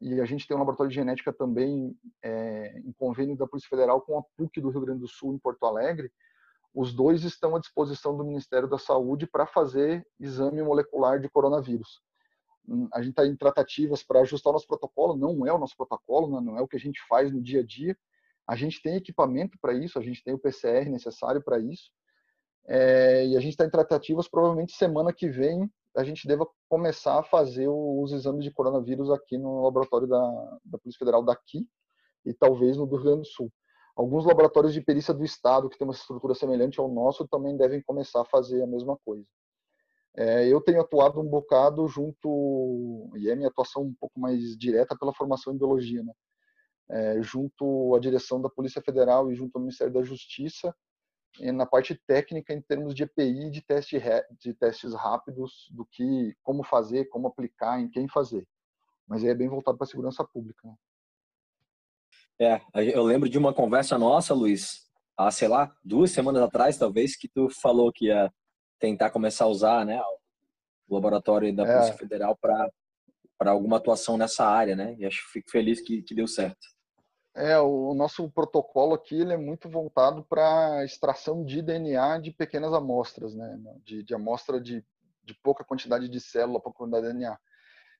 e 0.00 0.18
a 0.18 0.24
gente 0.24 0.46
tem 0.46 0.56
um 0.56 0.60
laboratório 0.60 0.88
de 0.88 0.94
genética 0.94 1.30
também 1.30 1.94
é, 2.22 2.78
em 2.78 2.92
convênio 2.92 3.36
da 3.36 3.46
Polícia 3.46 3.68
Federal 3.68 4.00
com 4.00 4.18
a 4.18 4.22
PUC 4.36 4.60
do 4.60 4.70
Rio 4.70 4.80
Grande 4.80 5.00
do 5.00 5.08
Sul, 5.08 5.34
em 5.34 5.38
Porto 5.38 5.64
Alegre. 5.66 6.10
Os 6.74 6.94
dois 6.94 7.22
estão 7.22 7.54
à 7.54 7.58
disposição 7.58 8.16
do 8.16 8.24
Ministério 8.24 8.66
da 8.66 8.78
Saúde 8.78 9.26
para 9.26 9.46
fazer 9.46 10.06
exame 10.18 10.62
molecular 10.62 11.20
de 11.20 11.28
coronavírus. 11.28 12.00
Hum, 12.66 12.88
a 12.94 13.02
gente 13.02 13.10
está 13.10 13.26
em 13.26 13.36
tratativas 13.36 14.02
para 14.02 14.20
ajustar 14.20 14.50
o 14.50 14.54
nosso 14.54 14.66
protocolo, 14.66 15.16
não 15.16 15.46
é 15.46 15.52
o 15.52 15.58
nosso 15.58 15.76
protocolo, 15.76 16.40
né? 16.40 16.46
não 16.46 16.58
é 16.58 16.62
o 16.62 16.68
que 16.68 16.76
a 16.76 16.80
gente 16.80 17.00
faz 17.06 17.30
no 17.30 17.42
dia 17.42 17.60
a 17.60 17.66
dia. 17.66 17.94
A 18.50 18.56
gente 18.56 18.82
tem 18.82 18.96
equipamento 18.96 19.56
para 19.62 19.72
isso, 19.72 19.96
a 19.96 20.02
gente 20.02 20.24
tem 20.24 20.34
o 20.34 20.38
PCR 20.38 20.90
necessário 20.90 21.40
para 21.40 21.60
isso. 21.60 21.88
É, 22.66 23.24
e 23.24 23.36
a 23.36 23.40
gente 23.40 23.52
está 23.52 23.64
em 23.64 23.70
tratativas, 23.70 24.26
provavelmente 24.26 24.72
semana 24.72 25.12
que 25.12 25.28
vem, 25.28 25.70
a 25.96 26.02
gente 26.02 26.26
deva 26.26 26.44
começar 26.68 27.20
a 27.20 27.22
fazer 27.22 27.68
os 27.68 28.10
exames 28.10 28.42
de 28.42 28.50
coronavírus 28.50 29.08
aqui 29.08 29.38
no 29.38 29.62
laboratório 29.62 30.08
da, 30.08 30.58
da 30.64 30.78
Polícia 30.78 30.98
Federal 30.98 31.22
daqui 31.22 31.64
e 32.26 32.34
talvez 32.34 32.76
no 32.76 32.88
do 32.88 32.96
Rio 32.96 33.04
Grande 33.04 33.20
do 33.20 33.26
Sul. 33.28 33.52
Alguns 33.94 34.26
laboratórios 34.26 34.74
de 34.74 34.80
perícia 34.80 35.14
do 35.14 35.24
Estado, 35.24 35.68
que 35.68 35.78
tem 35.78 35.86
uma 35.86 35.94
estrutura 35.94 36.34
semelhante 36.34 36.80
ao 36.80 36.88
nosso, 36.88 37.28
também 37.28 37.56
devem 37.56 37.80
começar 37.80 38.22
a 38.22 38.24
fazer 38.24 38.64
a 38.64 38.66
mesma 38.66 38.98
coisa. 39.04 39.24
É, 40.16 40.48
eu 40.48 40.60
tenho 40.60 40.80
atuado 40.80 41.20
um 41.20 41.28
bocado 41.28 41.86
junto, 41.86 43.12
e 43.16 43.30
é 43.30 43.36
minha 43.36 43.48
atuação 43.48 43.84
um 43.84 43.94
pouco 43.94 44.18
mais 44.18 44.56
direta 44.58 44.96
pela 44.98 45.14
formação 45.14 45.54
em 45.54 45.56
biologia, 45.56 46.02
né? 46.02 46.12
É, 46.92 47.22
junto 47.22 47.94
à 47.94 48.00
direção 48.00 48.40
da 48.40 48.50
Polícia 48.50 48.82
Federal 48.82 49.30
e 49.30 49.34
junto 49.34 49.56
ao 49.56 49.62
Ministério 49.62 49.92
da 49.92 50.02
Justiça, 50.02 50.74
na 51.38 51.64
parte 51.64 51.94
técnica 52.06 52.52
em 52.52 52.60
termos 52.60 52.94
de 52.94 53.04
EPI 53.04 53.50
de, 53.50 53.62
teste, 53.62 54.02
de 54.38 54.52
testes 54.54 54.92
rápidos 54.94 55.68
do 55.70 55.86
que 55.86 56.34
como 56.42 56.64
fazer, 56.64 57.04
como 57.06 57.28
aplicar, 57.28 57.80
em 57.80 57.88
quem 57.88 58.08
fazer. 58.08 58.46
Mas 59.06 59.22
é 59.24 59.34
bem 59.34 59.48
voltado 59.48 59.78
para 59.78 59.84
a 59.84 59.88
segurança 59.88 60.24
pública. 60.24 60.66
Né? 60.66 60.74
É, 62.40 62.60
eu 62.74 63.02
lembro 63.02 63.28
de 63.28 63.38
uma 63.38 63.54
conversa 63.54 63.98
nossa, 63.98 64.34
Luiz, 64.34 64.90
há, 65.16 65.30
sei 65.30 65.46
lá, 65.46 65.74
duas 65.84 66.10
semanas 66.10 66.42
atrás, 66.42 66.76
talvez, 66.76 67.16
que 67.16 67.28
tu 67.28 67.48
falou 67.50 67.92
que 67.92 68.06
ia 68.06 68.32
tentar 68.78 69.10
começar 69.10 69.44
a 69.44 69.48
usar 69.48 69.84
né, 69.84 70.00
o 70.88 70.94
laboratório 70.94 71.54
da 71.54 71.64
é. 71.64 71.72
Polícia 71.72 71.94
Federal 71.96 72.36
para 72.40 72.70
alguma 73.50 73.76
atuação 73.76 74.16
nessa 74.16 74.46
área, 74.46 74.74
né? 74.74 74.96
E 74.98 75.04
acho 75.04 75.30
fico 75.30 75.50
feliz 75.50 75.80
que, 75.80 76.02
que 76.02 76.14
deu 76.14 76.26
certo. 76.26 76.66
É, 77.34 77.58
o 77.60 77.94
nosso 77.94 78.28
protocolo 78.30 78.94
aqui 78.94 79.20
ele 79.20 79.32
é 79.32 79.36
muito 79.36 79.68
voltado 79.68 80.24
para 80.24 80.84
extração 80.84 81.44
de 81.44 81.62
DNA 81.62 82.18
de 82.18 82.32
pequenas 82.32 82.72
amostras, 82.72 83.34
né? 83.34 83.58
De, 83.84 84.02
de 84.02 84.14
amostra 84.14 84.60
de, 84.60 84.84
de 85.22 85.34
pouca 85.34 85.64
quantidade 85.64 86.08
de 86.08 86.20
célula, 86.20 86.60
pouca 86.60 86.78
quantidade 86.78 87.06
de 87.06 87.12
DNA. 87.12 87.38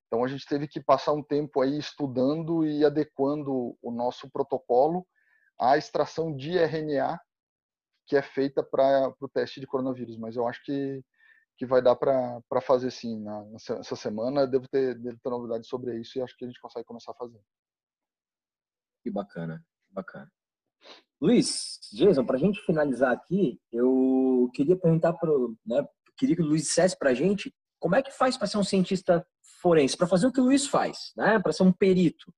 Então 0.06 0.24
a 0.24 0.28
gente 0.28 0.44
teve 0.46 0.66
que 0.66 0.80
passar 0.80 1.12
um 1.12 1.22
tempo 1.22 1.60
aí 1.60 1.78
estudando 1.78 2.66
e 2.66 2.84
adequando 2.84 3.76
o 3.80 3.92
nosso 3.92 4.28
protocolo 4.28 5.06
à 5.58 5.78
extração 5.78 6.34
de 6.34 6.58
RNA 6.58 7.20
que 8.06 8.16
é 8.16 8.22
feita 8.22 8.60
para 8.60 9.14
o 9.20 9.28
teste 9.28 9.60
de 9.60 9.68
coronavírus. 9.68 10.18
Mas 10.18 10.34
eu 10.34 10.48
acho 10.48 10.60
que, 10.64 11.00
que 11.56 11.64
vai 11.64 11.80
dar 11.80 11.94
para 11.94 12.60
fazer 12.60 12.90
sim. 12.90 13.22
Na, 13.22 13.44
nessa 13.44 13.94
semana 13.94 14.48
devo 14.48 14.66
ter, 14.68 14.98
devo 14.98 15.16
ter 15.22 15.30
novidades 15.30 15.68
sobre 15.68 15.96
isso 16.00 16.18
e 16.18 16.22
acho 16.22 16.36
que 16.36 16.44
a 16.44 16.48
gente 16.48 16.60
consegue 16.60 16.84
começar 16.84 17.12
a 17.12 17.14
fazer. 17.14 17.40
Que 19.02 19.10
bacana, 19.10 19.64
bacana. 19.90 20.30
Luiz, 21.20 21.78
Jason, 21.92 22.24
para 22.24 22.36
a 22.36 22.38
gente 22.38 22.60
finalizar 22.62 23.12
aqui, 23.12 23.60
eu 23.70 24.50
queria 24.54 24.76
perguntar 24.76 25.12
para, 25.12 25.30
né, 25.66 25.86
queria 26.16 26.34
que 26.34 26.42
o 26.42 26.46
Luiz 26.46 26.62
dissesse 26.62 26.98
para 26.98 27.10
a 27.10 27.14
gente 27.14 27.54
como 27.78 27.94
é 27.94 28.02
que 28.02 28.10
faz 28.10 28.36
para 28.36 28.46
ser 28.46 28.58
um 28.58 28.64
cientista 28.64 29.26
forense, 29.60 29.96
para 29.96 30.06
fazer 30.06 30.26
o 30.26 30.32
que 30.32 30.40
o 30.40 30.44
Luiz 30.44 30.66
faz, 30.66 31.12
né, 31.16 31.38
para 31.38 31.52
ser 31.52 31.62
um 31.62 31.72
perito 31.72 32.32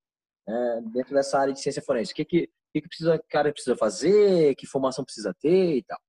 né, 0.46 0.82
dentro 0.92 1.14
dessa 1.14 1.38
área 1.38 1.52
de 1.52 1.60
ciência 1.60 1.82
forense. 1.82 2.12
O 2.12 2.14
que 2.14 2.24
que, 2.24 2.50
que, 2.72 2.80
que 2.80 2.88
precisa, 2.88 3.22
cara 3.28 3.52
precisa 3.52 3.76
fazer, 3.76 4.54
que 4.56 4.66
formação 4.66 5.04
precisa 5.04 5.32
ter 5.40 5.76
e 5.76 5.82
tal. 5.84 6.00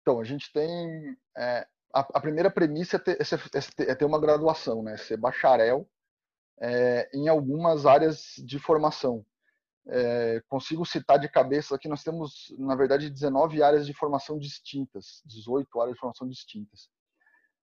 Então, 0.00 0.20
a 0.20 0.24
gente 0.24 0.50
tem 0.52 1.16
é, 1.36 1.66
a, 1.92 2.00
a, 2.00 2.20
primeira 2.20 2.50
premissa 2.50 2.96
é 2.96 2.98
ter, 2.98 3.18
é, 3.20 3.90
é 3.90 3.94
ter 3.94 4.04
uma 4.04 4.20
graduação, 4.20 4.82
né, 4.82 4.96
ser 4.96 5.16
bacharel 5.16 5.86
é, 6.60 7.08
em 7.14 7.28
algumas 7.28 7.86
áreas 7.86 8.34
de 8.38 8.58
formação. 8.58 9.24
é, 9.88 10.42
consigo 10.48 10.84
citar 10.84 11.18
de 11.18 11.28
cabeça 11.28 11.78
que 11.78 11.88
nós 11.88 12.02
temos, 12.02 12.52
na 12.58 12.74
verdade, 12.74 13.08
19 13.08 13.62
áreas 13.62 13.86
de 13.86 13.94
formação 13.94 14.38
distintas, 14.38 15.22
18 15.24 15.80
áreas 15.80 15.94
de 15.94 16.00
formação 16.00 16.28
distintas. 16.28 16.88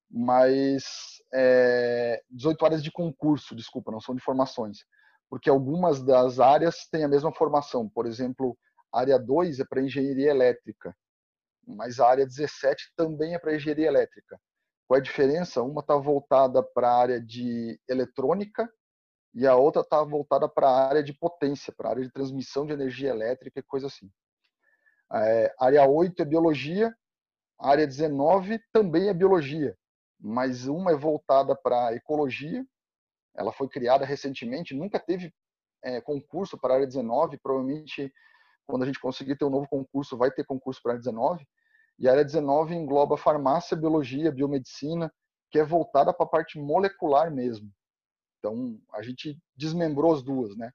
Mas 0.09 1.21
é, 1.33 2.23
18 2.29 2.65
áreas 2.65 2.83
de 2.83 2.91
concurso, 2.91 3.55
desculpa, 3.55 3.91
não 3.91 3.99
são 3.99 4.15
de 4.15 4.23
formações. 4.23 4.85
Porque 5.29 5.49
algumas 5.49 6.03
das 6.03 6.39
áreas 6.39 6.87
têm 6.89 7.03
a 7.03 7.07
mesma 7.07 7.33
formação. 7.33 7.89
Por 7.89 8.05
exemplo, 8.05 8.57
área 8.91 9.17
2 9.19 9.59
é 9.59 9.65
para 9.65 9.81
engenharia 9.81 10.29
elétrica, 10.29 10.95
mas 11.67 11.99
a 11.99 12.07
área 12.07 12.25
17 12.25 12.93
também 12.95 13.33
é 13.33 13.39
para 13.39 13.55
engenharia 13.55 13.87
elétrica. 13.87 14.39
Qual 14.87 14.97
é 14.97 15.01
a 15.01 15.03
diferença? 15.03 15.63
Uma 15.63 15.81
está 15.81 15.95
voltada 15.95 16.61
para 16.61 16.89
a 16.89 17.01
área 17.01 17.19
de 17.21 17.79
eletrônica 17.89 18.69
e 19.33 19.47
a 19.47 19.55
outra 19.55 19.81
está 19.81 20.03
voltada 20.03 20.47
para 20.47 20.67
a 20.67 20.87
área 20.87 21.03
de 21.03 21.13
potência, 21.13 21.73
para 21.75 21.89
a 21.89 21.91
área 21.91 22.03
de 22.03 22.11
transmissão 22.11 22.65
de 22.65 22.73
energia 22.73 23.09
elétrica 23.09 23.59
e 23.59 23.63
coisa 23.63 23.87
assim. 23.87 24.09
É, 25.11 25.53
área 25.59 25.87
8 25.87 26.21
é 26.21 26.25
biologia, 26.25 26.95
área 27.59 27.87
19 27.87 28.59
também 28.71 29.09
é 29.09 29.13
biologia, 29.13 29.75
mas 30.19 30.67
uma 30.67 30.91
é 30.91 30.95
voltada 30.95 31.55
para 31.55 31.87
a 31.87 31.95
ecologia, 31.95 32.65
ela 33.35 33.51
foi 33.51 33.67
criada 33.67 34.05
recentemente, 34.05 34.75
nunca 34.75 34.99
teve 34.99 35.33
é, 35.83 35.99
concurso 36.01 36.57
para 36.57 36.73
a 36.73 36.75
área 36.77 36.87
19, 36.87 37.37
provavelmente 37.37 38.13
quando 38.65 38.83
a 38.83 38.85
gente 38.85 38.99
conseguir 38.99 39.35
ter 39.35 39.45
um 39.45 39.49
novo 39.49 39.67
concurso, 39.67 40.17
vai 40.17 40.31
ter 40.31 40.45
concurso 40.45 40.81
para 40.81 40.91
a 40.91 40.93
área 40.93 41.01
19, 41.01 41.45
e 41.99 42.07
a 42.07 42.11
área 42.11 42.23
19 42.23 42.73
engloba 42.73 43.17
farmácia, 43.17 43.75
biologia, 43.75 44.31
biomedicina, 44.31 45.11
que 45.51 45.59
é 45.59 45.63
voltada 45.63 46.13
para 46.13 46.25
a 46.25 46.29
parte 46.29 46.57
molecular 46.57 47.31
mesmo. 47.31 47.71
Então, 48.43 48.77
a 48.91 49.01
gente 49.01 49.41
desmembrou 49.55 50.13
as 50.13 50.21
duas, 50.21 50.53
né? 50.57 50.69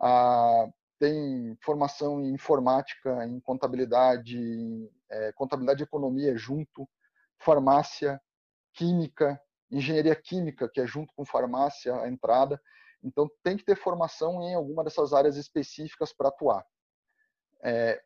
Ah, 0.00 0.66
tem 0.98 1.54
formação 1.62 2.22
em 2.22 2.32
informática, 2.32 3.26
em 3.26 3.38
contabilidade, 3.38 4.38
em, 4.38 4.90
é, 5.10 5.30
contabilidade 5.32 5.82
e 5.82 5.84
economia 5.84 6.34
junto, 6.38 6.88
farmácia, 7.38 8.18
química, 8.72 9.38
engenharia 9.70 10.16
química, 10.16 10.70
que 10.70 10.80
é 10.80 10.86
junto 10.86 11.12
com 11.14 11.22
farmácia 11.22 11.94
a 12.00 12.08
entrada. 12.08 12.58
Então, 13.02 13.30
tem 13.42 13.58
que 13.58 13.64
ter 13.64 13.76
formação 13.76 14.40
em 14.42 14.54
alguma 14.54 14.82
dessas 14.82 15.12
áreas 15.12 15.36
específicas 15.36 16.14
para 16.14 16.28
atuar. 16.28 16.64
É, 17.62 18.02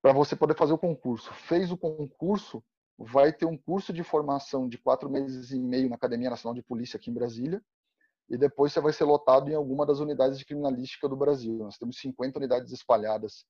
para 0.00 0.12
você 0.12 0.36
poder 0.36 0.56
fazer 0.56 0.74
o 0.74 0.78
concurso. 0.78 1.34
Fez 1.34 1.72
o 1.72 1.76
concurso, 1.76 2.62
vai 2.98 3.32
ter 3.32 3.46
um 3.46 3.56
curso 3.56 3.92
de 3.92 4.04
formação 4.04 4.68
de 4.68 4.78
quatro 4.78 5.10
meses 5.10 5.50
e 5.50 5.58
meio 5.58 5.88
na 5.88 5.96
Academia 5.96 6.30
Nacional 6.30 6.54
de 6.54 6.62
Polícia 6.62 6.96
aqui 6.96 7.10
em 7.10 7.14
Brasília, 7.14 7.62
e 8.28 8.38
depois 8.38 8.72
você 8.72 8.80
vai 8.80 8.92
ser 8.92 9.04
lotado 9.04 9.50
em 9.50 9.54
alguma 9.54 9.84
das 9.84 9.98
unidades 9.98 10.38
de 10.38 10.44
criminalística 10.44 11.08
do 11.08 11.16
Brasil. 11.16 11.56
Nós 11.58 11.76
temos 11.76 11.98
50 11.98 12.38
unidades 12.38 12.72
espalhadas. 12.72 13.44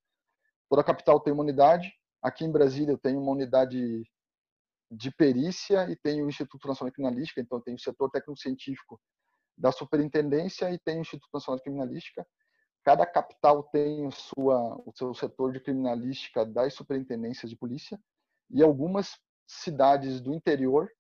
Toda 0.68 0.82
a 0.82 0.84
capital 0.84 1.20
tem 1.20 1.32
uma 1.32 1.42
unidade. 1.42 1.92
Aqui 2.20 2.44
em 2.44 2.50
Brasília 2.50 2.92
eu 2.92 2.98
tenho 2.98 3.20
uma 3.20 3.32
unidade 3.32 4.02
de 4.90 5.10
perícia 5.12 5.88
e 5.90 5.96
tenho 5.96 6.26
o 6.26 6.28
Instituto 6.28 6.66
Nacional 6.66 6.90
de 6.90 6.94
Criminalística, 6.94 7.40
então 7.40 7.60
tenho 7.60 7.76
o 7.76 7.80
setor 7.80 8.10
técnico-científico 8.10 9.00
da 9.56 9.70
superintendência 9.70 10.70
e 10.72 10.78
tenho 10.78 10.98
o 10.98 11.02
Instituto 11.02 11.30
Nacional 11.32 11.58
de 11.58 11.64
Criminalística. 11.64 12.26
Cada 12.82 13.06
capital 13.06 13.62
tem 13.64 14.10
sua, 14.10 14.76
o 14.84 14.92
seu 14.94 15.14
setor 15.14 15.52
de 15.52 15.60
criminalística 15.60 16.44
das 16.44 16.74
superintendências 16.74 17.48
de 17.50 17.56
polícia 17.56 17.98
e 18.50 18.62
algumas 18.62 19.18
cidades 19.46 20.20
do 20.20 20.34
interior 20.34 20.90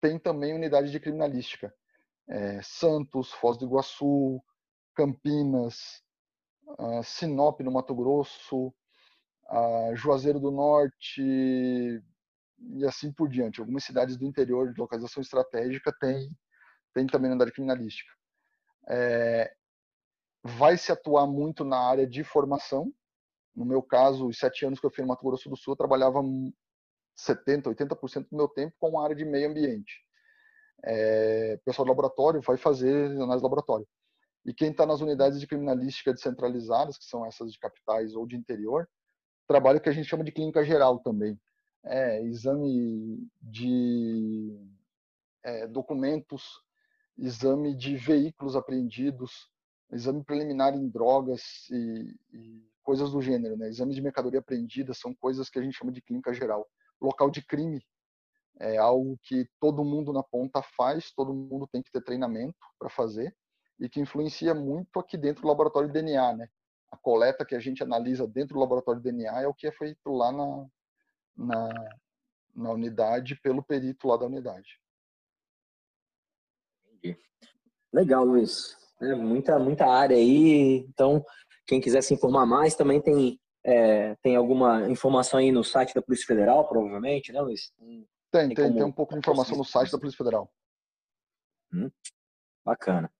têm 0.00 0.18
também 0.18 0.54
unidade 0.54 0.90
de 0.90 1.00
criminalística 1.00 1.74
é, 2.28 2.60
Santos, 2.62 3.32
Foz 3.32 3.56
do 3.56 3.64
Iguaçu, 3.64 4.42
Campinas, 4.94 6.02
uh, 6.78 7.02
Sinop 7.02 7.60
no 7.60 7.72
Mato 7.72 7.94
Grosso, 7.94 8.68
uh, 9.48 9.94
Juazeiro 9.94 10.38
do 10.38 10.50
Norte 10.50 11.22
e 11.22 12.84
assim 12.84 13.12
por 13.12 13.28
diante. 13.28 13.60
Algumas 13.60 13.84
cidades 13.84 14.16
do 14.16 14.26
interior 14.26 14.72
de 14.72 14.80
localização 14.80 15.22
estratégica 15.22 15.92
têm, 15.98 16.30
têm 16.92 17.06
também 17.06 17.30
unidade 17.30 17.52
criminalística. 17.52 18.12
É, 18.90 19.54
vai 20.42 20.76
se 20.76 20.90
atuar 20.90 21.26
muito 21.26 21.64
na 21.64 21.78
área 21.78 22.06
de 22.06 22.24
formação. 22.24 22.92
No 23.54 23.64
meu 23.64 23.82
caso, 23.82 24.26
os 24.26 24.38
sete 24.38 24.64
anos 24.64 24.80
que 24.80 24.86
eu 24.86 24.90
fiz 24.90 25.00
no 25.00 25.08
Mato 25.08 25.24
Grosso 25.24 25.48
do 25.48 25.56
Sul, 25.56 25.72
eu 25.72 25.76
trabalhava 25.76 26.20
70, 27.18 27.70
80% 27.70 28.28
do 28.30 28.36
meu 28.36 28.48
tempo 28.48 28.74
com 28.78 28.98
a 28.98 29.04
área 29.04 29.16
de 29.16 29.24
meio 29.24 29.50
ambiente 29.50 30.08
é, 30.84 31.58
o 31.60 31.64
pessoal 31.64 31.84
do 31.84 31.90
laboratório 31.90 32.40
vai 32.40 32.56
fazer 32.56 33.06
análise 33.12 33.38
de 33.38 33.42
laboratório. 33.42 33.86
E 34.44 34.54
quem 34.54 34.70
está 34.70 34.86
nas 34.86 35.00
unidades 35.00 35.40
de 35.40 35.46
criminalística 35.46 36.12
descentralizadas, 36.12 36.96
que 36.96 37.04
são 37.04 37.26
essas 37.26 37.52
de 37.52 37.58
capitais 37.58 38.14
ou 38.14 38.26
de 38.26 38.36
interior, 38.36 38.88
trabalha 39.46 39.80
que 39.80 39.88
a 39.88 39.92
gente 39.92 40.08
chama 40.08 40.24
de 40.24 40.32
clínica 40.32 40.64
geral 40.64 41.00
também. 41.00 41.38
É, 41.84 42.22
exame 42.22 43.28
de 43.40 44.56
é, 45.42 45.66
documentos, 45.66 46.44
exame 47.16 47.74
de 47.74 47.96
veículos 47.96 48.56
apreendidos, 48.56 49.50
exame 49.90 50.24
preliminar 50.24 50.74
em 50.74 50.88
drogas 50.88 51.68
e, 51.70 52.14
e 52.32 52.70
coisas 52.82 53.10
do 53.10 53.20
gênero. 53.20 53.56
Né? 53.56 53.68
Exame 53.68 53.94
de 53.94 54.02
mercadoria 54.02 54.40
apreendida 54.40 54.94
são 54.94 55.14
coisas 55.14 55.50
que 55.50 55.58
a 55.58 55.62
gente 55.62 55.76
chama 55.76 55.92
de 55.92 56.00
clínica 56.00 56.32
geral. 56.32 56.66
Local 57.00 57.30
de 57.30 57.42
crime 57.44 57.82
é 58.60 58.76
algo 58.76 59.18
que 59.22 59.48
todo 59.60 59.84
mundo 59.84 60.12
na 60.12 60.22
ponta 60.22 60.62
faz, 60.62 61.12
todo 61.12 61.32
mundo 61.32 61.68
tem 61.70 61.82
que 61.82 61.90
ter 61.90 62.02
treinamento 62.02 62.58
para 62.78 62.88
fazer 62.88 63.34
e 63.78 63.88
que 63.88 64.00
influencia 64.00 64.54
muito 64.54 64.98
aqui 64.98 65.16
dentro 65.16 65.42
do 65.42 65.48
laboratório 65.48 65.88
de 65.88 65.94
DNA, 65.94 66.36
né? 66.36 66.48
A 66.90 66.96
coleta 66.96 67.44
que 67.44 67.54
a 67.54 67.60
gente 67.60 67.82
analisa 67.82 68.26
dentro 68.26 68.54
do 68.54 68.60
laboratório 68.60 69.00
de 69.00 69.12
DNA 69.12 69.42
é 69.42 69.46
o 69.46 69.54
que 69.54 69.66
é 69.66 69.72
feito 69.72 70.10
lá 70.10 70.32
na, 70.32 70.66
na, 71.36 71.68
na 72.54 72.70
unidade 72.72 73.36
pelo 73.40 73.62
perito 73.62 74.08
lá 74.08 74.16
da 74.16 74.26
unidade. 74.26 74.80
Legal, 77.92 78.24
Luiz. 78.24 78.76
É, 79.00 79.14
muita, 79.14 79.58
muita 79.58 79.86
área 79.86 80.16
aí. 80.16 80.78
Então, 80.88 81.24
quem 81.66 81.80
quiser 81.80 82.02
se 82.02 82.14
informar 82.14 82.46
mais, 82.46 82.74
também 82.74 83.00
tem, 83.00 83.40
é, 83.68 84.16
tem 84.22 84.34
alguma 84.34 84.88
informação 84.88 85.38
aí 85.38 85.52
no 85.52 85.62
site 85.62 85.94
da 85.94 86.00
Polícia 86.00 86.26
Federal, 86.26 86.66
provavelmente, 86.66 87.30
né, 87.32 87.40
Luiz? 87.42 87.70
Tem, 88.30 88.48
tem, 88.54 88.54
tem 88.54 88.82
um 88.82 88.92
pouco 88.92 89.12
de 89.12 89.18
informação 89.18 89.58
no 89.58 89.64
site 89.64 89.92
da 89.92 89.98
Polícia 89.98 90.16
Federal. 90.16 90.50
Hum, 91.72 91.90
bacana. 92.64 93.12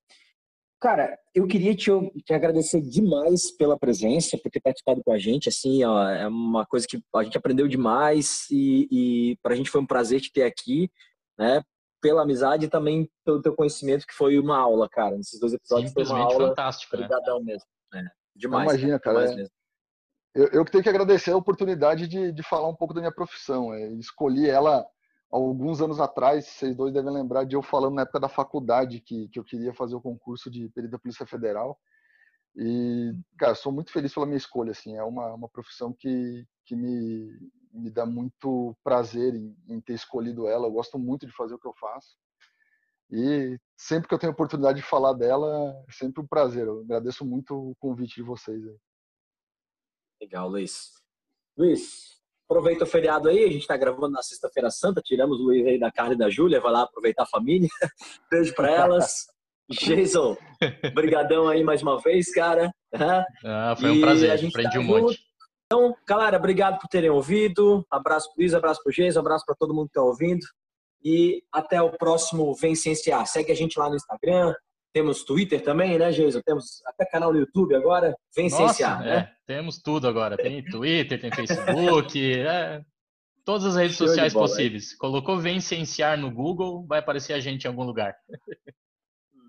Cara, 0.80 1.18
eu 1.34 1.46
queria 1.46 1.74
te, 1.74 1.90
te, 2.24 2.32
agradecer 2.32 2.80
demais 2.80 3.50
pela 3.50 3.78
presença, 3.78 4.38
por 4.38 4.50
ter 4.50 4.60
participado 4.60 5.02
com 5.04 5.12
a 5.12 5.18
gente. 5.18 5.50
Assim, 5.50 5.84
ó, 5.84 6.08
é 6.08 6.26
uma 6.26 6.64
coisa 6.64 6.86
que 6.88 7.02
a 7.14 7.24
gente 7.24 7.36
aprendeu 7.36 7.68
demais 7.68 8.46
e, 8.50 8.88
e 8.90 9.36
para 9.42 9.52
a 9.52 9.56
gente 9.56 9.70
foi 9.70 9.82
um 9.82 9.86
prazer 9.86 10.20
te 10.20 10.32
ter 10.32 10.44
aqui, 10.44 10.90
né? 11.36 11.62
Pela 12.00 12.22
amizade 12.22 12.66
e 12.66 12.70
também 12.70 13.10
pelo 13.24 13.42
teu 13.42 13.54
conhecimento, 13.54 14.06
que 14.06 14.14
foi 14.14 14.38
uma 14.38 14.56
aula, 14.56 14.88
cara. 14.88 15.16
Nesses 15.16 15.38
dois 15.38 15.52
episódios 15.52 15.92
foi 15.92 16.04
uma 16.04 16.20
aula. 16.20 16.48
fantástico, 16.48 16.96
né? 16.96 17.04
Obrigadão 17.04 17.42
mesmo. 17.42 17.66
É, 17.92 18.04
demais. 18.34 18.68
Imagina, 18.70 19.00
cara. 19.00 19.26
cara 19.26 19.42
é... 19.42 19.57
eu, 20.34 20.46
eu 20.48 20.64
tenho 20.64 20.82
que 20.82 20.88
agradecer 20.88 21.32
a 21.32 21.36
oportunidade 21.36 22.06
de, 22.06 22.32
de 22.32 22.42
falar 22.42 22.68
um 22.68 22.74
pouco 22.74 22.94
da 22.94 23.00
minha 23.00 23.12
profissão. 23.12 23.72
É, 23.72 23.88
escolhi 23.94 24.48
ela 24.48 24.86
alguns 25.30 25.80
anos 25.80 26.00
atrás, 26.00 26.46
vocês 26.46 26.74
dois 26.74 26.92
devem 26.92 27.12
lembrar 27.12 27.44
de 27.44 27.54
eu 27.54 27.62
falando 27.62 27.94
na 27.94 28.02
época 28.02 28.20
da 28.20 28.28
faculdade 28.28 29.00
que, 29.00 29.28
que 29.28 29.38
eu 29.38 29.44
queria 29.44 29.74
fazer 29.74 29.94
o 29.94 30.00
concurso 30.00 30.50
de 30.50 30.68
perito 30.70 30.92
da 30.92 30.98
Polícia 30.98 31.26
Federal. 31.26 31.78
E, 32.56 33.12
cara, 33.38 33.54
sou 33.54 33.70
muito 33.70 33.92
feliz 33.92 34.12
pela 34.12 34.26
minha 34.26 34.38
escolha, 34.38 34.72
assim, 34.72 34.96
é 34.96 35.04
uma, 35.04 35.34
uma 35.34 35.48
profissão 35.48 35.92
que, 35.92 36.46
que 36.64 36.74
me, 36.74 37.30
me 37.72 37.90
dá 37.90 38.06
muito 38.06 38.76
prazer 38.82 39.34
em, 39.34 39.54
em 39.68 39.80
ter 39.80 39.92
escolhido 39.92 40.48
ela, 40.48 40.66
eu 40.66 40.72
gosto 40.72 40.98
muito 40.98 41.26
de 41.26 41.32
fazer 41.32 41.54
o 41.54 41.58
que 41.58 41.68
eu 41.68 41.74
faço. 41.78 42.16
E 43.10 43.58
sempre 43.76 44.08
que 44.08 44.14
eu 44.14 44.18
tenho 44.18 44.32
oportunidade 44.32 44.80
de 44.80 44.84
falar 44.84 45.14
dela, 45.14 45.74
é 45.88 45.92
sempre 45.92 46.22
um 46.22 46.26
prazer. 46.26 46.66
Eu 46.66 46.80
agradeço 46.80 47.24
muito 47.24 47.54
o 47.54 47.74
convite 47.76 48.16
de 48.16 48.22
vocês. 48.22 48.62
Aí. 48.66 48.76
Legal, 50.20 50.48
Luiz. 50.48 50.92
Luiz, 51.56 52.18
Aproveita 52.50 52.84
o 52.84 52.86
feriado 52.86 53.28
aí, 53.28 53.44
a 53.44 53.48
gente 53.48 53.60
está 53.60 53.76
gravando 53.76 54.08
na 54.08 54.22
Sexta-feira 54.22 54.70
Santa, 54.70 55.02
tiramos 55.02 55.38
o 55.38 55.42
Luiz 55.42 55.66
aí 55.66 55.78
da 55.78 55.92
Carla 55.92 56.14
e 56.14 56.16
da 56.16 56.30
Júlia, 56.30 56.62
vai 56.62 56.72
lá 56.72 56.82
aproveitar 56.84 57.24
a 57.24 57.26
família. 57.26 57.68
Beijo 58.30 58.54
para 58.54 58.70
elas. 58.70 59.26
Jason, 59.70 60.34
brigadão 60.94 61.46
aí 61.46 61.62
mais 61.62 61.82
uma 61.82 62.00
vez, 62.00 62.32
cara. 62.32 62.72
Ah, 63.44 63.76
foi 63.78 63.90
um 63.90 63.94
e 63.96 64.00
prazer, 64.00 64.30
aprendi 64.32 64.72
tá 64.72 64.78
um 64.78 64.82
junto. 64.82 65.02
monte. 65.02 65.20
Então, 65.66 65.94
galera, 66.08 66.38
obrigado 66.38 66.78
por 66.80 66.88
terem 66.88 67.10
ouvido. 67.10 67.84
Abraço 67.90 68.32
pro 68.32 68.40
Luiz, 68.40 68.54
abraço 68.54 68.80
pro 68.82 68.94
Jason, 68.94 69.20
abraço 69.20 69.44
para 69.44 69.54
todo 69.54 69.74
mundo 69.74 69.88
que 69.88 69.98
está 69.98 70.02
ouvindo. 70.02 70.46
E 71.04 71.42
até 71.52 71.82
o 71.82 71.90
próximo 71.98 72.54
Vem 72.54 72.74
Cienciar. 72.74 73.26
Segue 73.26 73.52
a 73.52 73.54
gente 73.54 73.78
lá 73.78 73.90
no 73.90 73.96
Instagram, 73.96 74.54
temos 74.92 75.24
Twitter 75.24 75.62
também, 75.62 75.98
né, 75.98 76.10
Jason? 76.10 76.40
Temos 76.42 76.82
até 76.86 77.04
canal 77.04 77.32
no 77.32 77.38
YouTube 77.38 77.74
agora. 77.74 78.14
Vem 78.34 78.48
Nossa, 78.48 78.64
cienciar, 78.64 79.00
né? 79.00 79.16
É, 79.16 79.32
temos 79.46 79.78
tudo 79.78 80.08
agora. 80.08 80.36
Tem 80.36 80.64
Twitter, 80.70 81.20
tem 81.20 81.30
Facebook, 81.30 82.38
é, 82.38 82.82
todas 83.44 83.66
as 83.66 83.76
redes 83.76 83.96
Show 83.96 84.06
sociais 84.06 84.32
bola, 84.32 84.46
possíveis. 84.46 84.96
Colocou 84.96 85.38
Vem 85.38 85.60
Cienciar 85.60 86.18
no 86.18 86.30
Google, 86.30 86.86
vai 86.86 86.98
aparecer 86.98 87.32
a 87.32 87.40
gente 87.40 87.64
em 87.64 87.68
algum 87.68 87.84
lugar. 87.84 88.16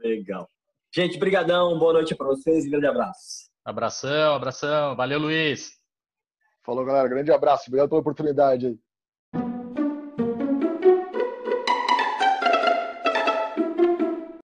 Legal. 0.04 0.48
Gente, 0.94 1.20
brigadão. 1.20 1.78
Boa 1.78 1.94
noite 1.94 2.16
para 2.16 2.28
vocês 2.28 2.66
e 2.66 2.70
grande 2.70 2.88
abraço. 2.88 3.50
Abração, 3.64 4.34
abração. 4.34 4.96
Valeu, 4.96 5.20
Luiz. 5.20 5.72
Falou, 6.66 6.86
galera. 6.86 7.08
Grande 7.08 7.32
abraço. 7.32 7.66
Obrigado 7.68 7.90
pela 7.90 8.02
oportunidade 8.02 8.68
aí. 8.68 8.80